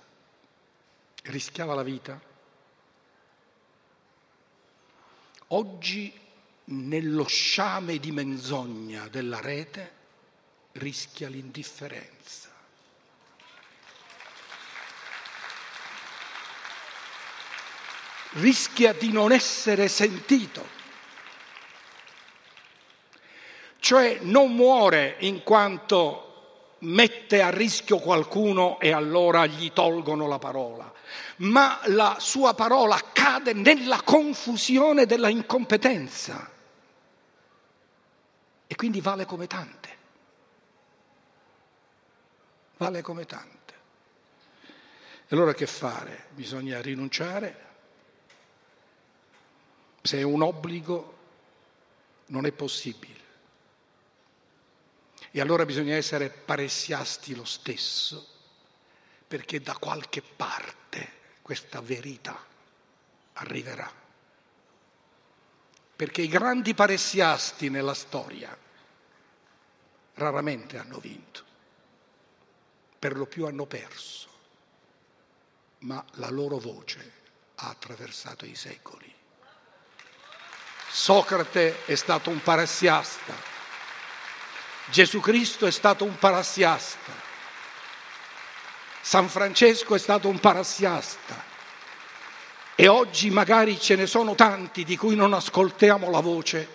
rischiava 1.23 1.73
la 1.73 1.81
vita, 1.81 2.21
oggi 5.47 6.13
nello 6.65 7.25
sciame 7.25 7.97
di 7.97 8.11
menzogna 8.11 9.07
della 9.07 9.41
rete 9.41 9.93
rischia 10.73 11.27
l'indifferenza. 11.27 12.53
Rischia 18.33 18.93
di 18.93 19.11
non 19.11 19.31
essere 19.31 19.87
sentito. 19.87 20.74
Cioè 23.85 24.17
non 24.21 24.55
muore 24.55 25.15
in 25.19 25.43
quanto 25.43 26.77
mette 26.79 27.43
a 27.43 27.51
rischio 27.51 27.99
qualcuno 27.99 28.79
e 28.79 28.91
allora 28.91 29.45
gli 29.45 29.71
tolgono 29.73 30.27
la 30.27 30.39
parola, 30.39 30.91
ma 31.37 31.79
la 31.89 32.17
sua 32.19 32.55
parola 32.55 32.99
cade 33.13 33.53
nella 33.53 34.01
confusione 34.01 35.05
della 35.05 35.29
incompetenza 35.29 36.49
e 38.65 38.75
quindi 38.75 39.01
vale 39.01 39.25
come 39.25 39.45
tante. 39.45 39.97
Vale 42.77 43.03
come 43.03 43.27
tante. 43.27 43.73
E 44.63 45.27
allora 45.29 45.53
che 45.53 45.67
fare? 45.67 46.29
Bisogna 46.31 46.81
rinunciare. 46.81 47.65
Se 50.01 50.17
è 50.17 50.23
un 50.23 50.41
obbligo 50.41 51.17
non 52.29 52.47
è 52.47 52.51
possibile. 52.51 53.24
E 55.35 55.41
allora 55.41 55.65
bisogna 55.65 55.95
essere 55.95 56.29
paressiasti 56.29 57.35
lo 57.35 57.43
stesso, 57.43 58.25
perché 59.27 59.59
da 59.59 59.75
qualche 59.75 60.21
parte 60.21 61.11
questa 61.41 61.81
verità 61.81 62.41
arriverà. 63.33 63.91
Perché 65.93 66.21
i 66.21 66.29
grandi 66.29 66.73
paressiasti 66.73 67.69
nella 67.69 67.93
storia 67.93 68.57
raramente 70.13 70.77
hanno 70.77 70.99
vinto, 70.99 71.43
per 72.97 73.17
lo 73.17 73.25
più 73.25 73.45
hanno 73.45 73.65
perso, 73.65 74.29
ma 75.79 76.01
la 76.11 76.29
loro 76.29 76.59
voce 76.59 77.11
ha 77.55 77.67
attraversato 77.67 78.45
i 78.45 78.55
secoli. 78.55 79.13
Socrate 80.87 81.83
è 81.83 81.95
stato 81.95 82.29
un 82.29 82.41
parassiasta, 82.41 83.54
Gesù 84.91 85.19
Cristo 85.19 85.65
è 85.65 85.71
stato 85.71 86.03
un 86.03 86.17
parassiasta, 86.17 87.11
San 89.01 89.29
Francesco 89.29 89.95
è 89.95 89.99
stato 89.99 90.27
un 90.27 90.39
parassiasta 90.39 91.43
e 92.75 92.87
oggi 92.87 93.29
magari 93.29 93.79
ce 93.79 93.95
ne 93.95 94.05
sono 94.05 94.35
tanti 94.35 94.83
di 94.83 94.97
cui 94.97 95.15
non 95.15 95.33
ascoltiamo 95.33 96.09
la 96.09 96.19
voce, 96.19 96.67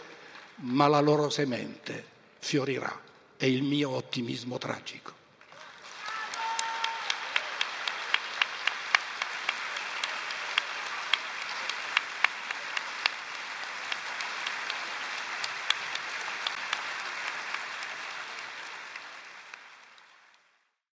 ma 0.63 0.89
la 0.89 1.01
loro 1.01 1.29
semente 1.29 2.05
fiorirà. 2.39 2.99
È 3.37 3.45
il 3.45 3.63
mio 3.63 3.91
ottimismo 3.91 4.59
tragico. 4.59 5.20